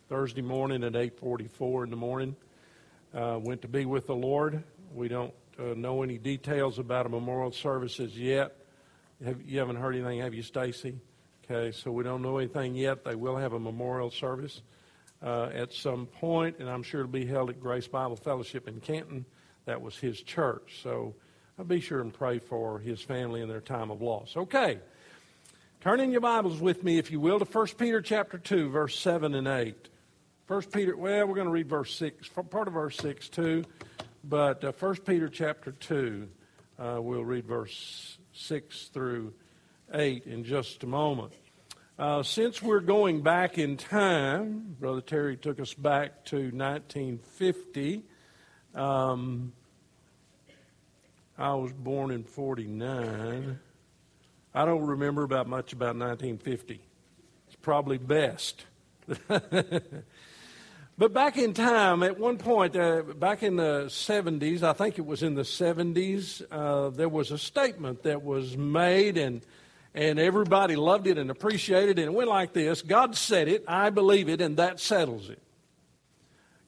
Thursday 0.09 0.43
morning 0.43 0.85
at 0.85 0.93
8:44 0.93 1.83
in 1.83 1.91
the 1.91 1.97
morning. 1.97 2.37
Uh, 3.13 3.41
went 3.43 3.63
to 3.63 3.69
be 3.69 3.85
with 3.85 4.07
the 4.07 4.15
Lord. 4.15 4.63
We 4.95 5.09
don't 5.09 5.35
uh, 5.59 5.75
know 5.75 6.05
any 6.05 6.19
details 6.19 6.79
about 6.79 7.05
a 7.05 7.09
memorial 7.09 7.51
services 7.51 8.17
yet. 8.17 8.57
Have, 9.25 9.43
you 9.43 9.59
haven't 9.59 9.75
heard 9.75 9.97
anything, 9.97 10.21
have 10.21 10.35
you, 10.35 10.43
Stacy? 10.43 11.01
Okay, 11.51 11.73
so 11.73 11.93
we 11.93 12.05
don't 12.05 12.23
know 12.23 12.39
anything 12.39 12.75
yet. 12.75 13.05
They 13.05 13.17
will 13.17 13.37
have 13.37 13.53
a 13.53 13.61
memorial 13.61 14.11
service 14.11 14.63
uh, 15.23 15.51
at 15.55 15.75
some 15.75 16.07
point, 16.07 16.57
and 16.59 16.71
I'm 16.71 16.83
sure 16.83 17.03
it'll 17.03 17.13
be 17.13 17.27
held 17.27 17.51
at 17.51 17.61
Grace 17.61 17.87
Bible 17.87 18.17
Fellowship 18.17 18.67
in 18.67 18.81
Canton. 18.81 19.27
That 19.67 19.83
was 19.83 19.99
his 19.99 20.23
church. 20.23 20.81
So 20.83 21.15
I'll 21.59 21.67
be 21.67 21.81
sure 21.81 22.01
and 22.01 22.15
pray 22.15 22.39
for 22.39 22.79
his 22.79 23.03
family 23.03 23.43
in 23.43 23.49
their 23.49 23.61
time 23.61 23.91
of 23.91 24.01
loss. 24.01 24.35
Okay. 24.35 24.79
Turn 25.83 26.01
in 26.01 26.13
your 26.13 26.23
Bibles 26.23 26.61
with 26.61 26.83
me, 26.83 26.97
if 26.97 27.11
you 27.11 27.21
will, 27.21 27.39
to 27.39 27.45
1 27.45 27.67
Peter 27.77 28.01
chapter 28.01 28.39
2, 28.39 28.71
verse 28.71 28.99
7 28.99 29.35
and 29.35 29.47
8. 29.47 29.91
1 30.47 30.63
Peter, 30.73 30.97
well, 30.97 31.27
we're 31.27 31.35
going 31.35 31.47
to 31.47 31.53
read 31.53 31.69
verse 31.69 31.95
6, 31.95 32.31
part 32.51 32.69
of 32.69 32.75
verse 32.75 32.97
6 32.97 33.29
too, 33.29 33.65
but 34.25 34.65
uh, 34.65 34.73
1 34.81 34.97
Peter 35.05 35.29
chapter 35.29 35.73
2, 35.73 36.27
uh, 36.79 36.99
we'll 37.03 37.25
read 37.25 37.45
verse 37.45 38.17
6 38.33 38.89
through 38.95 39.35
8 39.95 40.27
in 40.27 40.45
just 40.45 40.83
a 40.83 40.87
moment. 40.87 41.33
Uh, 41.97 42.25
since 42.25 42.61
we're 42.61 42.81
going 42.81 43.23
back 43.23 43.57
in 43.57 43.77
time, 43.77 44.77
Brother 44.81 45.01
Terry 45.01 45.37
took 45.37 45.61
us 45.61 45.73
back 45.73 46.25
to 46.27 46.37
1950. 46.37 48.03
Um, 48.75 49.53
I 51.39 51.55
was 51.55 51.73
born 51.73 52.11
in 52.11 52.25
49. 52.25 53.61
I 54.55 54.65
don't 54.65 54.83
remember 54.83 55.23
about 55.23 55.49
much 55.49 55.73
about 55.73 55.97
1950. 55.97 56.81
It's 57.47 57.57
probably 57.63 57.99
best. 57.99 58.65
but 59.29 61.13
back 61.13 61.37
in 61.37 61.55
time, 61.55 62.03
at 62.03 62.19
one 62.19 62.39
point, 62.39 62.75
uh, 62.75 63.03
back 63.03 63.45
in 63.45 63.55
the 63.55 63.85
70s, 63.87 64.65
I 64.65 64.73
think 64.73 64.99
it 64.99 65.07
was 65.07 65.23
in 65.23 65.35
the 65.35 65.43
70s, 65.43 66.43
uh, 66.51 66.91
there 66.91 67.09
was 67.09 67.31
a 67.31 67.39
statement 67.39 68.03
that 68.03 68.25
was 68.25 68.57
made, 68.57 69.17
and 69.17 69.45
and 69.95 70.19
everybody 70.19 70.77
loved 70.77 71.07
it 71.07 71.19
and 71.19 71.31
appreciated 71.31 71.99
it. 71.99 72.03
And 72.03 72.13
it 72.13 72.17
went 72.17 72.29
like 72.29 72.53
this 72.53 72.83
God 72.83 73.17
said 73.17 73.49
it, 73.49 73.65
I 73.69 73.91
believe 73.91 74.29
it, 74.29 74.41
and 74.41 74.57
that 74.57 74.81
settles 74.81 75.31
it. 75.31 75.41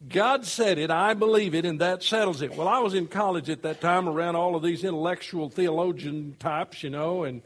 God 0.09 0.45
said 0.45 0.79
it, 0.79 0.91
I 0.91 1.15
believe 1.15 1.55
it, 1.55 1.65
and 1.65 1.81
that 1.81 2.03
settles 2.03 2.43
it. 2.43 2.55
Well, 2.55 2.69
I 2.69 2.79
was 2.79 2.95
in 2.95 3.09
college 3.09 3.51
at 3.51 3.63
that 3.63 3.81
time 3.81 4.09
around 4.09 4.37
all 4.37 4.55
of 4.55 4.63
these 4.63 4.85
intellectual 4.85 5.49
theologian 5.49 6.37
types, 6.39 6.83
you 6.83 6.91
know, 6.91 7.25
and, 7.25 7.43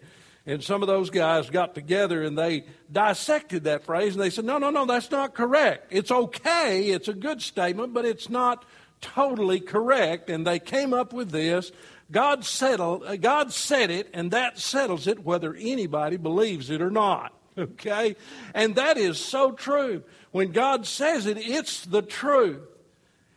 and 0.47 0.62
some 0.62 0.83
of 0.83 0.89
those 0.89 1.11
guys 1.11 1.49
got 1.49 1.74
together 1.74 2.22
and 2.22 2.37
they 2.37 2.64
dissected 2.91 3.64
that 3.64 3.85
phrase 3.85 4.14
and 4.14 4.22
they 4.22 4.31
said, 4.31 4.45
no, 4.45 4.59
no, 4.59 4.70
no, 4.70 4.85
that's 4.85 5.11
not 5.11 5.33
correct. 5.33 5.87
It's 5.91 6.11
okay, 6.11 6.89
it's 6.89 7.09
a 7.09 7.14
good 7.14 7.41
statement, 7.41 7.95
but 7.95 8.05
it's 8.05 8.28
not 8.28 8.64
totally 9.01 9.61
correct. 9.61 10.28
And 10.28 10.47
they 10.47 10.59
came 10.59 10.93
up 10.93 11.12
with 11.12 11.31
this 11.31 11.70
God, 12.11 12.44
settled, 12.44 13.04
uh, 13.04 13.16
God 13.16 13.52
said 13.52 13.90
it, 13.90 14.11
and 14.12 14.30
that 14.30 14.58
settles 14.58 15.06
it 15.06 15.24
whether 15.24 15.54
anybody 15.54 16.16
believes 16.16 16.70
it 16.70 16.82
or 16.82 16.90
not. 16.90 17.34
Okay? 17.58 18.16
And 18.54 18.76
that 18.76 18.96
is 18.96 19.18
so 19.18 19.52
true. 19.52 20.02
When 20.30 20.52
God 20.52 20.86
says 20.86 21.26
it, 21.26 21.36
it's 21.36 21.84
the 21.84 22.00
truth. 22.00 22.62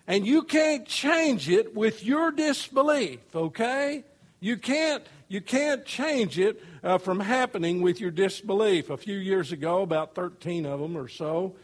And 0.07 0.25
you 0.25 0.43
can't 0.43 0.85
change 0.85 1.49
it 1.49 1.75
with 1.75 2.03
your 2.05 2.31
disbelief, 2.31 3.19
okay? 3.35 4.03
You 4.39 4.57
can't, 4.57 5.03
you 5.27 5.41
can't 5.41 5.83
change 5.83 6.37
it 6.37 6.63
uh, 6.83 6.99
from 6.99 7.19
happening 7.19 7.81
with 7.81 7.99
your 7.99 8.11
disbelief. 8.11 8.89
A 8.89 8.97
few 8.97 9.17
years 9.17 9.51
ago, 9.51 9.81
about 9.81 10.15
13 10.15 10.65
of 10.65 10.79
them 10.79 10.95
or 10.95 11.07
so, 11.07 11.55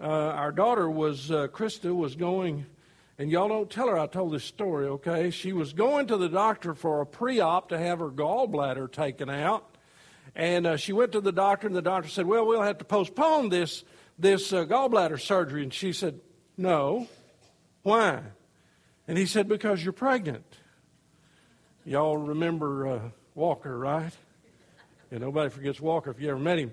uh, 0.00 0.04
our 0.04 0.52
daughter 0.52 0.90
was, 0.90 1.30
uh, 1.30 1.48
Krista, 1.48 1.94
was 1.94 2.14
going 2.16 2.66
and 3.18 3.30
y'all 3.30 3.48
don't 3.48 3.70
tell 3.70 3.88
her 3.88 3.98
I 3.98 4.06
told 4.06 4.34
this 4.34 4.44
story, 4.44 4.86
okay? 4.86 5.30
She 5.30 5.52
was 5.52 5.72
going 5.72 6.08
to 6.08 6.18
the 6.18 6.28
doctor 6.28 6.74
for 6.74 7.00
a 7.00 7.06
pre 7.06 7.40
op 7.40 7.70
to 7.70 7.78
have 7.78 8.00
her 8.00 8.10
gallbladder 8.10 8.92
taken 8.92 9.30
out. 9.30 9.76
And 10.34 10.66
uh, 10.66 10.76
she 10.76 10.92
went 10.92 11.12
to 11.12 11.22
the 11.22 11.32
doctor, 11.32 11.66
and 11.66 11.74
the 11.74 11.80
doctor 11.80 12.10
said, 12.10 12.26
Well, 12.26 12.46
we'll 12.46 12.60
have 12.60 12.78
to 12.78 12.84
postpone 12.84 13.48
this, 13.48 13.84
this 14.18 14.52
uh, 14.52 14.66
gallbladder 14.66 15.18
surgery. 15.18 15.62
And 15.62 15.72
she 15.72 15.94
said, 15.94 16.20
No. 16.58 17.08
Why? 17.82 18.20
And 19.08 19.16
he 19.16 19.24
said, 19.24 19.48
Because 19.48 19.82
you're 19.82 19.94
pregnant. 19.94 20.44
Y'all 21.86 22.18
remember 22.18 22.86
uh, 22.86 23.00
Walker, 23.34 23.78
right? 23.78 24.12
Yeah, 25.10 25.18
nobody 25.18 25.48
forgets 25.48 25.80
Walker 25.80 26.10
if 26.10 26.20
you 26.20 26.28
ever 26.28 26.38
met 26.38 26.58
him. 26.58 26.72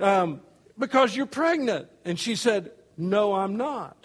Um, 0.00 0.40
because 0.78 1.14
you're 1.14 1.26
pregnant. 1.26 1.88
And 2.06 2.18
she 2.18 2.36
said, 2.36 2.70
No, 2.96 3.34
I'm 3.34 3.56
not. 3.56 3.97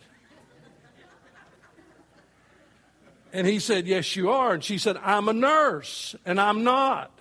And 3.34 3.48
he 3.48 3.58
said, 3.60 3.88
Yes, 3.88 4.16
you 4.16 4.30
are. 4.30 4.54
And 4.54 4.64
she 4.64 4.78
said, 4.78 4.96
I'm 4.98 5.28
a 5.28 5.34
nurse, 5.34 6.16
and 6.26 6.40
I'm 6.40 6.64
not. 6.64 7.12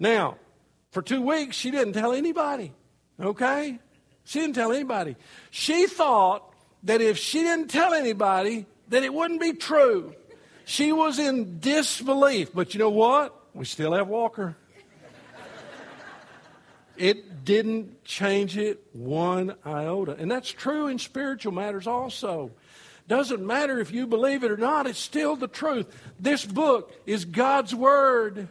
Now, 0.00 0.36
for 0.90 1.00
two 1.00 1.22
weeks, 1.22 1.56
she 1.56 1.70
didn't 1.70 1.92
tell 1.92 2.12
anybody, 2.12 2.72
okay? 3.20 3.78
She 4.24 4.40
didn't 4.40 4.56
tell 4.56 4.72
anybody. 4.72 5.16
She 5.50 5.86
thought 5.86 6.52
that 6.82 7.00
if 7.00 7.16
she 7.18 7.42
didn't 7.42 7.68
tell 7.68 7.94
anybody, 7.94 8.66
that 8.88 9.04
it 9.04 9.14
wouldn't 9.14 9.40
be 9.40 9.52
true. 9.52 10.14
She 10.64 10.92
was 10.92 11.18
in 11.18 11.60
disbelief. 11.60 12.52
But 12.52 12.74
you 12.74 12.80
know 12.80 12.90
what? 12.90 13.36
We 13.54 13.64
still 13.64 13.92
have 13.92 14.08
Walker. 14.08 14.56
It 16.96 17.44
didn't 17.44 18.04
change 18.04 18.58
it 18.58 18.84
one 18.92 19.54
iota. 19.64 20.16
And 20.18 20.30
that's 20.30 20.50
true 20.50 20.88
in 20.88 20.98
spiritual 20.98 21.52
matters 21.52 21.86
also. 21.86 22.50
Doesn't 23.10 23.44
matter 23.44 23.80
if 23.80 23.90
you 23.90 24.06
believe 24.06 24.44
it 24.44 24.52
or 24.52 24.56
not, 24.56 24.86
it's 24.86 24.96
still 24.96 25.34
the 25.34 25.48
truth. 25.48 25.88
This 26.20 26.46
book 26.46 26.94
is 27.06 27.24
God's 27.24 27.74
Word, 27.74 28.46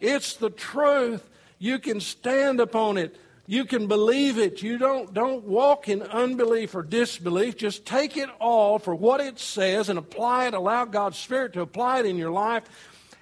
it's 0.00 0.36
the 0.36 0.50
truth. 0.50 1.28
You 1.58 1.80
can 1.80 2.00
stand 2.00 2.60
upon 2.60 2.96
it. 2.96 3.16
You 3.48 3.64
can 3.64 3.88
believe 3.88 4.38
it. 4.38 4.62
You 4.62 4.78
don't, 4.78 5.12
don't 5.12 5.42
walk 5.42 5.88
in 5.88 6.00
unbelief 6.02 6.76
or 6.76 6.84
disbelief. 6.84 7.56
Just 7.56 7.86
take 7.86 8.16
it 8.16 8.28
all 8.38 8.78
for 8.78 8.94
what 8.94 9.20
it 9.20 9.40
says 9.40 9.88
and 9.88 9.98
apply 9.98 10.46
it. 10.46 10.54
Allow 10.54 10.84
God's 10.84 11.18
Spirit 11.18 11.52
to 11.54 11.62
apply 11.62 12.00
it 12.00 12.06
in 12.06 12.16
your 12.16 12.30
life 12.30 12.62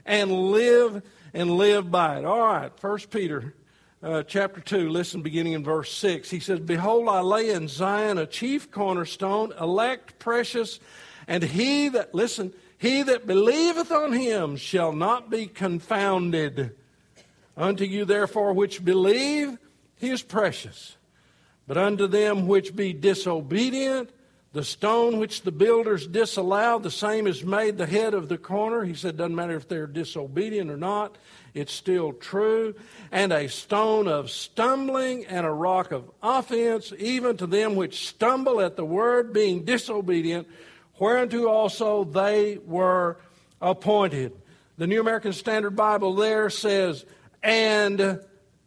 and 0.04 0.30
live 0.30 1.02
and 1.32 1.52
live 1.52 1.90
by 1.90 2.18
it. 2.18 2.26
All 2.26 2.40
right, 2.40 2.70
First 2.80 3.10
Peter 3.10 3.54
uh, 4.02 4.22
chapter 4.24 4.60
2, 4.60 4.88
listen, 4.88 5.22
beginning 5.22 5.52
in 5.52 5.62
verse 5.62 5.92
6. 5.92 6.28
He 6.28 6.40
says, 6.40 6.58
Behold, 6.58 7.08
I 7.08 7.20
lay 7.20 7.50
in 7.50 7.68
Zion 7.68 8.18
a 8.18 8.26
chief 8.26 8.70
cornerstone, 8.70 9.52
elect, 9.60 10.18
precious, 10.18 10.80
and 11.28 11.42
he 11.42 11.88
that, 11.90 12.14
listen, 12.14 12.52
he 12.78 13.02
that 13.04 13.26
believeth 13.26 13.92
on 13.92 14.12
him 14.12 14.56
shall 14.56 14.92
not 14.92 15.30
be 15.30 15.46
confounded. 15.46 16.74
Unto 17.56 17.84
you, 17.84 18.04
therefore, 18.04 18.52
which 18.52 18.84
believe, 18.84 19.56
he 19.96 20.10
is 20.10 20.22
precious. 20.22 20.96
But 21.68 21.76
unto 21.76 22.08
them 22.08 22.48
which 22.48 22.74
be 22.74 22.92
disobedient, 22.92 24.10
The 24.52 24.64
stone 24.64 25.18
which 25.18 25.42
the 25.42 25.52
builders 25.52 26.06
disallowed, 26.06 26.82
the 26.82 26.90
same 26.90 27.26
is 27.26 27.42
made 27.42 27.78
the 27.78 27.86
head 27.86 28.12
of 28.12 28.28
the 28.28 28.36
corner. 28.36 28.84
He 28.84 28.92
said, 28.92 29.16
doesn't 29.16 29.34
matter 29.34 29.56
if 29.56 29.66
they're 29.66 29.86
disobedient 29.86 30.70
or 30.70 30.76
not, 30.76 31.16
it's 31.54 31.72
still 31.72 32.12
true. 32.12 32.74
And 33.10 33.32
a 33.32 33.48
stone 33.48 34.08
of 34.08 34.30
stumbling 34.30 35.24
and 35.24 35.46
a 35.46 35.50
rock 35.50 35.90
of 35.90 36.10
offense, 36.22 36.92
even 36.98 37.38
to 37.38 37.46
them 37.46 37.76
which 37.76 38.08
stumble 38.08 38.60
at 38.60 38.76
the 38.76 38.84
word, 38.84 39.32
being 39.32 39.64
disobedient, 39.64 40.46
whereunto 40.98 41.48
also 41.48 42.04
they 42.04 42.58
were 42.58 43.16
appointed. 43.62 44.32
The 44.76 44.86
New 44.86 45.00
American 45.00 45.32
Standard 45.32 45.76
Bible 45.76 46.14
there 46.14 46.50
says, 46.50 47.06
and 47.42 48.20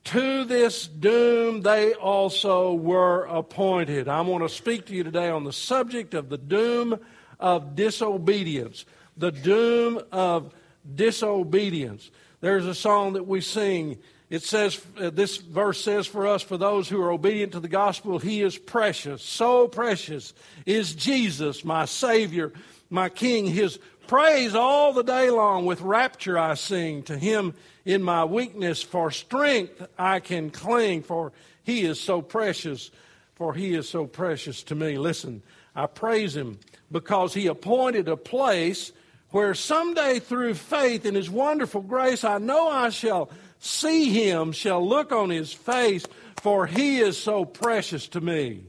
to 0.06 0.45
this 0.45 0.88
doom 0.88 1.62
they 1.62 1.93
also 1.93 2.74
were 2.74 3.26
appointed. 3.26 4.08
I 4.08 4.22
want 4.22 4.43
to 4.43 4.49
speak 4.49 4.86
to 4.88 4.95
you 4.95 5.03
today 5.03 5.30
on 5.30 5.43
the 5.43 5.53
subject 5.53 6.14
of 6.14 6.30
the 6.30 6.38
doom 6.38 6.99
of 7.39 7.76
disobedience. 7.76 8.86
The 9.18 9.32
doom 9.32 9.99
of 10.12 10.53
disobedience. 10.93 12.12
There's 12.41 12.66
a 12.66 12.76
song 12.76 13.14
that 13.14 13.26
we 13.28 13.41
sing. 13.41 13.97
It 14.30 14.43
says, 14.43 14.80
uh, 14.99 15.10
this 15.10 15.38
verse 15.38 15.84
says 15.84 16.06
for 16.06 16.28
us, 16.28 16.41
for 16.41 16.58
those 16.58 16.88
who 16.88 17.01
are 17.01 17.12
obedient 17.12 17.53
to 17.53 17.60
the 17.60 17.68
gospel, 17.68 18.20
He 18.20 18.41
is 18.41 18.58
precious. 18.58 19.24
So 19.24 19.68
precious 19.68 20.34
is 20.66 20.93
Jesus, 20.93 21.66
my 21.66 21.86
Savior, 21.86 22.53
my 22.89 23.10
King. 23.10 23.47
His 23.47 23.80
praise 24.08 24.56
all 24.56 24.93
the 24.93 25.03
day 25.03 25.30
long 25.30 25.66
with 25.66 25.82
rapture 25.82 26.38
I 26.38 26.53
sing. 26.56 27.03
To 27.03 27.18
Him 27.18 27.53
in 27.86 28.01
my 28.03 28.26
weakness, 28.26 28.82
for 28.82 29.12
strength 29.12 29.86
I 29.97 30.20
can 30.20 30.49
cling, 30.49 31.03
for 31.03 31.32
He 31.64 31.82
is 31.84 31.99
so 31.99 32.22
precious, 32.22 32.91
for 33.36 33.53
He 33.53 33.74
is 33.74 33.88
so 33.89 34.06
precious 34.06 34.64
to 34.64 34.76
me. 34.76 34.97
Listen, 34.97 35.43
I 35.76 35.88
praise 35.88 36.36
Him 36.36 36.60
because 36.91 37.34
He 37.34 37.47
appointed 37.47 38.08
a 38.08 38.18
place 38.18 38.91
where 39.30 39.53
someday 39.53 40.20
through 40.20 40.53
faith 40.53 41.06
in 41.06 41.16
His 41.16 41.30
wonderful 41.30 41.82
grace, 41.82 42.24
I 42.24 42.38
know 42.38 42.70
I 42.70 42.89
shall 42.89 43.30
see 43.60 44.12
Him, 44.12 44.51
shall 44.51 44.88
look 44.88 45.12
on 45.12 45.30
His 45.30 45.51
face, 45.51 46.06
for 46.38 46.66
He 46.66 46.99
is 46.99 47.18
so 47.18 47.45
precious 47.45 48.08
to 48.10 48.22
me. 48.22 48.64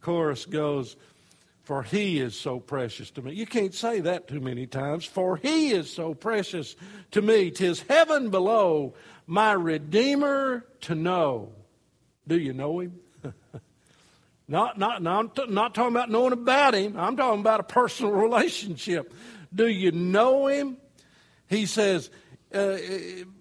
Chorus 0.00 0.44
goes, 0.44 0.96
for 1.64 1.82
he 1.82 2.20
is 2.20 2.38
so 2.38 2.60
precious 2.60 3.10
to 3.12 3.22
me. 3.22 3.32
You 3.32 3.46
can't 3.46 3.74
say 3.74 4.00
that 4.00 4.28
too 4.28 4.40
many 4.40 4.66
times. 4.66 5.06
For 5.06 5.36
he 5.36 5.70
is 5.70 5.90
so 5.90 6.12
precious 6.12 6.76
to 7.12 7.22
me. 7.22 7.50
Tis 7.50 7.80
heaven 7.82 8.28
below, 8.28 8.94
my 9.26 9.52
Redeemer 9.52 10.66
to 10.82 10.94
know. 10.94 11.52
Do 12.28 12.38
you 12.38 12.52
know 12.52 12.80
him? 12.80 13.00
not, 14.48 14.78
not, 14.78 15.02
not, 15.02 15.50
not 15.50 15.74
talking 15.74 15.96
about 15.96 16.10
knowing 16.10 16.34
about 16.34 16.74
him. 16.74 16.96
I'm 16.98 17.16
talking 17.16 17.40
about 17.40 17.60
a 17.60 17.64
personal 17.64 18.12
relationship. 18.28 19.14
Do 19.54 19.66
you 19.66 19.90
know 19.90 20.48
him? 20.48 20.76
He 21.48 21.64
says, 21.64 22.10
uh, 22.52 22.76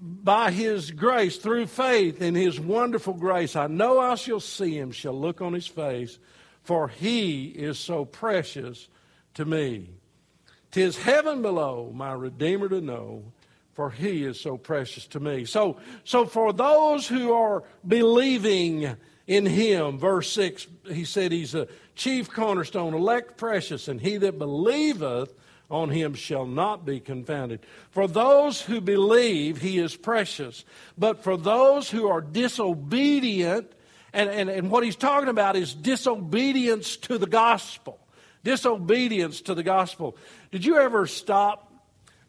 by 0.02 0.52
his 0.52 0.92
grace, 0.92 1.38
through 1.38 1.68
faith 1.68 2.22
in 2.22 2.36
his 2.36 2.58
wonderful 2.58 3.16
grace, 3.16 3.58
I 3.58 3.68
know 3.68 4.00
I 4.00 4.16
shall 4.16 4.40
see 4.40 4.78
him, 4.78 4.92
shall 4.92 5.20
look 5.20 5.42
on 5.42 5.52
his 5.52 5.68
face 5.68 6.20
for 6.64 6.88
he 6.88 7.46
is 7.48 7.78
so 7.78 8.06
precious 8.06 8.88
to 9.36 9.46
me. 9.46 9.90
Tis 10.72 10.98
heaven 10.98 11.42
below, 11.42 11.92
my 11.94 12.14
Redeemer 12.14 12.70
to 12.70 12.82
know, 12.82 13.24
for 13.74 13.92
he 13.92 14.24
is 14.24 14.40
so 14.40 14.58
precious 14.58 15.06
to 15.08 15.20
me. 15.20 15.46
So, 15.46 15.78
so 16.04 16.26
for 16.26 16.54
those 16.54 17.08
who 17.08 17.34
are 17.34 17.64
believing 17.88 18.96
in 19.28 19.46
him, 19.46 19.98
verse 19.98 20.32
6, 20.32 20.68
he 20.92 21.06
said 21.06 21.32
he's 21.32 21.56
a 21.56 21.68
chief 21.96 22.30
cornerstone, 22.30 22.94
elect 22.94 23.38
precious, 23.38 23.88
and 23.88 24.00
he 24.00 24.18
that 24.18 24.38
believeth 24.38 25.34
on 25.70 25.90
him 25.90 26.14
shall 26.14 26.46
not 26.46 26.86
be 26.86 27.00
confounded. 27.00 27.60
For 27.92 28.08
those 28.08 28.62
who 28.62 28.80
believe, 28.80 29.62
he 29.62 29.80
is 29.80 29.96
precious. 29.96 30.66
But 30.98 31.24
for 31.24 31.36
those 31.36 31.90
who 31.90 32.08
are 32.08 32.22
disobedient, 32.22 33.72
and, 34.14 34.30
and, 34.30 34.50
and 34.50 34.70
what 34.70 34.84
he's 34.84 34.96
talking 34.96 35.30
about 35.30 35.56
is 35.56 35.74
disobedience 35.74 36.98
to 36.98 37.18
the 37.18 37.28
gospel. 37.28 38.00
Disobedience 38.44 39.42
to 39.42 39.56
the 39.56 39.64
gospel. 39.64 40.16
Did 40.52 40.66
you 40.66 40.78
ever 40.78 41.08
stop 41.08 41.72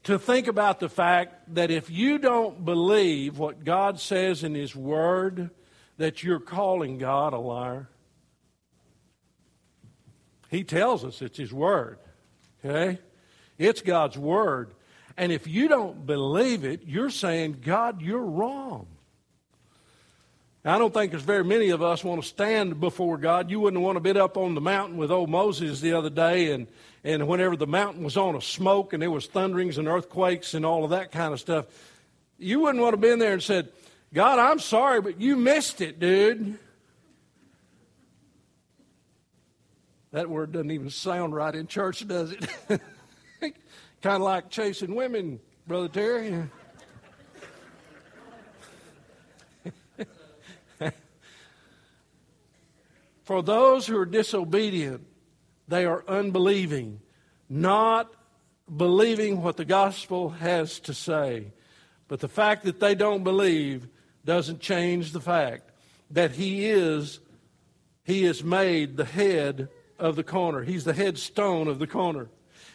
to 0.04 0.18
think 0.18 0.46
about 0.46 0.80
the 0.80 0.88
fact 0.88 1.54
that 1.54 1.70
if 1.70 1.90
you 1.90 2.18
don't 2.18 2.64
believe 2.64 3.38
what 3.38 3.64
God 3.64 3.98
says 3.98 4.44
in 4.44 4.54
His 4.54 4.76
Word, 4.76 5.50
that 5.98 6.22
you're 6.22 6.40
calling 6.40 6.98
God 6.98 7.32
a 7.32 7.38
liar? 7.38 7.88
He 10.50 10.62
tells 10.62 11.04
us 11.04 11.20
it's 11.20 11.38
His 11.38 11.52
Word. 11.52 11.98
Okay? 12.64 13.00
It's 13.58 13.82
God's 13.82 14.16
Word. 14.16 14.72
And 15.16 15.32
if 15.32 15.46
you 15.46 15.68
don't 15.68 16.06
believe 16.06 16.64
it, 16.64 16.82
you're 16.86 17.10
saying, 17.10 17.58
God, 17.64 18.02
you're 18.02 18.24
wrong. 18.24 18.86
I 20.66 20.78
don't 20.78 20.94
think 20.94 21.10
there's 21.10 21.22
very 21.22 21.44
many 21.44 21.68
of 21.70 21.82
us 21.82 22.02
want 22.02 22.22
to 22.22 22.26
stand 22.26 22.80
before 22.80 23.18
God. 23.18 23.50
You 23.50 23.60
wouldn't 23.60 23.82
want 23.82 23.96
to 23.96 24.00
be 24.00 24.18
up 24.18 24.38
on 24.38 24.54
the 24.54 24.62
mountain 24.62 24.96
with 24.96 25.10
old 25.10 25.28
Moses 25.28 25.82
the 25.82 25.92
other 25.92 26.08
day, 26.08 26.52
and, 26.52 26.66
and 27.02 27.28
whenever 27.28 27.54
the 27.54 27.66
mountain 27.66 28.02
was 28.02 28.16
on 28.16 28.34
a 28.34 28.40
smoke 28.40 28.94
and 28.94 29.02
there 29.02 29.10
was 29.10 29.26
thunderings 29.26 29.76
and 29.76 29.86
earthquakes 29.86 30.54
and 30.54 30.64
all 30.64 30.82
of 30.82 30.90
that 30.90 31.12
kind 31.12 31.34
of 31.34 31.40
stuff, 31.40 31.66
you 32.38 32.60
wouldn't 32.60 32.82
want 32.82 32.94
to 32.94 32.96
be 32.96 33.10
in 33.10 33.18
there 33.18 33.34
and 33.34 33.42
said, 33.42 33.68
God, 34.14 34.38
I'm 34.38 34.58
sorry, 34.58 35.02
but 35.02 35.20
you 35.20 35.36
missed 35.36 35.82
it, 35.82 36.00
dude. 36.00 36.58
That 40.12 40.30
word 40.30 40.52
doesn't 40.52 40.70
even 40.70 40.88
sound 40.88 41.34
right 41.34 41.54
in 41.54 41.66
church, 41.66 42.06
does 42.08 42.32
it? 42.32 42.48
kind 44.00 44.16
of 44.16 44.22
like 44.22 44.48
chasing 44.48 44.94
women, 44.94 45.40
Brother 45.66 45.88
Terry. 45.88 46.48
For 53.24 53.42
those 53.42 53.86
who 53.86 53.96
are 53.98 54.06
disobedient, 54.06 55.06
they 55.66 55.86
are 55.86 56.04
unbelieving, 56.06 57.00
not 57.48 58.12
believing 58.74 59.42
what 59.42 59.56
the 59.56 59.64
gospel 59.64 60.30
has 60.30 60.78
to 60.80 60.94
say. 60.94 61.52
But 62.06 62.20
the 62.20 62.28
fact 62.28 62.64
that 62.64 62.80
they 62.80 62.94
don't 62.94 63.24
believe 63.24 63.88
doesn't 64.24 64.60
change 64.60 65.12
the 65.12 65.20
fact 65.20 65.70
that 66.10 66.32
he 66.32 66.66
is 66.66 67.20
he 68.04 68.24
is 68.24 68.44
made 68.44 68.98
the 68.98 69.06
head 69.06 69.68
of 69.98 70.16
the 70.16 70.24
corner. 70.24 70.62
He's 70.62 70.84
the 70.84 70.92
headstone 70.92 71.68
of 71.68 71.78
the 71.78 71.86
corner. 71.86 72.28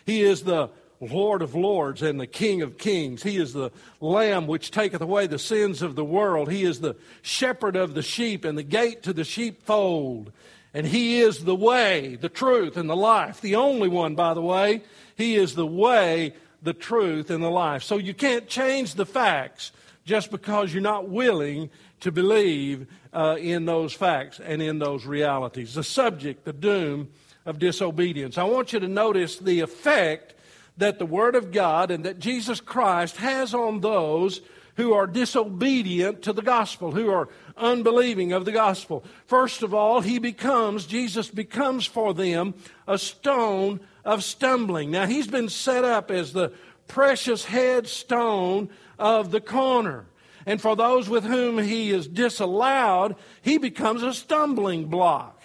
He 0.06 0.22
is 0.22 0.44
the 0.44 0.72
Lord 1.00 1.42
of 1.42 1.56
lords 1.56 2.02
and 2.02 2.20
the 2.20 2.28
King 2.28 2.62
of 2.62 2.78
kings. 2.78 3.24
He 3.24 3.38
is 3.38 3.54
the 3.54 3.72
Lamb 4.02 4.48
which 4.48 4.72
taketh 4.72 5.02
away 5.02 5.28
the 5.28 5.40
sins 5.40 5.82
of 5.82 5.96
the 5.96 6.04
world. 6.04 6.52
He 6.52 6.64
is 6.64 6.82
the 6.82 6.96
shepherd 7.22 7.76
of 7.76 7.94
the 7.94 8.02
sheep 8.02 8.44
and 8.44 8.58
the 8.58 8.64
gate 8.64 9.04
to 9.04 9.14
the 9.14 9.24
sheepfold. 9.24 10.32
And 10.74 10.86
He 10.86 11.20
is 11.22 11.46
the 11.46 11.56
way, 11.56 12.16
the 12.16 12.30
truth, 12.30 12.78
and 12.78 12.90
the 12.90 12.96
life. 12.96 13.42
The 13.42 13.56
only 13.56 13.88
one, 13.88 14.16
by 14.16 14.34
the 14.34 14.42
way. 14.42 14.84
He 15.16 15.36
is 15.36 15.56
the 15.56 15.66
way, 15.66 16.34
the 16.62 16.74
truth, 16.74 17.30
and 17.30 17.44
the 17.44 17.50
life. 17.50 17.84
So 17.84 17.98
you 17.98 18.14
can't 18.14 18.48
change 18.48 18.96
the 18.96 19.06
facts 19.06 19.72
just 20.06 20.32
because 20.32 20.74
you're 20.74 20.82
not 20.82 21.10
willing 21.10 21.70
to 22.02 22.12
believe 22.12 22.88
uh, 23.14 23.38
in 23.40 23.66
those 23.66 23.94
facts 23.94 24.40
and 24.40 24.62
in 24.62 24.80
those 24.80 25.06
realities. 25.06 25.74
The 25.74 25.84
subject, 25.84 26.46
the 26.46 26.54
doom 26.54 27.10
of 27.46 27.60
disobedience. 27.60 28.38
I 28.38 28.44
want 28.44 28.74
you 28.74 28.80
to 28.80 28.88
notice 28.88 29.38
the 29.38 29.62
effect 29.62 30.36
that 30.80 31.00
the 31.00 31.06
Word 31.06 31.36
of 31.36 31.52
God 31.52 31.92
and 31.92 32.04
that 32.06 32.20
Jesus 32.20 32.60
Christ 32.60 33.18
has 33.18 33.54
on 33.54 33.82
those 33.82 34.42
who 34.76 34.94
are 34.94 35.08
disobedient 35.08 36.22
to 36.22 36.32
the 36.32 36.42
gospel, 36.42 36.92
who 36.92 37.10
are 37.12 37.28
unbelieving 37.58 38.32
of 38.32 38.46
the 38.46 38.52
gospel. 38.52 39.04
First 39.28 39.62
of 39.62 39.74
all, 39.74 40.00
he 40.00 40.20
becomes, 40.20 40.86
Jesus 40.86 41.30
becomes 41.30 41.86
for 41.86 42.14
them 42.14 42.54
a 42.88 42.98
stone 42.98 43.82
of 44.06 44.24
stumbling. 44.24 44.90
Now, 44.90 45.06
he's 45.06 45.28
been 45.28 45.50
set 45.50 45.84
up 45.84 46.10
as 46.10 46.32
the 46.32 46.54
precious 46.88 47.44
headstone 47.44 48.70
of 48.98 49.32
the 49.32 49.42
corner. 49.42 50.06
And 50.46 50.62
for 50.62 50.78
those 50.78 51.10
with 51.10 51.26
whom 51.26 51.58
he 51.58 51.92
is 51.92 52.08
disallowed, 52.08 53.18
he 53.42 53.58
becomes 53.58 54.02
a 54.02 54.14
stumbling 54.14 54.86
block. 54.86 55.44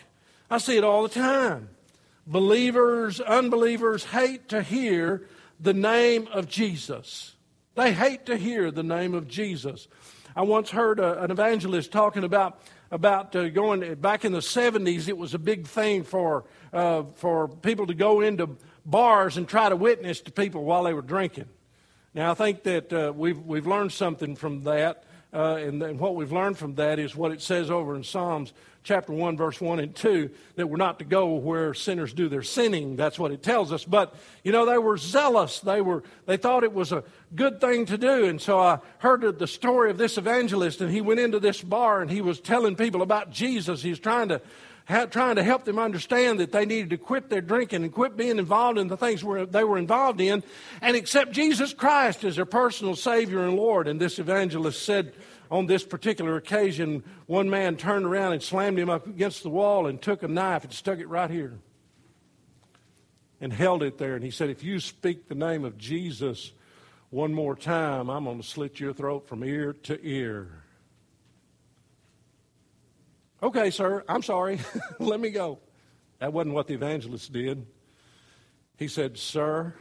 I 0.48 0.58
see 0.58 0.76
it 0.76 0.84
all 0.84 1.02
the 1.02 1.08
time. 1.08 1.70
Believers, 2.26 3.20
unbelievers 3.20 4.04
hate 4.04 4.48
to 4.48 4.62
hear 4.62 5.26
the 5.60 5.74
name 5.74 6.26
of 6.32 6.48
Jesus. 6.48 7.36
They 7.74 7.92
hate 7.92 8.26
to 8.26 8.36
hear 8.36 8.70
the 8.70 8.82
name 8.82 9.14
of 9.14 9.28
Jesus. 9.28 9.88
I 10.34 10.42
once 10.42 10.70
heard 10.70 11.00
a, 11.00 11.22
an 11.22 11.30
evangelist 11.30 11.92
talking 11.92 12.24
about 12.24 12.60
about 12.90 13.34
uh, 13.34 13.48
going 13.48 13.94
back 13.96 14.24
in 14.24 14.32
the 14.32 14.38
70s. 14.38 15.08
It 15.08 15.18
was 15.18 15.34
a 15.34 15.38
big 15.38 15.66
thing 15.66 16.02
for 16.02 16.44
uh, 16.72 17.04
for 17.14 17.48
people 17.48 17.86
to 17.88 17.94
go 17.94 18.20
into 18.20 18.56
bars 18.86 19.36
and 19.36 19.48
try 19.48 19.68
to 19.68 19.76
witness 19.76 20.20
to 20.22 20.32
people 20.32 20.64
while 20.64 20.84
they 20.84 20.94
were 20.94 21.02
drinking. 21.02 21.46
Now 22.14 22.30
I 22.30 22.34
think 22.34 22.62
that 22.62 22.92
uh, 22.92 23.12
we've 23.14 23.38
we've 23.38 23.66
learned 23.66 23.92
something 23.92 24.36
from 24.36 24.62
that. 24.62 25.04
Uh, 25.34 25.56
and, 25.56 25.82
and 25.82 25.98
what 25.98 26.14
we've 26.14 26.32
learned 26.32 26.56
from 26.56 26.76
that 26.76 26.98
is 26.98 27.16
what 27.16 27.32
it 27.32 27.42
says 27.42 27.70
over 27.70 27.96
in 27.96 28.04
Psalms 28.04 28.52
chapter 28.84 29.12
1, 29.12 29.36
verse 29.36 29.60
1 29.60 29.80
and 29.80 29.94
2, 29.94 30.30
that 30.56 30.68
we're 30.68 30.76
not 30.76 30.98
to 30.98 31.04
go 31.04 31.34
where 31.34 31.74
sinners 31.74 32.12
do 32.12 32.28
their 32.28 32.42
sinning. 32.42 32.96
That's 32.96 33.18
what 33.18 33.32
it 33.32 33.42
tells 33.42 33.72
us. 33.72 33.84
But, 33.84 34.14
you 34.44 34.52
know, 34.52 34.66
they 34.66 34.78
were 34.78 34.98
zealous. 34.98 35.60
They, 35.60 35.80
were, 35.80 36.04
they 36.26 36.36
thought 36.36 36.64
it 36.64 36.72
was 36.74 36.92
a 36.92 37.02
good 37.34 37.60
thing 37.60 37.86
to 37.86 37.98
do. 37.98 38.26
And 38.26 38.40
so 38.40 38.60
I 38.60 38.78
heard 38.98 39.38
the 39.38 39.46
story 39.46 39.90
of 39.90 39.96
this 39.96 40.18
evangelist, 40.18 40.82
and 40.82 40.92
he 40.92 41.00
went 41.00 41.18
into 41.18 41.40
this 41.40 41.62
bar 41.62 42.02
and 42.02 42.10
he 42.10 42.20
was 42.20 42.40
telling 42.40 42.76
people 42.76 43.00
about 43.00 43.30
Jesus. 43.30 43.82
He's 43.82 43.98
trying 43.98 44.28
to 44.28 44.42
trying 44.86 45.36
to 45.36 45.42
help 45.42 45.64
them 45.64 45.78
understand 45.78 46.40
that 46.40 46.52
they 46.52 46.66
needed 46.66 46.90
to 46.90 46.98
quit 46.98 47.30
their 47.30 47.40
drinking 47.40 47.84
and 47.84 47.92
quit 47.92 48.16
being 48.16 48.38
involved 48.38 48.78
in 48.78 48.88
the 48.88 48.96
things 48.96 49.24
where 49.24 49.46
they 49.46 49.64
were 49.64 49.78
involved 49.78 50.20
in 50.20 50.42
and 50.82 50.96
accept 50.96 51.32
Jesus 51.32 51.72
Christ 51.72 52.24
as 52.24 52.36
their 52.36 52.44
personal 52.44 52.94
Savior 52.94 53.44
and 53.44 53.56
Lord. 53.56 53.88
And 53.88 54.00
this 54.00 54.18
evangelist 54.18 54.82
said 54.82 55.14
on 55.50 55.66
this 55.66 55.84
particular 55.84 56.36
occasion, 56.36 57.02
one 57.26 57.48
man 57.48 57.76
turned 57.76 58.04
around 58.04 58.32
and 58.32 58.42
slammed 58.42 58.78
him 58.78 58.90
up 58.90 59.06
against 59.06 59.42
the 59.42 59.50
wall 59.50 59.86
and 59.86 60.00
took 60.00 60.22
a 60.22 60.28
knife 60.28 60.64
and 60.64 60.72
stuck 60.72 60.98
it 60.98 61.08
right 61.08 61.30
here 61.30 61.58
and 63.40 63.52
held 63.52 63.82
it 63.82 63.98
there. 63.98 64.16
And 64.16 64.24
he 64.24 64.30
said, 64.30 64.50
If 64.50 64.62
you 64.62 64.80
speak 64.80 65.28
the 65.28 65.34
name 65.34 65.64
of 65.64 65.78
Jesus 65.78 66.52
one 67.10 67.32
more 67.32 67.54
time, 67.54 68.10
I'm 68.10 68.24
going 68.24 68.40
to 68.40 68.46
slit 68.46 68.80
your 68.80 68.92
throat 68.92 69.28
from 69.28 69.44
ear 69.44 69.72
to 69.84 69.98
ear. 70.02 70.63
Okay, 73.44 73.68
sir, 73.68 74.02
I'm 74.08 74.22
sorry. 74.22 74.58
Let 74.98 75.20
me 75.20 75.28
go. 75.28 75.58
That 76.18 76.32
wasn't 76.32 76.54
what 76.54 76.66
the 76.66 76.72
evangelist 76.72 77.30
did. 77.30 77.66
He 78.78 78.88
said, 78.88 79.18
Sir, 79.18 79.74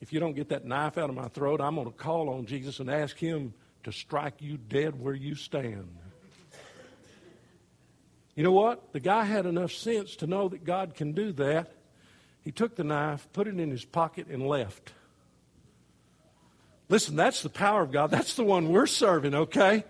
if 0.00 0.12
you 0.12 0.20
don't 0.20 0.36
get 0.36 0.50
that 0.50 0.64
knife 0.64 0.96
out 0.96 1.10
of 1.10 1.16
my 1.16 1.26
throat, 1.26 1.60
I'm 1.60 1.74
going 1.74 1.88
to 1.88 1.92
call 1.92 2.28
on 2.28 2.46
Jesus 2.46 2.78
and 2.78 2.88
ask 2.88 3.16
him 3.16 3.54
to 3.82 3.90
strike 3.90 4.34
you 4.38 4.56
dead 4.56 5.00
where 5.00 5.14
you 5.14 5.34
stand. 5.34 5.88
You 8.36 8.44
know 8.44 8.52
what? 8.52 8.92
The 8.92 9.00
guy 9.00 9.24
had 9.24 9.46
enough 9.46 9.72
sense 9.72 10.14
to 10.16 10.28
know 10.28 10.48
that 10.50 10.62
God 10.62 10.94
can 10.94 11.10
do 11.10 11.32
that. 11.32 11.72
He 12.44 12.52
took 12.52 12.76
the 12.76 12.84
knife, 12.84 13.26
put 13.32 13.48
it 13.48 13.58
in 13.58 13.72
his 13.72 13.84
pocket, 13.84 14.28
and 14.28 14.46
left. 14.46 14.92
Listen, 16.88 17.16
that's 17.16 17.42
the 17.42 17.50
power 17.50 17.82
of 17.82 17.90
God. 17.90 18.12
That's 18.12 18.34
the 18.34 18.44
one 18.44 18.68
we're 18.68 18.86
serving, 18.86 19.34
okay? 19.34 19.82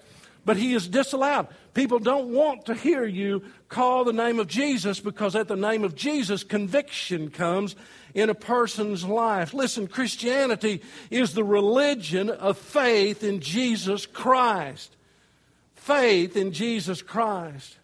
But 0.46 0.56
he 0.56 0.72
is 0.72 0.88
disallowed. 0.88 1.48
People 1.78 2.00
don't 2.00 2.32
want 2.32 2.66
to 2.66 2.74
hear 2.74 3.04
you 3.04 3.40
call 3.68 4.02
the 4.02 4.12
name 4.12 4.40
of 4.40 4.48
Jesus 4.48 4.98
because 4.98 5.36
at 5.36 5.46
the 5.46 5.54
name 5.54 5.84
of 5.84 5.94
Jesus, 5.94 6.42
conviction 6.42 7.30
comes 7.30 7.76
in 8.14 8.30
a 8.30 8.34
person's 8.34 9.04
life. 9.04 9.54
Listen, 9.54 9.86
Christianity 9.86 10.82
is 11.08 11.34
the 11.34 11.44
religion 11.44 12.30
of 12.30 12.58
faith 12.58 13.22
in 13.22 13.38
Jesus 13.38 14.06
Christ. 14.06 14.96
Faith 15.76 16.36
in 16.36 16.50
Jesus 16.50 17.00
Christ. 17.00 17.76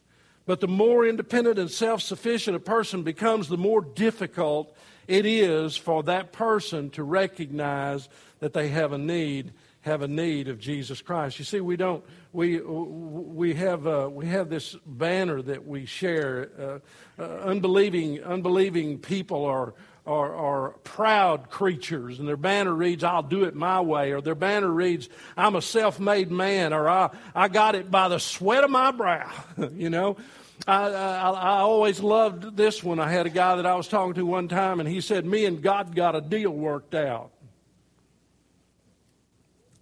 But 0.45 0.59
the 0.59 0.67
more 0.67 1.07
independent 1.07 1.61
and 1.61 1.71
self 1.71 2.03
sufficient 2.03 2.57
a 2.57 2.61
person 2.61 3.05
becomes, 3.05 3.47
the 3.47 3.57
more 3.57 3.81
difficult 3.81 4.77
it 5.07 5.25
is 5.25 5.77
for 5.77 6.03
that 6.03 6.33
person 6.33 6.91
to 6.91 7.05
recognize 7.05 8.09
that 8.41 8.55
they 8.55 8.71
have 8.71 8.93
a 8.93 8.99
need 8.99 9.53
have 9.85 10.01
a 10.01 10.09
need 10.09 10.49
of 10.49 10.59
Jesus 10.59 11.03
Christ. 11.03 11.39
You 11.39 11.45
see, 11.45 11.61
we 11.61 11.77
don't 11.77 12.03
we 12.33 12.59
we 12.61 13.53
have 13.55 13.87
uh, 13.87 14.09
we 14.11 14.27
have 14.27 14.49
this 14.49 14.75
banner 14.87 15.43
that 15.43 15.67
we 15.67 15.85
share. 15.85 16.49
Uh, 16.59 17.23
uh, 17.23 17.23
unbelieving 17.23 18.23
unbelieving 18.25 18.99
people 18.99 19.45
are, 19.45 19.75
are 20.07 20.35
are 20.35 20.71
proud 20.85 21.51
creatures, 21.51 22.19
and 22.19 22.27
their 22.27 22.39
banner 22.39 22.75
reads, 22.75 23.05
"I'll 23.05 23.23
do 23.23 23.45
it 23.45 23.55
my 23.55 23.83
way," 23.83 24.13
or 24.13 24.23
their 24.23 24.35
banner 24.35 24.71
reads, 24.71 25.11
"I'm 25.37 25.55
a 25.55 25.63
self-made 25.63 26.31
man," 26.31 26.73
or 26.73 26.89
"I 26.89 27.11
I 27.35 27.49
got 27.49 27.75
it 27.75 27.91
by 27.91 28.09
the 28.09 28.19
sweat 28.19 28.65
of 28.65 28.71
my 28.71 28.91
brow." 28.91 29.31
you 29.75 29.91
know. 29.91 30.17
I, 30.69 30.85
I, 30.87 31.31
I 31.31 31.59
always 31.59 31.99
loved 31.99 32.57
this 32.57 32.83
one. 32.83 33.01
I 33.01 33.11
had 33.11 33.27
a 33.27 33.31
guy 33.31 33.57
that 33.57 33.67
I 33.67 33.75
was 33.75 33.89
talking 33.89 34.15
to 34.15 34.25
one 34.25 34.47
time, 34.47 34.79
and 34.79 34.89
he 34.89 35.01
said, 35.01 35.27
Me 35.27 35.47
and 35.47 35.61
God 35.61 35.97
got 35.97 36.15
a 36.15 36.21
deal 36.21 36.53
worked 36.53 36.95
out. 36.95 37.34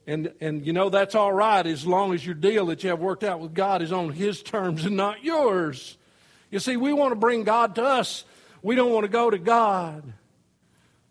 And, 0.06 0.32
and 0.40 0.66
you 0.66 0.72
know, 0.72 0.88
that's 0.88 1.14
all 1.14 1.32
right 1.32 1.64
as 1.64 1.86
long 1.86 2.12
as 2.12 2.24
your 2.24 2.34
deal 2.34 2.66
that 2.66 2.82
you 2.82 2.90
have 2.90 2.98
worked 2.98 3.22
out 3.22 3.40
with 3.40 3.54
God 3.54 3.82
is 3.82 3.92
on 3.92 4.10
His 4.10 4.42
terms 4.42 4.84
and 4.84 4.96
not 4.96 5.22
yours. 5.22 5.96
You 6.50 6.58
see, 6.58 6.76
we 6.76 6.92
want 6.92 7.12
to 7.12 7.16
bring 7.16 7.44
God 7.44 7.76
to 7.76 7.84
us, 7.84 8.24
we 8.62 8.74
don't 8.74 8.92
want 8.92 9.04
to 9.04 9.08
go 9.08 9.30
to 9.30 9.38
God. 9.38 10.12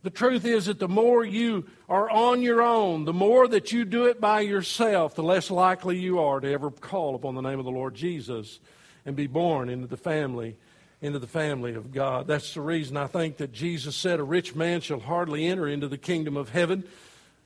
The 0.04 0.10
truth 0.10 0.46
is 0.46 0.66
that 0.66 0.80
the 0.80 0.88
more 0.88 1.24
you 1.24 1.68
are 1.88 2.10
on 2.10 2.42
your 2.42 2.64
own, 2.64 3.06
the 3.06 3.14
more 3.14 3.48
that 3.48 3.72
you 3.72 3.86
do 3.86 4.06
it 4.06 4.20
by 4.20 4.42
yourself, 4.42 5.14
the 5.14 5.22
less 5.22 5.52
likely 5.52 6.00
you 6.00 6.20
are 6.20 6.40
to 6.40 6.52
ever 6.52 6.72
call 6.72 7.14
upon 7.14 7.36
the 7.36 7.42
name 7.42 7.60
of 7.60 7.66
the 7.66 7.72
Lord 7.72 7.94
Jesus 7.94 8.60
and 9.06 9.16
be 9.16 9.28
born 9.28 9.70
into 9.70 9.88
the 9.88 9.98
family 9.98 10.58
into 11.02 11.18
the 11.18 11.28
family 11.28 11.74
of 11.74 11.92
God. 11.92 12.28
That's 12.28 12.54
the 12.54 12.62
reason 12.62 12.96
I 12.96 13.08
think 13.08 13.38
that 13.38 13.52
Jesus 13.52 13.96
said 13.96 14.20
a 14.20 14.24
rich 14.24 14.56
man 14.56 14.82
shall 14.82 15.00
hardly 15.00 15.48
enter 15.48 15.68
into 15.68 15.88
the 15.88 15.98
kingdom 15.98 16.38
of 16.38 16.50
heaven. 16.50 16.84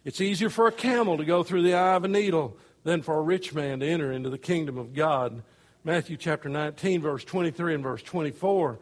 It's 0.05 0.21
easier 0.21 0.51
for 0.51 0.67
a 0.67 0.71
camel 0.71 1.17
to 1.17 1.25
go 1.25 1.41
through 1.41 1.63
the 1.63 1.73
eye 1.73 1.95
of 1.95 2.03
a 2.03 2.07
needle 2.07 2.55
than 2.83 3.01
for 3.01 3.17
a 3.17 3.21
rich 3.23 3.55
man 3.55 3.79
to 3.79 3.87
enter 3.87 4.11
into 4.11 4.29
the 4.29 4.37
kingdom 4.37 4.77
of 4.77 4.93
God. 4.93 5.41
Matthew 5.83 6.15
chapter 6.15 6.47
19, 6.47 7.01
verse 7.01 7.23
23 7.23 7.73
and 7.73 7.83
verse 7.83 8.03
24. 8.03 8.77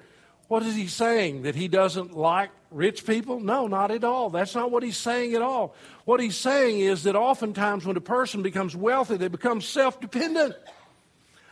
What 0.49 0.63
is 0.63 0.75
he 0.75 0.87
saying? 0.87 1.43
That 1.43 1.55
he 1.55 1.69
doesn't 1.69 2.13
like 2.13 2.51
rich 2.71 3.05
people? 3.05 3.39
No, 3.39 3.67
not 3.67 3.89
at 3.89 4.03
all. 4.03 4.31
That's 4.31 4.53
not 4.53 4.69
what 4.69 4.83
he's 4.83 4.97
saying 4.97 5.33
at 5.33 5.41
all. 5.41 5.73
What 6.03 6.19
he's 6.19 6.35
saying 6.35 6.81
is 6.81 7.03
that 7.03 7.15
oftentimes 7.15 7.85
when 7.85 7.95
a 7.95 8.01
person 8.01 8.41
becomes 8.41 8.75
wealthy, 8.75 9.15
they 9.15 9.29
become 9.29 9.61
self 9.61 10.01
dependent. 10.01 10.55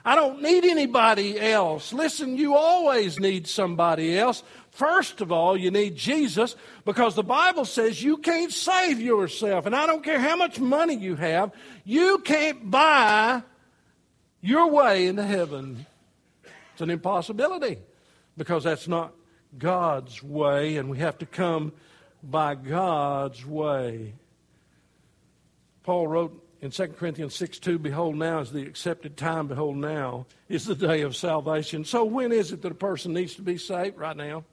I 0.03 0.15
don't 0.15 0.41
need 0.41 0.65
anybody 0.65 1.39
else. 1.39 1.93
Listen, 1.93 2.37
you 2.37 2.55
always 2.55 3.19
need 3.19 3.47
somebody 3.47 4.17
else. 4.17 4.43
First 4.71 5.21
of 5.21 5.31
all, 5.31 5.55
you 5.55 5.69
need 5.69 5.95
Jesus 5.95 6.55
because 6.85 7.13
the 7.13 7.23
Bible 7.23 7.65
says 7.65 8.01
you 8.01 8.17
can't 8.17 8.51
save 8.51 8.99
yourself. 8.99 9.65
And 9.65 9.75
I 9.75 9.85
don't 9.85 10.03
care 10.03 10.19
how 10.19 10.35
much 10.35 10.59
money 10.59 10.95
you 10.95 11.15
have, 11.15 11.51
you 11.83 12.19
can't 12.19 12.71
buy 12.71 13.43
your 14.41 14.69
way 14.71 15.07
into 15.07 15.23
heaven. 15.23 15.85
It's 16.73 16.81
an 16.81 16.89
impossibility 16.89 17.77
because 18.37 18.63
that's 18.63 18.87
not 18.87 19.13
God's 19.57 20.23
way, 20.23 20.77
and 20.77 20.89
we 20.89 20.99
have 20.99 21.17
to 21.19 21.25
come 21.25 21.73
by 22.23 22.55
God's 22.55 23.45
way. 23.45 24.13
Paul 25.83 26.07
wrote 26.07 26.43
in 26.61 26.69
2 26.69 26.87
Corinthians 26.89 27.35
6 27.35 27.59
2, 27.59 27.79
behold, 27.79 28.15
now 28.15 28.39
is 28.39 28.51
the 28.51 28.61
accepted 28.61 29.17
time, 29.17 29.47
behold, 29.47 29.77
now 29.77 30.27
is 30.47 30.65
the 30.65 30.75
day 30.75 31.01
of 31.01 31.15
salvation. 31.15 31.83
So, 31.83 32.03
when 32.05 32.31
is 32.31 32.51
it 32.51 32.61
that 32.61 32.71
a 32.71 32.75
person 32.75 33.13
needs 33.13 33.35
to 33.35 33.41
be 33.41 33.57
saved? 33.57 33.97
Right 33.97 34.15
now. 34.15 34.43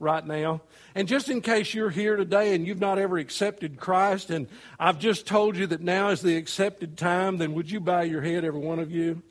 Right 0.00 0.26
now. 0.26 0.62
And 0.96 1.06
just 1.06 1.28
in 1.28 1.40
case 1.40 1.74
you're 1.74 1.90
here 1.90 2.16
today 2.16 2.54
and 2.54 2.66
you've 2.66 2.80
not 2.80 2.98
ever 2.98 3.18
accepted 3.18 3.78
Christ, 3.78 4.30
and 4.30 4.48
I've 4.78 4.98
just 4.98 5.26
told 5.26 5.56
you 5.56 5.68
that 5.68 5.80
now 5.80 6.08
is 6.08 6.22
the 6.22 6.36
accepted 6.36 6.98
time, 6.98 7.38
then 7.38 7.54
would 7.54 7.70
you 7.70 7.78
bow 7.78 8.00
your 8.00 8.22
head, 8.22 8.44
every 8.44 8.60
one 8.60 8.80
of 8.80 8.90
you? 8.90 9.22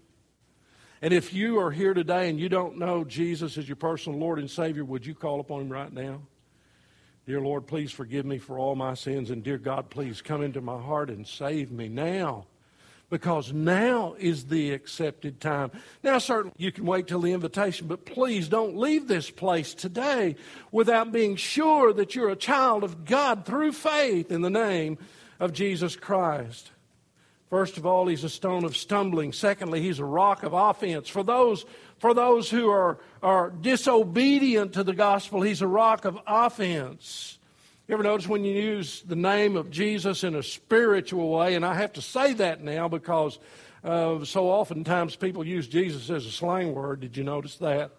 And 1.01 1.13
if 1.13 1.33
you 1.33 1.59
are 1.59 1.71
here 1.71 1.93
today 1.93 2.29
and 2.29 2.39
you 2.39 2.47
don't 2.47 2.77
know 2.77 3.03
Jesus 3.03 3.57
as 3.57 3.67
your 3.67 3.75
personal 3.75 4.17
Lord 4.17 4.39
and 4.39 4.49
Savior, 4.49 4.85
would 4.85 5.05
you 5.05 5.13
call 5.13 5.41
upon 5.41 5.61
Him 5.61 5.69
right 5.69 5.91
now? 5.91 6.21
Dear 7.25 7.39
Lord, 7.39 7.67
please 7.67 7.91
forgive 7.91 8.25
me 8.25 8.37
for 8.37 8.59
all 8.59 8.75
my 8.75 8.95
sins. 8.95 9.29
And 9.29 9.43
dear 9.43 9.57
God, 9.57 9.89
please 9.89 10.21
come 10.21 10.41
into 10.41 10.59
my 10.59 10.81
heart 10.81 11.09
and 11.09 11.25
save 11.25 11.71
me 11.71 11.87
now. 11.87 12.45
Because 13.09 13.53
now 13.53 14.15
is 14.17 14.45
the 14.45 14.71
accepted 14.71 15.39
time. 15.39 15.71
Now, 16.03 16.17
certainly 16.17 16.55
you 16.57 16.71
can 16.71 16.85
wait 16.85 17.07
till 17.07 17.21
the 17.21 17.31
invitation, 17.31 17.87
but 17.87 18.05
please 18.05 18.49
don't 18.49 18.75
leave 18.75 19.07
this 19.07 19.29
place 19.29 19.73
today 19.73 20.35
without 20.71 21.11
being 21.11 21.35
sure 21.35 21.93
that 21.93 22.15
you're 22.15 22.29
a 22.29 22.35
child 22.35 22.83
of 22.83 23.05
God 23.05 23.45
through 23.45 23.73
faith 23.73 24.31
in 24.31 24.41
the 24.41 24.49
name 24.49 24.97
of 25.39 25.53
Jesus 25.53 25.95
Christ. 25.95 26.71
First 27.51 27.77
of 27.77 27.85
all, 27.85 28.07
he's 28.07 28.23
a 28.23 28.29
stone 28.29 28.65
of 28.65 28.75
stumbling. 28.75 29.31
Secondly, 29.31 29.79
he's 29.79 29.99
a 29.99 30.05
rock 30.05 30.41
of 30.41 30.53
offense. 30.53 31.07
For 31.07 31.23
those 31.23 31.65
for 32.03 32.13
those 32.13 32.49
who 32.49 32.69
are, 32.69 32.97
are 33.21 33.49
disobedient 33.49 34.73
to 34.73 34.83
the 34.83 34.91
gospel, 34.91 35.41
he's 35.41 35.61
a 35.61 35.67
rock 35.67 36.03
of 36.03 36.19
offense. 36.27 37.39
You 37.87 37.93
ever 37.93 38.03
notice 38.03 38.27
when 38.27 38.43
you 38.43 38.51
use 38.51 39.03
the 39.03 39.15
name 39.15 39.55
of 39.55 39.71
Jesus 39.71 40.25
in 40.25 40.35
a 40.35 40.43
spiritual 40.43 41.29
way? 41.29 41.55
And 41.55 41.65
I 41.65 41.75
have 41.75 41.93
to 41.93 42.01
say 42.01 42.33
that 42.33 42.61
now 42.61 42.89
because 42.89 43.39
uh, 43.85 44.25
so 44.25 44.49
oftentimes 44.49 45.15
people 45.15 45.47
use 45.47 45.65
Jesus 45.65 46.09
as 46.09 46.25
a 46.25 46.31
slang 46.31 46.75
word. 46.75 46.99
Did 46.99 47.15
you 47.15 47.23
notice 47.23 47.55
that? 47.59 47.91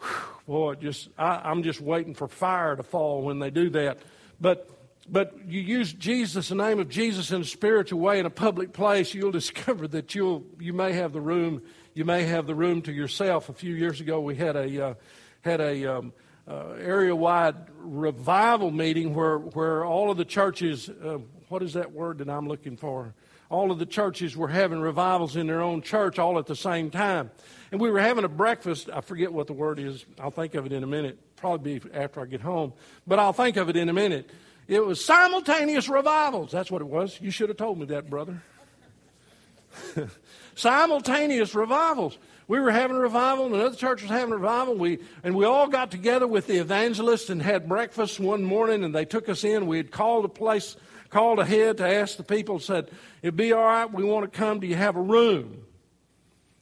Whew, 0.00 0.08
boy, 0.46 0.74
just 0.76 1.10
I, 1.18 1.42
I'm 1.44 1.64
just 1.64 1.82
waiting 1.82 2.14
for 2.14 2.26
fire 2.26 2.74
to 2.74 2.82
fall 2.82 3.20
when 3.20 3.38
they 3.38 3.50
do 3.50 3.68
that. 3.68 3.98
But 4.40 4.66
but 5.06 5.34
you 5.46 5.60
use 5.60 5.92
Jesus, 5.92 6.48
the 6.48 6.54
name 6.54 6.78
of 6.78 6.88
Jesus, 6.88 7.32
in 7.32 7.42
a 7.42 7.44
spiritual 7.44 8.00
way 8.00 8.18
in 8.18 8.24
a 8.24 8.30
public 8.30 8.72
place, 8.72 9.12
you'll 9.12 9.30
discover 9.42 9.86
that 9.88 10.14
you'll 10.14 10.46
you 10.58 10.72
may 10.72 10.94
have 10.94 11.12
the 11.12 11.20
room 11.20 11.60
you 11.98 12.04
may 12.04 12.22
have 12.22 12.46
the 12.46 12.54
room 12.54 12.80
to 12.82 12.92
yourself. 12.92 13.48
A 13.48 13.52
few 13.52 13.74
years 13.74 14.00
ago, 14.00 14.20
we 14.20 14.36
had 14.36 14.54
a 14.54 14.90
uh, 14.90 14.94
had 15.40 15.60
a 15.60 15.96
um, 15.96 16.12
uh, 16.46 16.74
area-wide 16.78 17.56
revival 17.76 18.70
meeting 18.70 19.16
where 19.16 19.38
where 19.38 19.84
all 19.84 20.08
of 20.08 20.16
the 20.16 20.24
churches. 20.24 20.88
Uh, 20.88 21.18
what 21.48 21.60
is 21.60 21.72
that 21.72 21.90
word 21.90 22.18
that 22.18 22.30
I'm 22.30 22.46
looking 22.46 22.76
for? 22.76 23.14
all 23.50 23.70
of 23.70 23.78
the 23.78 23.86
churches 23.86 24.36
were 24.36 24.48
having 24.48 24.78
revivals 24.78 25.34
in 25.34 25.46
their 25.46 25.62
own 25.62 25.80
church 25.80 26.18
all 26.18 26.38
at 26.38 26.44
the 26.44 26.54
same 26.54 26.90
time. 26.90 27.30
And 27.72 27.80
we 27.80 27.90
were 27.90 27.98
having 27.98 28.24
a 28.24 28.28
breakfast. 28.28 28.90
I 28.92 29.00
forget 29.00 29.32
what 29.32 29.46
the 29.46 29.54
word 29.54 29.78
is. 29.78 30.04
I'll 30.20 30.30
think 30.30 30.54
of 30.54 30.66
it 30.66 30.72
in 30.74 30.82
a 30.82 30.86
minute. 30.86 31.18
Probably 31.36 31.78
be 31.78 31.94
after 31.94 32.20
I 32.20 32.26
get 32.26 32.42
home. 32.42 32.74
But 33.06 33.18
I'll 33.18 33.32
think 33.32 33.56
of 33.56 33.70
it 33.70 33.76
in 33.78 33.88
a 33.88 33.94
minute. 33.94 34.28
It 34.66 34.84
was 34.84 35.02
simultaneous 35.02 35.88
revivals. 35.88 36.50
That's 36.50 36.70
what 36.70 36.82
it 36.82 36.88
was. 36.88 37.18
You 37.22 37.30
should 37.30 37.48
have 37.48 37.56
told 37.56 37.78
me 37.78 37.86
that, 37.86 38.10
brother. 38.10 38.42
simultaneous 40.58 41.54
revivals. 41.54 42.18
We 42.48 42.58
were 42.60 42.70
having 42.70 42.96
a 42.96 43.00
revival, 43.00 43.46
and 43.46 43.54
another 43.54 43.76
church 43.76 44.02
was 44.02 44.10
having 44.10 44.32
a 44.32 44.36
revival. 44.36 44.74
We, 44.74 44.98
and 45.22 45.34
we 45.34 45.44
all 45.44 45.68
got 45.68 45.90
together 45.90 46.26
with 46.26 46.46
the 46.46 46.58
evangelists 46.58 47.30
and 47.30 47.40
had 47.40 47.68
breakfast 47.68 48.18
one 48.18 48.42
morning, 48.42 48.84
and 48.84 48.94
they 48.94 49.04
took 49.04 49.28
us 49.28 49.44
in. 49.44 49.66
We 49.66 49.76
had 49.76 49.90
called 49.90 50.24
a 50.24 50.28
place, 50.28 50.76
called 51.10 51.38
ahead 51.38 51.76
to 51.78 51.86
ask 51.86 52.16
the 52.16 52.22
people, 52.22 52.58
said, 52.58 52.90
It'd 53.22 53.36
be 53.36 53.52
all 53.52 53.64
right, 53.64 53.92
we 53.92 54.02
want 54.02 54.30
to 54.30 54.36
come. 54.36 54.60
Do 54.60 54.66
you 54.66 54.76
have 54.76 54.96
a 54.96 55.02
room? 55.02 55.62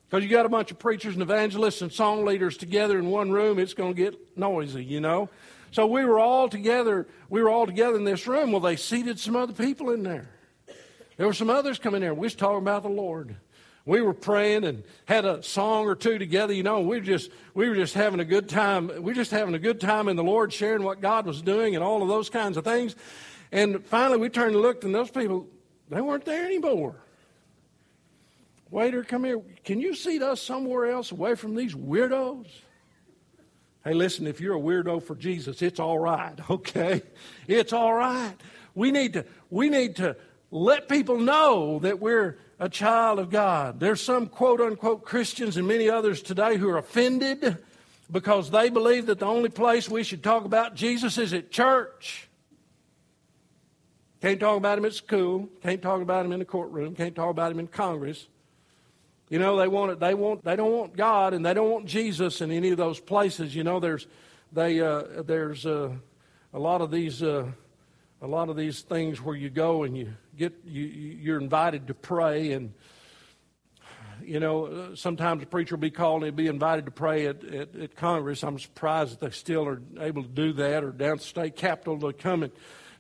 Because 0.09 0.25
you 0.25 0.31
got 0.31 0.47
a 0.47 0.51
bunch 0.51 0.71
of 0.71 0.79
preachers 0.79 1.15
and 1.15 1.23
evangelists 1.23 1.83
and 1.83 1.93
song 1.93 2.25
leaders 2.25 2.57
together 2.57 2.99
in 2.99 3.09
one 3.09 3.31
room, 3.31 3.59
it's 3.59 3.75
going 3.75 3.95
to 3.95 4.01
get 4.01 4.37
noisy, 4.37 4.85
you 4.85 5.01
know. 5.01 5.29
So 5.71 5.87
we 5.87 6.05
were 6.05 6.19
all 6.19 6.49
together. 6.49 7.07
We 7.29 7.43
were 7.43 7.49
all 7.49 7.67
together 7.67 7.97
in 7.97 8.05
this 8.05 8.27
room. 8.27 8.53
Well, 8.53 8.61
they 8.61 8.77
seated 8.77 9.19
some 9.19 9.37
other 9.37 9.53
people 9.53 9.91
in 9.91 10.03
there. 10.03 10.29
There 11.17 11.27
were 11.27 11.35
some 11.35 11.51
others 11.51 11.79
coming 11.79 12.03
there. 12.03 12.15
We 12.15 12.27
was 12.27 12.35
talking 12.35 12.59
about 12.59 12.83
the 12.83 12.89
Lord. 12.89 13.37
We 13.87 14.03
were 14.03 14.15
praying 14.15 14.65
and 14.65 14.83
had 15.05 15.25
a 15.25 15.43
song 15.45 15.87
or 15.87 15.95
two 15.95 16.19
together. 16.19 16.53
You 16.53 16.65
know, 16.65 16.81
we 16.81 16.99
were 16.99 17.05
just 17.05 17.31
we 17.55 17.69
were 17.69 17.77
just 17.77 17.95
having 17.95 18.19
a 18.19 18.25
good 18.25 18.49
time. 18.49 18.89
We 18.89 19.01
were 19.01 19.15
just 19.15 19.31
having 19.31 19.55
a 19.55 19.61
good 19.61 19.81
time 19.81 20.09
in 20.09 20.17
the 20.17 20.25
Lord, 20.25 20.53
sharing 20.53 20.83
what 20.83 21.01
God 21.01 21.25
was 21.25 21.41
doing 21.41 21.77
and 21.77 21.85
all 21.85 22.03
of 22.03 22.09
those 22.09 22.29
kinds 22.29 22.57
of 22.57 22.65
things. 22.65 22.97
And 23.53 23.87
finally, 23.87 24.19
we 24.19 24.29
turned 24.29 24.55
and 24.55 24.63
looked, 24.63 24.83
and 24.83 24.93
those 24.93 25.11
people 25.11 25.47
they 25.89 26.01
weren't 26.01 26.25
there 26.25 26.45
anymore. 26.45 26.97
Waiter, 28.71 29.05
come 29.05 29.23
here. 29.23 29.41
Can 29.65 29.81
you 29.81 29.95
seat 29.95 30.21
us 30.21 30.43
somewhere 30.43 30.87
else 30.87 31.13
away 31.13 31.37
from 31.37 31.55
these 31.55 31.75
weirdos? 31.75 32.49
Hey, 33.85 33.95
listen, 33.95 34.27
if 34.27 34.41
you're 34.41 34.57
a 34.57 34.61
weirdo 34.61 35.01
for 35.01 35.15
Jesus, 35.15 35.63
it's 35.63 35.79
all 35.79 36.01
right, 36.01 36.35
okay? 36.51 37.03
It's 37.47 37.73
all 37.73 37.95
right. 37.95 38.35
We 38.75 38.91
need 38.91 39.13
to, 39.13 39.25
we 39.49 39.71
need 39.71 39.97
to 39.97 40.17
let 40.51 40.89
people 40.89 41.19
know 41.19 41.79
that 41.79 42.01
we're 42.01 42.37
a 42.59 42.69
child 42.69 43.19
of 43.19 43.31
God. 43.31 43.81
There's 43.81 44.01
some 44.01 44.27
quote 44.27 44.61
unquote 44.61 45.05
Christians 45.05 45.57
and 45.57 45.67
many 45.67 45.91
others 45.91 46.23
today 46.23 46.57
who 46.57 46.69
are 46.71 46.79
offended 46.79 47.59
because 48.11 48.51
they 48.51 48.71
believe 48.71 49.07
that 49.07 49.19
the 49.19 49.27
only 49.27 49.49
place 49.49 49.89
we 49.89 50.03
should 50.03 50.23
talk 50.23 50.45
about 50.45 50.75
Jesus 50.75 51.19
is 51.19 51.33
at 51.33 51.51
church. 51.51 52.29
Can't 54.23 54.41
talk 54.41 54.57
about 54.57 54.79
him 54.79 54.85
at 54.87 54.95
school. 54.95 55.49
Can't 55.63 55.83
talk 55.83 56.01
about 56.01 56.25
him 56.25 56.33
in 56.33 56.39
the 56.39 56.45
courtroom. 56.45 56.95
Can't 56.95 57.15
talk 57.15 57.31
about 57.31 57.53
him 57.53 57.59
in 57.59 57.67
Congress. 57.67 58.27
You 59.29 59.39
know, 59.39 59.57
they 59.57 59.69
want 59.69 59.93
it. 59.93 60.01
They 60.01 60.15
want. 60.15 60.45
They 60.45 60.57
don't 60.57 60.73
want 60.73 60.97
God, 60.97 61.35
and 61.35 61.45
they 61.45 61.53
don't 61.53 61.71
want 61.71 61.87
Jesus 61.87 62.41
in 62.41 62.51
any 62.51 62.71
of 62.71 62.77
those 62.77 63.01
places. 63.01 63.55
You 63.55 63.65
know, 63.65 63.81
there's, 63.81 64.07
they, 64.53 64.81
uh, 64.81 65.23
there's 65.25 65.67
uh, 65.67 65.91
a 66.55 66.59
lot 66.59 66.81
of 66.81 66.91
these, 66.91 67.23
uh, 67.23 67.47
a 68.23 68.27
lot 68.27 68.49
of 68.49 68.57
these 68.57 68.81
things 68.83 69.21
where 69.21 69.37
you 69.37 69.51
go 69.51 69.83
and 69.83 69.97
you 69.97 70.15
get, 70.37 70.55
you, 70.65 70.83
you're 70.85 71.41
invited 71.41 71.89
to 71.89 71.95
pray, 71.95 72.53
and 72.53 72.73
you 74.23 74.41
know, 74.41 74.95
sometimes 74.95 75.43
a 75.43 75.47
preacher 75.47 75.77
will 75.77 75.81
be 75.81 75.91
called 75.91 76.25
and 76.25 76.37
be 76.37 76.47
invited 76.47 76.87
to 76.87 76.91
pray 76.91 77.27
at, 77.27 77.45
at, 77.45 77.77
at, 77.77 77.97
Congress. 77.97 78.43
I'm 78.43 78.59
surprised 78.59 79.13
that 79.13 79.21
they 79.21 79.31
still 79.31 79.67
are 79.67 79.81
able 80.01 80.23
to 80.23 80.29
do 80.29 80.53
that, 80.55 80.85
or 80.85 80.91
down 80.91 81.19
state 81.19 81.57
capitol 81.57 81.99
to 82.01 82.13
come 82.13 82.43
and 82.43 82.53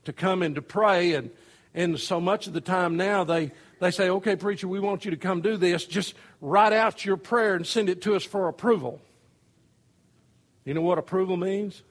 to 0.04 0.12
come 0.12 0.42
and 0.42 0.54
to 0.54 0.62
pray, 0.62 1.14
and 1.14 1.30
and 1.74 1.98
so 1.98 2.20
much 2.20 2.46
of 2.46 2.52
the 2.52 2.60
time 2.60 2.96
now 2.96 3.24
they 3.24 3.52
they 3.80 3.90
say, 3.90 4.08
okay, 4.08 4.36
preacher, 4.36 4.68
we 4.68 4.80
want 4.80 5.04
you 5.04 5.10
to 5.10 5.16
come 5.16 5.42
do 5.42 5.56
this. 5.56 5.84
Just 5.84 6.14
write 6.40 6.72
out 6.72 7.04
your 7.04 7.16
prayer 7.16 7.54
and 7.54 7.66
send 7.66 7.88
it 7.88 8.02
to 8.02 8.14
us 8.14 8.24
for 8.24 8.48
approval. 8.48 9.00
You 10.64 10.74
know 10.74 10.80
what 10.80 10.98
approval 10.98 11.36
means? 11.36 11.82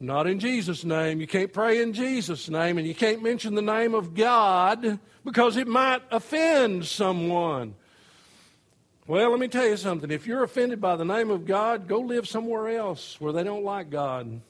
Not 0.00 0.26
in 0.26 0.38
Jesus' 0.38 0.84
name. 0.84 1.20
You 1.20 1.26
can't 1.26 1.52
pray 1.52 1.80
in 1.80 1.92
Jesus' 1.92 2.48
name, 2.48 2.78
and 2.78 2.86
you 2.86 2.94
can't 2.94 3.22
mention 3.22 3.54
the 3.54 3.62
name 3.62 3.94
of 3.94 4.14
God 4.14 4.98
because 5.24 5.56
it 5.56 5.66
might 5.66 6.02
offend 6.10 6.84
someone. 6.84 7.74
Well, 9.06 9.30
let 9.30 9.38
me 9.38 9.48
tell 9.48 9.66
you 9.66 9.76
something. 9.76 10.10
If 10.10 10.26
you're 10.26 10.42
offended 10.42 10.80
by 10.80 10.96
the 10.96 11.04
name 11.04 11.30
of 11.30 11.46
God, 11.46 11.86
go 11.86 12.00
live 12.00 12.26
somewhere 12.26 12.68
else 12.68 13.20
where 13.20 13.32
they 13.32 13.44
don't 13.44 13.64
like 13.64 13.90
God. 13.90 14.40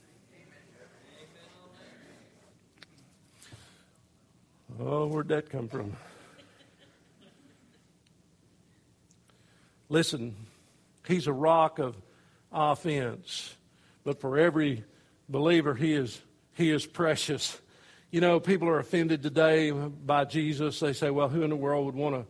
Oh, 4.81 5.07
where'd 5.07 5.29
that 5.29 5.51
come 5.51 5.69
from? 5.69 5.97
Listen, 9.89 10.35
he's 11.07 11.27
a 11.27 11.33
rock 11.33 11.79
of 11.79 11.97
offense, 12.51 13.55
but 14.03 14.21
for 14.21 14.39
every 14.39 14.85
believer, 15.29 15.75
he 15.75 15.95
is, 15.95 16.21
he 16.55 16.71
is 16.71 16.87
precious. 16.87 17.61
You 18.11 18.21
know, 18.21 18.39
people 18.41 18.69
are 18.69 18.79
offended 18.79 19.23
today 19.23 19.71
by 19.71 20.25
Jesus. 20.25 20.81
They 20.81 20.93
say, 20.93 21.11
well, 21.11 21.29
who 21.29 21.43
in 21.43 21.51
the 21.51 21.57
world 21.57 21.87
would 21.87 21.95
want 21.95 22.27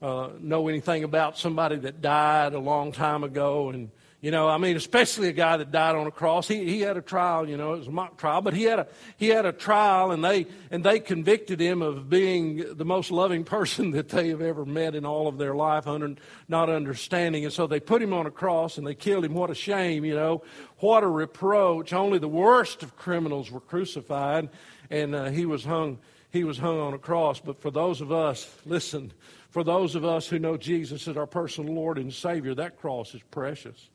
to 0.00 0.06
uh, 0.06 0.30
know 0.40 0.68
anything 0.68 1.04
about 1.04 1.38
somebody 1.38 1.76
that 1.76 2.00
died 2.00 2.52
a 2.52 2.58
long 2.58 2.92
time 2.92 3.24
ago 3.24 3.70
and 3.70 3.90
you 4.22 4.30
know, 4.30 4.48
I 4.48 4.56
mean, 4.56 4.76
especially 4.76 5.28
a 5.28 5.32
guy 5.32 5.58
that 5.58 5.70
died 5.70 5.94
on 5.94 6.06
a 6.06 6.10
cross. 6.10 6.48
He, 6.48 6.64
he 6.64 6.80
had 6.80 6.96
a 6.96 7.02
trial, 7.02 7.46
you 7.46 7.58
know, 7.58 7.74
it 7.74 7.78
was 7.78 7.88
a 7.88 7.92
mock 7.92 8.16
trial, 8.16 8.40
but 8.40 8.54
he 8.54 8.62
had 8.62 8.78
a, 8.78 8.88
he 9.18 9.28
had 9.28 9.44
a 9.44 9.52
trial 9.52 10.10
and 10.10 10.24
they, 10.24 10.46
and 10.70 10.82
they 10.82 11.00
convicted 11.00 11.60
him 11.60 11.82
of 11.82 12.08
being 12.08 12.76
the 12.76 12.84
most 12.84 13.10
loving 13.10 13.44
person 13.44 13.90
that 13.92 14.08
they 14.08 14.28
have 14.28 14.40
ever 14.40 14.64
met 14.64 14.94
in 14.94 15.04
all 15.04 15.28
of 15.28 15.36
their 15.36 15.54
life, 15.54 15.86
under, 15.86 16.14
not 16.48 16.70
understanding. 16.70 17.44
And 17.44 17.52
so 17.52 17.66
they 17.66 17.78
put 17.78 18.00
him 18.00 18.14
on 18.14 18.24
a 18.24 18.30
cross 18.30 18.78
and 18.78 18.86
they 18.86 18.94
killed 18.94 19.24
him. 19.24 19.34
What 19.34 19.50
a 19.50 19.54
shame, 19.54 20.04
you 20.04 20.14
know. 20.14 20.42
What 20.78 21.04
a 21.04 21.08
reproach. 21.08 21.92
Only 21.92 22.18
the 22.18 22.26
worst 22.26 22.82
of 22.82 22.96
criminals 22.96 23.50
were 23.50 23.60
crucified 23.60 24.48
and 24.88 25.14
uh, 25.14 25.26
he 25.26 25.44
was 25.44 25.62
hung, 25.62 25.98
he 26.30 26.42
was 26.42 26.56
hung 26.56 26.80
on 26.80 26.94
a 26.94 26.98
cross. 26.98 27.38
But 27.38 27.60
for 27.60 27.70
those 27.70 28.00
of 28.00 28.12
us, 28.12 28.50
listen, 28.64 29.12
for 29.50 29.62
those 29.62 29.94
of 29.94 30.06
us 30.06 30.26
who 30.26 30.38
know 30.38 30.56
Jesus 30.56 31.06
as 31.06 31.18
our 31.18 31.26
personal 31.26 31.74
Lord 31.74 31.98
and 31.98 32.10
Savior, 32.10 32.54
that 32.54 32.80
cross 32.80 33.14
is 33.14 33.22
precious 33.30 33.90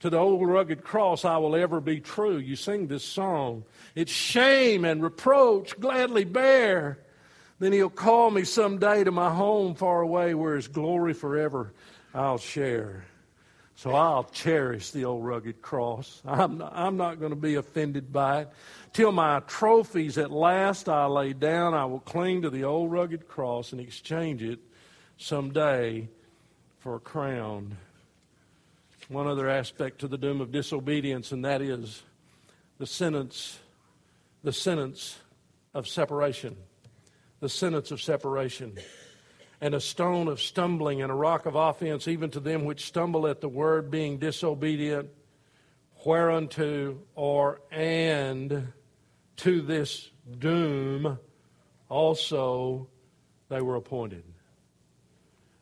to 0.00 0.10
the 0.10 0.16
old 0.16 0.46
rugged 0.48 0.84
cross 0.84 1.24
I 1.24 1.38
will 1.38 1.56
ever 1.56 1.80
be 1.80 2.00
true. 2.00 2.38
You 2.38 2.56
sing 2.56 2.86
this 2.86 3.04
song. 3.04 3.64
It's 3.94 4.12
shame 4.12 4.84
and 4.84 5.02
reproach 5.02 5.78
gladly 5.78 6.24
bear. 6.24 6.98
Then 7.58 7.72
he'll 7.72 7.90
call 7.90 8.30
me 8.30 8.44
someday 8.44 9.02
to 9.04 9.10
my 9.10 9.30
home 9.30 9.74
far 9.74 10.00
away 10.00 10.34
where 10.34 10.54
his 10.54 10.68
glory 10.68 11.14
forever 11.14 11.72
I'll 12.14 12.38
share. 12.38 13.04
So 13.74 13.92
I'll 13.92 14.24
cherish 14.24 14.90
the 14.90 15.04
old 15.04 15.24
rugged 15.24 15.62
cross. 15.62 16.20
I'm 16.24 16.58
not, 16.58 16.72
I'm 16.74 16.96
not 16.96 17.20
going 17.20 17.30
to 17.30 17.36
be 17.36 17.56
offended 17.56 18.12
by 18.12 18.42
it. 18.42 18.48
Till 18.92 19.12
my 19.12 19.40
trophies 19.40 20.18
at 20.18 20.32
last 20.32 20.88
I 20.88 21.06
lay 21.06 21.32
down, 21.32 21.74
I 21.74 21.84
will 21.84 22.00
cling 22.00 22.42
to 22.42 22.50
the 22.50 22.64
old 22.64 22.90
rugged 22.90 23.28
cross 23.28 23.72
and 23.72 23.80
exchange 23.80 24.42
it 24.42 24.58
someday 25.16 26.08
for 26.78 26.96
a 26.96 27.00
crown 27.00 27.76
one 29.08 29.26
other 29.26 29.48
aspect 29.48 30.00
to 30.00 30.08
the 30.08 30.18
doom 30.18 30.40
of 30.40 30.52
disobedience, 30.52 31.32
and 31.32 31.44
that 31.44 31.62
is 31.62 32.02
the 32.78 32.86
sentence, 32.86 33.58
the 34.42 34.52
sentence 34.52 35.18
of 35.74 35.88
separation. 35.88 36.56
The 37.40 37.48
sentence 37.48 37.90
of 37.90 38.02
separation. 38.02 38.78
And 39.60 39.74
a 39.74 39.80
stone 39.80 40.28
of 40.28 40.40
stumbling 40.40 41.02
and 41.02 41.10
a 41.10 41.14
rock 41.14 41.46
of 41.46 41.54
offense, 41.54 42.06
even 42.06 42.30
to 42.30 42.40
them 42.40 42.64
which 42.64 42.86
stumble 42.86 43.26
at 43.26 43.40
the 43.40 43.48
word, 43.48 43.90
being 43.90 44.18
disobedient, 44.18 45.10
whereunto 46.04 46.98
or 47.14 47.60
and 47.70 48.72
to 49.36 49.62
this 49.62 50.10
doom 50.38 51.18
also 51.88 52.88
they 53.48 53.60
were 53.60 53.76
appointed. 53.76 54.24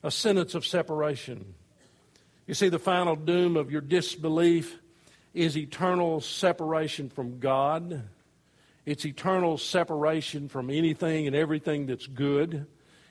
A 0.03 0.11
sentence 0.11 0.55
of 0.55 0.67
separation. 0.67 1.55
You 2.47 2.55
see, 2.55 2.69
the 2.69 2.79
final 2.79 3.17
doom 3.17 3.57
of 3.57 3.73
your 3.73 3.81
disbelief 3.81 4.79
is 5.35 5.57
eternal 5.57 6.21
separation 6.21 7.11
from 7.11 7.41
God. 7.41 8.05
It's 8.85 9.05
eternal 9.05 9.59
separation 9.59 10.49
from 10.49 10.71
anything 10.71 11.27
and 11.27 11.35
everything 11.35 11.87
that's 11.87 12.07
good. 12.07 12.67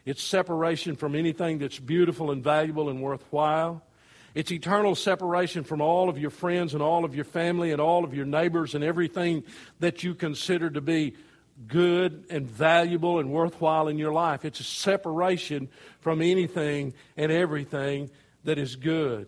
It's 0.06 0.24
separation 0.24 0.96
from 0.96 1.16
anything 1.16 1.58
that's 1.58 1.80
beautiful 1.80 2.32
and 2.32 2.42
valuable 2.42 2.90
and 2.90 3.02
worthwhile. 3.02 3.84
It's 4.36 4.54
eternal 4.54 4.96
separation 4.96 5.66
from 5.66 5.82
all 5.82 6.08
of 6.08 6.18
your 6.18 6.30
friends 6.30 6.74
and 6.74 6.82
all 6.82 7.04
of 7.04 7.14
your 7.14 7.26
family 7.26 7.74
and 7.74 7.82
all 7.82 8.06
of 8.06 8.14
your 8.14 8.26
neighbors 8.26 8.74
and 8.74 8.86
everything 8.86 9.44
that 9.82 10.02
you 10.02 10.16
consider 10.16 10.70
to 10.70 10.80
be 10.80 11.16
good 11.68 12.26
and 12.30 12.48
valuable 12.48 13.20
and 13.20 13.32
worthwhile 13.32 13.90
in 13.90 13.98
your 13.98 14.14
life. 14.14 14.46
It's 14.46 14.62
a 14.62 14.66
separation 14.66 15.68
from 16.00 16.22
anything 16.22 16.94
and 17.18 17.32
everything 17.32 18.10
that 18.46 18.58
is 18.58 18.76
good. 18.76 19.28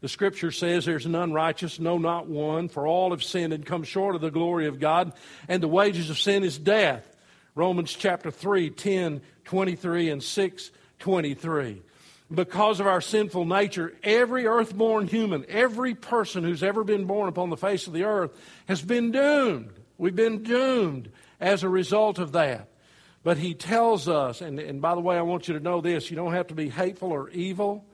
The 0.00 0.08
scripture 0.08 0.52
says 0.52 0.84
there's 0.84 1.06
none 1.06 1.32
righteous, 1.32 1.80
no, 1.80 1.98
not 1.98 2.28
one, 2.28 2.68
for 2.68 2.86
all 2.86 3.10
have 3.10 3.22
sinned 3.22 3.52
and 3.52 3.66
come 3.66 3.82
short 3.82 4.14
of 4.14 4.20
the 4.20 4.30
glory 4.30 4.66
of 4.66 4.78
God, 4.78 5.12
and 5.48 5.62
the 5.62 5.68
wages 5.68 6.08
of 6.08 6.18
sin 6.18 6.44
is 6.44 6.56
death. 6.56 7.16
Romans 7.56 7.92
chapter 7.92 8.30
3, 8.30 8.70
10, 8.70 9.20
23, 9.44 10.10
and 10.10 10.22
6, 10.22 10.70
23. 11.00 11.82
Because 12.32 12.78
of 12.78 12.86
our 12.86 13.00
sinful 13.00 13.46
nature, 13.46 13.96
every 14.04 14.46
earthborn 14.46 15.08
human, 15.08 15.44
every 15.48 15.94
person 15.94 16.44
who's 16.44 16.62
ever 16.62 16.84
been 16.84 17.06
born 17.06 17.28
upon 17.28 17.50
the 17.50 17.56
face 17.56 17.86
of 17.86 17.92
the 17.92 18.04
earth 18.04 18.30
has 18.68 18.82
been 18.82 19.10
doomed. 19.10 19.72
We've 19.96 20.14
been 20.14 20.44
doomed 20.44 21.10
as 21.40 21.64
a 21.64 21.68
result 21.68 22.18
of 22.18 22.32
that. 22.32 22.68
But 23.24 23.38
he 23.38 23.54
tells 23.54 24.08
us, 24.08 24.40
and, 24.40 24.60
and 24.60 24.80
by 24.80 24.94
the 24.94 25.00
way, 25.00 25.18
I 25.18 25.22
want 25.22 25.48
you 25.48 25.54
to 25.54 25.60
know 25.60 25.80
this 25.80 26.10
you 26.10 26.16
don't 26.16 26.34
have 26.34 26.48
to 26.48 26.54
be 26.54 26.68
hateful 26.68 27.10
or 27.10 27.30
evil. 27.30 27.84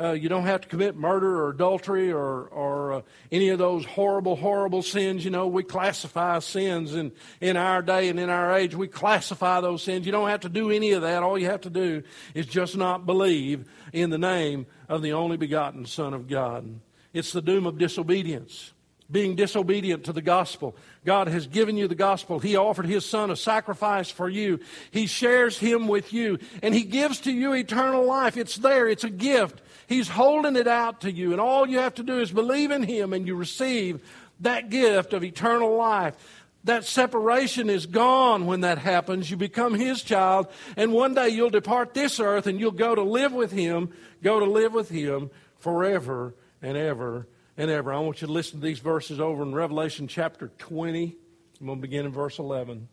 Uh, 0.00 0.12
you 0.12 0.30
don't 0.30 0.46
have 0.46 0.62
to 0.62 0.68
commit 0.68 0.96
murder 0.96 1.42
or 1.42 1.50
adultery 1.50 2.10
or, 2.10 2.44
or 2.44 2.92
uh, 2.92 3.02
any 3.30 3.50
of 3.50 3.58
those 3.58 3.84
horrible, 3.84 4.34
horrible 4.34 4.82
sins. 4.82 5.24
You 5.24 5.30
know, 5.30 5.46
we 5.46 5.62
classify 5.62 6.38
sins 6.38 6.94
in, 6.94 7.12
in 7.40 7.58
our 7.58 7.82
day 7.82 8.08
and 8.08 8.18
in 8.18 8.30
our 8.30 8.56
age. 8.56 8.74
We 8.74 8.88
classify 8.88 9.60
those 9.60 9.82
sins. 9.82 10.06
You 10.06 10.12
don't 10.12 10.30
have 10.30 10.40
to 10.40 10.48
do 10.48 10.70
any 10.70 10.92
of 10.92 11.02
that. 11.02 11.22
All 11.22 11.38
you 11.38 11.46
have 11.46 11.62
to 11.62 11.70
do 11.70 12.02
is 12.32 12.46
just 12.46 12.78
not 12.78 13.04
believe 13.04 13.68
in 13.92 14.08
the 14.08 14.18
name 14.18 14.66
of 14.88 15.02
the 15.02 15.12
only 15.12 15.36
begotten 15.36 15.84
Son 15.84 16.14
of 16.14 16.28
God. 16.28 16.80
It's 17.12 17.32
the 17.32 17.42
doom 17.42 17.66
of 17.66 17.76
disobedience 17.76 18.72
being 19.10 19.34
disobedient 19.34 20.04
to 20.04 20.12
the 20.12 20.22
gospel. 20.22 20.76
God 21.04 21.28
has 21.28 21.46
given 21.46 21.76
you 21.76 21.88
the 21.88 21.94
gospel. 21.94 22.38
He 22.38 22.56
offered 22.56 22.86
His 22.86 23.04
Son 23.04 23.30
a 23.30 23.36
sacrifice 23.36 24.10
for 24.10 24.28
you. 24.28 24.60
He 24.90 25.06
shares 25.06 25.58
Him 25.58 25.88
with 25.88 26.12
you, 26.12 26.38
and 26.62 26.74
He 26.74 26.84
gives 26.84 27.20
to 27.20 27.32
you 27.32 27.52
eternal 27.52 28.04
life. 28.04 28.36
It's 28.36 28.56
there, 28.56 28.88
it's 28.88 29.04
a 29.04 29.10
gift. 29.10 29.60
He's 29.90 30.08
holding 30.08 30.54
it 30.54 30.68
out 30.68 31.00
to 31.00 31.10
you, 31.10 31.32
and 31.32 31.40
all 31.40 31.68
you 31.68 31.78
have 31.80 31.96
to 31.96 32.04
do 32.04 32.20
is 32.20 32.30
believe 32.30 32.70
in 32.70 32.84
Him, 32.84 33.12
and 33.12 33.26
you 33.26 33.34
receive 33.34 34.00
that 34.38 34.70
gift 34.70 35.12
of 35.12 35.24
eternal 35.24 35.74
life. 35.74 36.14
That 36.62 36.84
separation 36.84 37.68
is 37.68 37.86
gone 37.86 38.46
when 38.46 38.60
that 38.60 38.78
happens. 38.78 39.28
You 39.32 39.36
become 39.36 39.74
His 39.74 40.04
child, 40.04 40.46
and 40.76 40.92
one 40.92 41.14
day 41.14 41.30
you'll 41.30 41.50
depart 41.50 41.92
this 41.92 42.20
earth 42.20 42.46
and 42.46 42.60
you'll 42.60 42.70
go 42.70 42.94
to 42.94 43.02
live 43.02 43.32
with 43.32 43.50
Him, 43.50 43.90
go 44.22 44.38
to 44.38 44.46
live 44.46 44.72
with 44.72 44.90
Him 44.90 45.28
forever 45.58 46.36
and 46.62 46.76
ever 46.76 47.26
and 47.56 47.68
ever. 47.68 47.92
I 47.92 47.98
want 47.98 48.20
you 48.20 48.28
to 48.28 48.32
listen 48.32 48.60
to 48.60 48.66
these 48.66 48.78
verses 48.78 49.18
over 49.18 49.42
in 49.42 49.52
Revelation 49.52 50.06
chapter 50.06 50.52
20. 50.58 51.16
I'm 51.60 51.66
going 51.66 51.78
to 51.78 51.82
begin 51.82 52.06
in 52.06 52.12
verse 52.12 52.38
11. 52.38 52.86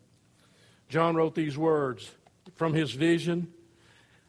John 0.89 1.16
wrote 1.16 1.36
these 1.36 1.60
words 1.60 2.10
from 2.56 2.74
his 2.74 2.89
vision. 2.89 3.54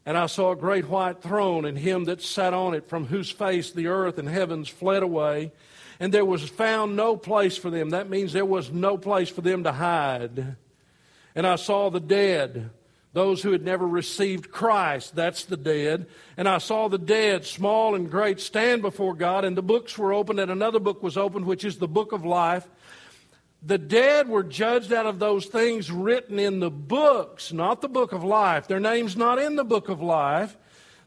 And 0.09 0.17
I 0.17 0.25
saw 0.25 0.53
a 0.53 0.57
great 0.57 0.89
white 0.89 1.21
throne, 1.21 1.67
and 1.67 1.77
him 1.77 2.05
that 2.05 2.23
sat 2.23 2.55
on 2.55 2.73
it, 2.73 2.89
from 2.89 3.05
whose 3.05 3.31
face 3.31 3.73
the 3.73 3.89
earth 3.89 4.17
and 4.17 4.27
heavens 4.27 4.67
fled 4.67 5.03
away. 5.03 5.53
And 6.01 6.15
there 6.15 6.25
was 6.25 6.49
found 6.49 6.97
no 6.97 7.15
place 7.15 7.59
for 7.59 7.69
them. 7.69 7.91
That 7.91 8.09
means 8.09 8.33
there 8.33 8.47
was 8.47 8.73
no 8.73 8.97
place 8.97 9.29
for 9.29 9.43
them 9.43 9.65
to 9.65 9.73
hide. 9.73 10.57
And 11.35 11.47
I 11.47 11.57
saw 11.57 11.91
the 11.91 12.01
dead 12.01 12.71
those 13.15 13.43
who 13.43 13.53
had 13.53 13.65
never 13.65 13.87
received 13.87 14.51
Christ, 14.51 15.15
that's 15.15 15.45
the 15.45 15.57
dead. 15.57 16.07
And 16.37 16.49
I 16.49 16.59
saw 16.59 16.89
the 16.89 16.99
dead, 16.99 17.45
small 17.45 17.95
and 17.95 18.11
great, 18.11 18.39
stand 18.39 18.81
before 18.83 19.15
God, 19.15 19.45
and 19.45 19.57
the 19.57 19.63
books 19.63 19.99
were 19.99 20.13
opened, 20.13 20.41
and 20.41 20.51
another 20.51 20.79
book 20.79 21.03
was 21.03 21.17
opened, 21.17 21.47
which 21.47 21.65
is 21.65 21.79
the 21.79 21.89
book 21.89 22.13
of 22.13 22.25
life. 22.25 22.69
The 23.63 23.79
dead 23.79 24.29
were 24.29 24.45
judged 24.45 24.93
out 24.93 25.07
of 25.07 25.19
those 25.19 25.47
things 25.47 25.91
written 25.91 26.39
in 26.39 26.61
the 26.61 26.71
books, 26.71 27.53
not 27.53 27.81
the 27.81 27.89
book 27.89 28.13
of 28.13 28.23
life. 28.23 28.69
Their 28.69 28.81
name's 28.81 29.17
not 29.17 29.39
in 29.39 29.57
the 29.57 29.65
book 29.65 29.89
of 29.89 30.01
life. 30.01 30.57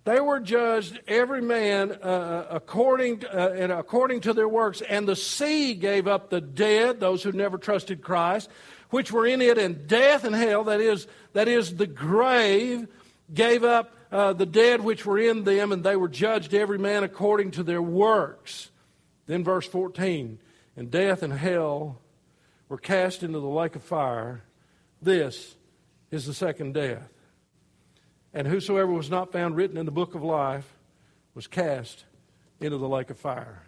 They 0.04 0.20
were 0.20 0.40
judged, 0.40 1.00
every 1.08 1.42
man 1.42 1.92
uh, 1.92 2.06
uh 2.06 2.48
according, 2.50 3.24
uh, 3.26 3.54
and 3.56 3.72
according 3.72 4.22
to 4.22 4.34
their 4.34 4.50
works. 4.50 4.82
And 4.82 5.08
the 5.08 5.16
sea 5.16 5.76
gave 5.76 6.08
up 6.08 6.30
the 6.30 6.42
dead, 6.42 7.00
those 7.00 7.24
who 7.24 7.32
never 7.32 7.58
trusted 7.58 8.02
Christ, 8.02 8.50
which 8.90 9.12
were 9.12 9.26
in 9.26 9.42
it, 9.42 9.58
and 9.58 9.88
death 9.88 10.24
and 10.26 10.36
hell, 10.36 10.66
that 10.66 10.82
is, 10.82 11.08
that 11.34 11.48
is 11.48 11.76
the 11.76 11.88
grave, 11.88 12.88
gave 13.34 13.64
up 13.64 13.96
uh, 14.12 14.34
the 14.34 14.46
dead 14.46 14.82
which 14.82 15.06
were 15.06 15.20
in 15.20 15.46
them, 15.46 15.72
and 15.72 15.84
they 15.84 15.96
were 15.96 16.10
judged 16.10 16.54
every 16.54 16.80
man 16.80 17.04
according 17.04 17.52
to 17.52 17.64
their 17.64 17.82
works. 17.82 18.72
Then 19.28 19.44
verse 19.44 19.68
14, 19.68 20.40
and 20.76 20.92
death 20.92 21.24
and 21.24 21.32
hell 21.32 22.02
were 22.72 22.78
cast 22.78 23.22
into 23.22 23.38
the 23.38 23.50
lake 23.50 23.76
of 23.76 23.84
fire. 23.84 24.42
This 25.02 25.58
is 26.10 26.26
the 26.26 26.34
second 26.34 26.74
death. 26.74 27.04
And 28.34 28.48
whosoever 28.48 28.94
was 28.94 29.10
not 29.10 29.34
found 29.34 29.58
written 29.58 29.76
in 29.76 29.86
the 29.86 29.92
book 29.92 30.16
of 30.16 30.24
life 30.24 30.74
was 31.36 31.48
cast 31.48 32.06
into 32.62 32.78
the 32.78 32.88
lake 32.88 33.10
of 33.10 33.20
fire. 33.20 33.64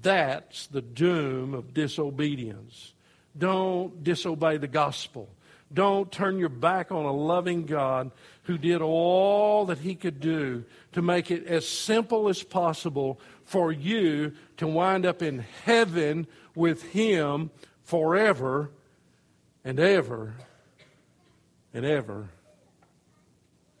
That's 0.00 0.66
the 0.66 0.80
doom 0.80 1.52
of 1.52 1.74
disobedience. 1.74 2.94
Don't 3.36 4.02
disobey 4.02 4.56
the 4.56 4.66
gospel. 4.66 5.28
Don't 5.70 6.10
turn 6.10 6.38
your 6.38 6.48
back 6.48 6.90
on 6.90 7.04
a 7.04 7.12
loving 7.12 7.66
God 7.66 8.10
who 8.44 8.56
did 8.56 8.80
all 8.80 9.66
that 9.66 9.80
he 9.80 9.94
could 9.94 10.20
do 10.20 10.64
to 10.92 11.02
make 11.02 11.30
it 11.30 11.46
as 11.46 11.68
simple 11.68 12.30
as 12.30 12.42
possible 12.42 13.20
for 13.44 13.70
you 13.70 14.32
to 14.56 14.66
wind 14.66 15.04
up 15.04 15.20
in 15.20 15.40
heaven 15.66 16.26
with 16.54 16.82
him 16.82 17.50
forever 17.88 18.70
and 19.64 19.80
ever 19.80 20.34
and 21.72 21.86
ever. 21.86 22.28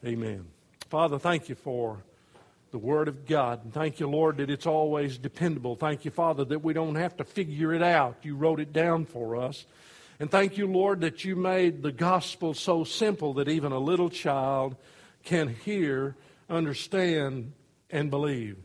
Amen. 0.02 0.46
Father, 0.88 1.18
thank 1.18 1.50
you 1.50 1.54
for 1.54 2.02
the 2.70 2.78
Word 2.78 3.08
of 3.08 3.26
God. 3.26 3.64
And 3.64 3.74
thank 3.74 4.00
you, 4.00 4.08
Lord, 4.08 4.38
that 4.38 4.48
it's 4.48 4.66
always 4.66 5.18
dependable. 5.18 5.76
Thank 5.76 6.06
you, 6.06 6.10
Father, 6.10 6.46
that 6.46 6.64
we 6.64 6.72
don't 6.72 6.94
have 6.94 7.18
to 7.18 7.24
figure 7.24 7.74
it 7.74 7.82
out. 7.82 8.16
You 8.22 8.34
wrote 8.34 8.60
it 8.60 8.72
down 8.72 9.04
for 9.04 9.36
us. 9.36 9.66
And 10.18 10.30
thank 10.30 10.56
you, 10.56 10.66
Lord, 10.66 11.02
that 11.02 11.26
you 11.26 11.36
made 11.36 11.82
the 11.82 11.92
gospel 11.92 12.54
so 12.54 12.84
simple 12.84 13.34
that 13.34 13.48
even 13.48 13.72
a 13.72 13.78
little 13.78 14.08
child 14.08 14.74
can 15.22 15.48
hear, 15.48 16.16
understand, 16.48 17.52
and 17.90 18.10
believe. 18.10 18.56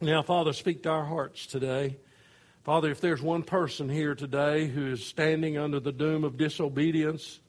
Now, 0.00 0.22
Father, 0.22 0.52
speak 0.52 0.82
to 0.82 0.90
our 0.90 1.04
hearts 1.04 1.46
today. 1.46 1.98
Father, 2.64 2.90
if 2.90 3.00
there's 3.00 3.22
one 3.22 3.42
person 3.42 3.88
here 3.88 4.14
today 4.14 4.66
who 4.66 4.92
is 4.92 5.04
standing 5.04 5.56
under 5.56 5.80
the 5.80 5.92
doom 5.92 6.24
of 6.24 6.36
disobedience, 6.36 7.40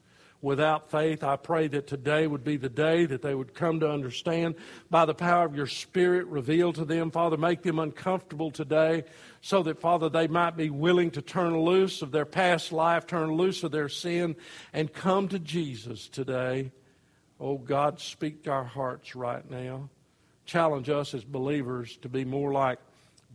without 0.41 0.89
faith. 0.89 1.23
I 1.23 1.35
pray 1.35 1.67
that 1.67 1.87
today 1.87 2.25
would 2.27 2.43
be 2.43 2.57
the 2.57 2.69
day 2.69 3.05
that 3.05 3.21
they 3.21 3.35
would 3.35 3.53
come 3.53 3.79
to 3.81 3.89
understand 3.89 4.55
by 4.89 5.05
the 5.05 5.13
power 5.13 5.45
of 5.45 5.55
your 5.55 5.67
Spirit 5.67 6.25
revealed 6.27 6.75
to 6.75 6.85
them. 6.85 7.11
Father, 7.11 7.37
make 7.37 7.61
them 7.61 7.79
uncomfortable 7.79 8.51
today 8.51 9.03
so 9.41 9.63
that, 9.63 9.79
Father, 9.79 10.09
they 10.09 10.27
might 10.27 10.57
be 10.57 10.69
willing 10.69 11.11
to 11.11 11.21
turn 11.21 11.59
loose 11.59 12.01
of 12.01 12.11
their 12.11 12.25
past 12.25 12.71
life, 12.71 13.05
turn 13.05 13.31
loose 13.31 13.63
of 13.63 13.71
their 13.71 13.89
sin, 13.89 14.35
and 14.73 14.91
come 14.91 15.27
to 15.27 15.39
Jesus 15.39 16.07
today. 16.07 16.71
Oh, 17.39 17.57
God, 17.57 17.99
speak 17.99 18.43
to 18.43 18.51
our 18.51 18.63
hearts 18.63 19.15
right 19.15 19.49
now. 19.49 19.89
Challenge 20.45 20.89
us 20.89 21.13
as 21.13 21.23
believers 21.23 21.97
to 22.01 22.09
be 22.09 22.25
more 22.25 22.51
like 22.51 22.79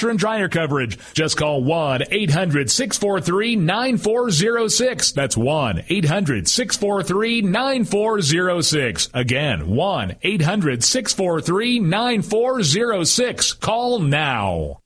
washer 0.01 0.09
and 0.09 0.19
dryer 0.19 0.49
coverage. 0.49 0.97
Just 1.13 1.37
call 1.37 1.63
1 1.63 2.03
800 2.09 2.71
643 2.71 3.55
9406. 3.55 5.11
That's 5.11 5.37
1 5.37 5.83
800 5.87 6.47
643 6.47 7.41
9406. 7.41 9.09
Again, 9.13 9.69
1 9.69 10.15
800 10.21 10.83
643 10.83 11.79
9406. 11.79 13.53
Call 13.53 13.99
now. 13.99 14.79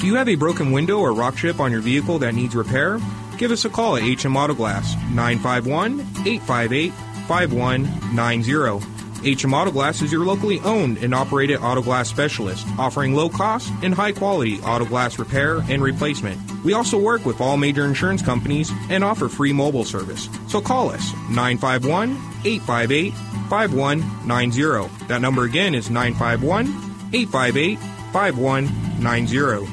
Do 0.00 0.06
you 0.06 0.14
have 0.14 0.28
a 0.28 0.36
broken 0.36 0.72
window 0.72 0.98
or 0.98 1.12
rock 1.12 1.36
chip 1.36 1.60
on 1.60 1.72
your 1.72 1.80
vehicle 1.80 2.18
that 2.20 2.34
needs 2.34 2.54
repair? 2.54 2.98
Give 3.38 3.50
us 3.50 3.64
a 3.64 3.70
call 3.70 3.96
at 3.96 4.02
HM 4.02 4.36
Auto 4.36 4.54
Glass 4.54 4.94
951 5.12 6.00
858 6.26 6.92
5190. 7.28 8.95
HM 9.22 9.54
Auto 9.54 9.70
Glass 9.70 10.02
is 10.02 10.12
your 10.12 10.24
locally 10.24 10.60
owned 10.60 10.98
and 10.98 11.14
operated 11.14 11.60
auto 11.60 11.82
glass 11.82 12.08
specialist, 12.08 12.66
offering 12.78 13.14
low 13.14 13.28
cost 13.28 13.72
and 13.82 13.94
high 13.94 14.12
quality 14.12 14.60
auto 14.60 14.84
glass 14.84 15.18
repair 15.18 15.58
and 15.68 15.82
replacement. 15.82 16.38
We 16.64 16.72
also 16.72 16.98
work 16.98 17.24
with 17.24 17.40
all 17.40 17.56
major 17.56 17.84
insurance 17.84 18.22
companies 18.22 18.70
and 18.90 19.04
offer 19.04 19.28
free 19.28 19.52
mobile 19.52 19.84
service. 19.84 20.28
So 20.48 20.60
call 20.60 20.90
us 20.90 21.12
951 21.30 22.10
858 22.44 23.12
5190. 23.48 25.06
That 25.06 25.20
number 25.20 25.44
again 25.44 25.74
is 25.74 25.90
951 25.90 26.66
858 27.12 27.78
5190. 28.12 29.72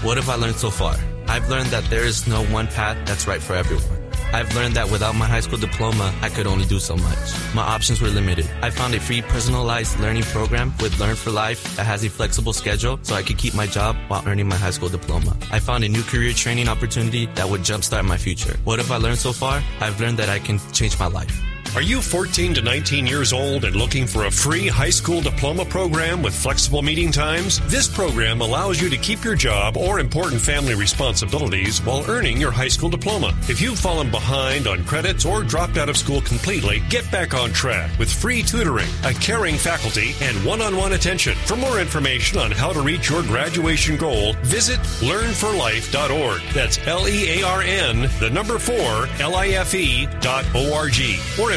What 0.00 0.16
have 0.16 0.28
I 0.28 0.36
learned 0.36 0.54
so 0.54 0.70
far? 0.70 0.94
I've 1.26 1.48
learned 1.48 1.70
that 1.70 1.82
there 1.90 2.04
is 2.04 2.28
no 2.28 2.44
one 2.44 2.68
path 2.68 2.96
that's 3.04 3.26
right 3.26 3.42
for 3.42 3.54
everyone. 3.54 3.84
I've 4.32 4.54
learned 4.54 4.76
that 4.76 4.88
without 4.92 5.16
my 5.16 5.26
high 5.26 5.40
school 5.40 5.58
diploma, 5.58 6.14
I 6.22 6.28
could 6.28 6.46
only 6.46 6.66
do 6.66 6.78
so 6.78 6.96
much. 6.96 7.18
My 7.52 7.62
options 7.62 8.00
were 8.00 8.06
limited. 8.06 8.48
I 8.62 8.70
found 8.70 8.94
a 8.94 9.00
free 9.00 9.22
personalized 9.22 9.98
learning 9.98 10.22
program 10.22 10.72
with 10.80 11.00
Learn 11.00 11.16
for 11.16 11.32
Life 11.32 11.76
that 11.76 11.84
has 11.84 12.04
a 12.04 12.10
flexible 12.10 12.52
schedule 12.52 13.00
so 13.02 13.16
I 13.16 13.24
could 13.24 13.38
keep 13.38 13.54
my 13.54 13.66
job 13.66 13.96
while 14.06 14.22
earning 14.24 14.46
my 14.46 14.54
high 14.54 14.70
school 14.70 14.88
diploma. 14.88 15.36
I 15.50 15.58
found 15.58 15.82
a 15.82 15.88
new 15.88 16.02
career 16.02 16.32
training 16.32 16.68
opportunity 16.68 17.26
that 17.34 17.50
would 17.50 17.62
jumpstart 17.62 18.04
my 18.04 18.18
future. 18.18 18.56
What 18.62 18.78
have 18.78 18.92
I 18.92 18.98
learned 18.98 19.18
so 19.18 19.32
far? 19.32 19.60
I've 19.80 20.00
learned 20.00 20.18
that 20.18 20.28
I 20.28 20.38
can 20.38 20.60
change 20.72 20.96
my 21.00 21.08
life. 21.08 21.36
Are 21.74 21.82
you 21.82 22.00
14 22.00 22.54
to 22.54 22.62
19 22.62 23.06
years 23.06 23.32
old 23.32 23.64
and 23.64 23.76
looking 23.76 24.06
for 24.06 24.24
a 24.24 24.30
free 24.30 24.66
high 24.66 24.90
school 24.90 25.20
diploma 25.20 25.64
program 25.66 26.22
with 26.22 26.34
flexible 26.34 26.82
meeting 26.82 27.12
times? 27.12 27.60
This 27.70 27.86
program 27.86 28.40
allows 28.40 28.80
you 28.80 28.88
to 28.88 28.96
keep 28.96 29.22
your 29.22 29.36
job 29.36 29.76
or 29.76 30.00
important 30.00 30.40
family 30.40 30.74
responsibilities 30.74 31.80
while 31.84 32.04
earning 32.10 32.38
your 32.38 32.50
high 32.50 32.68
school 32.68 32.88
diploma. 32.88 33.36
If 33.48 33.60
you've 33.60 33.78
fallen 33.78 34.10
behind 34.10 34.66
on 34.66 34.82
credits 34.84 35.24
or 35.24 35.42
dropped 35.44 35.76
out 35.76 35.88
of 35.88 35.96
school 35.96 36.20
completely, 36.22 36.82
get 36.88 37.08
back 37.12 37.34
on 37.34 37.52
track 37.52 37.96
with 37.98 38.10
free 38.10 38.42
tutoring, 38.42 38.88
a 39.04 39.12
caring 39.12 39.56
faculty, 39.56 40.14
and 40.22 40.42
one 40.44 40.62
on 40.62 40.74
one 40.74 40.94
attention. 40.94 41.36
For 41.46 41.56
more 41.56 41.78
information 41.78 42.38
on 42.38 42.50
how 42.50 42.72
to 42.72 42.80
reach 42.80 43.10
your 43.10 43.22
graduation 43.22 43.96
goal, 43.96 44.32
visit 44.42 44.80
learnforlife.org. 45.00 46.40
That's 46.54 46.78
L 46.88 47.06
E 47.06 47.40
A 47.40 47.46
R 47.46 47.62
N, 47.62 48.10
the 48.18 48.30
number 48.30 48.58
four, 48.58 49.06
L 49.20 49.36
I 49.36 49.48
F 49.48 49.74
E 49.74 50.08
dot 50.20 50.44
O 50.54 50.74
R 50.74 50.88
G. 50.88 51.18
Or 51.40 51.52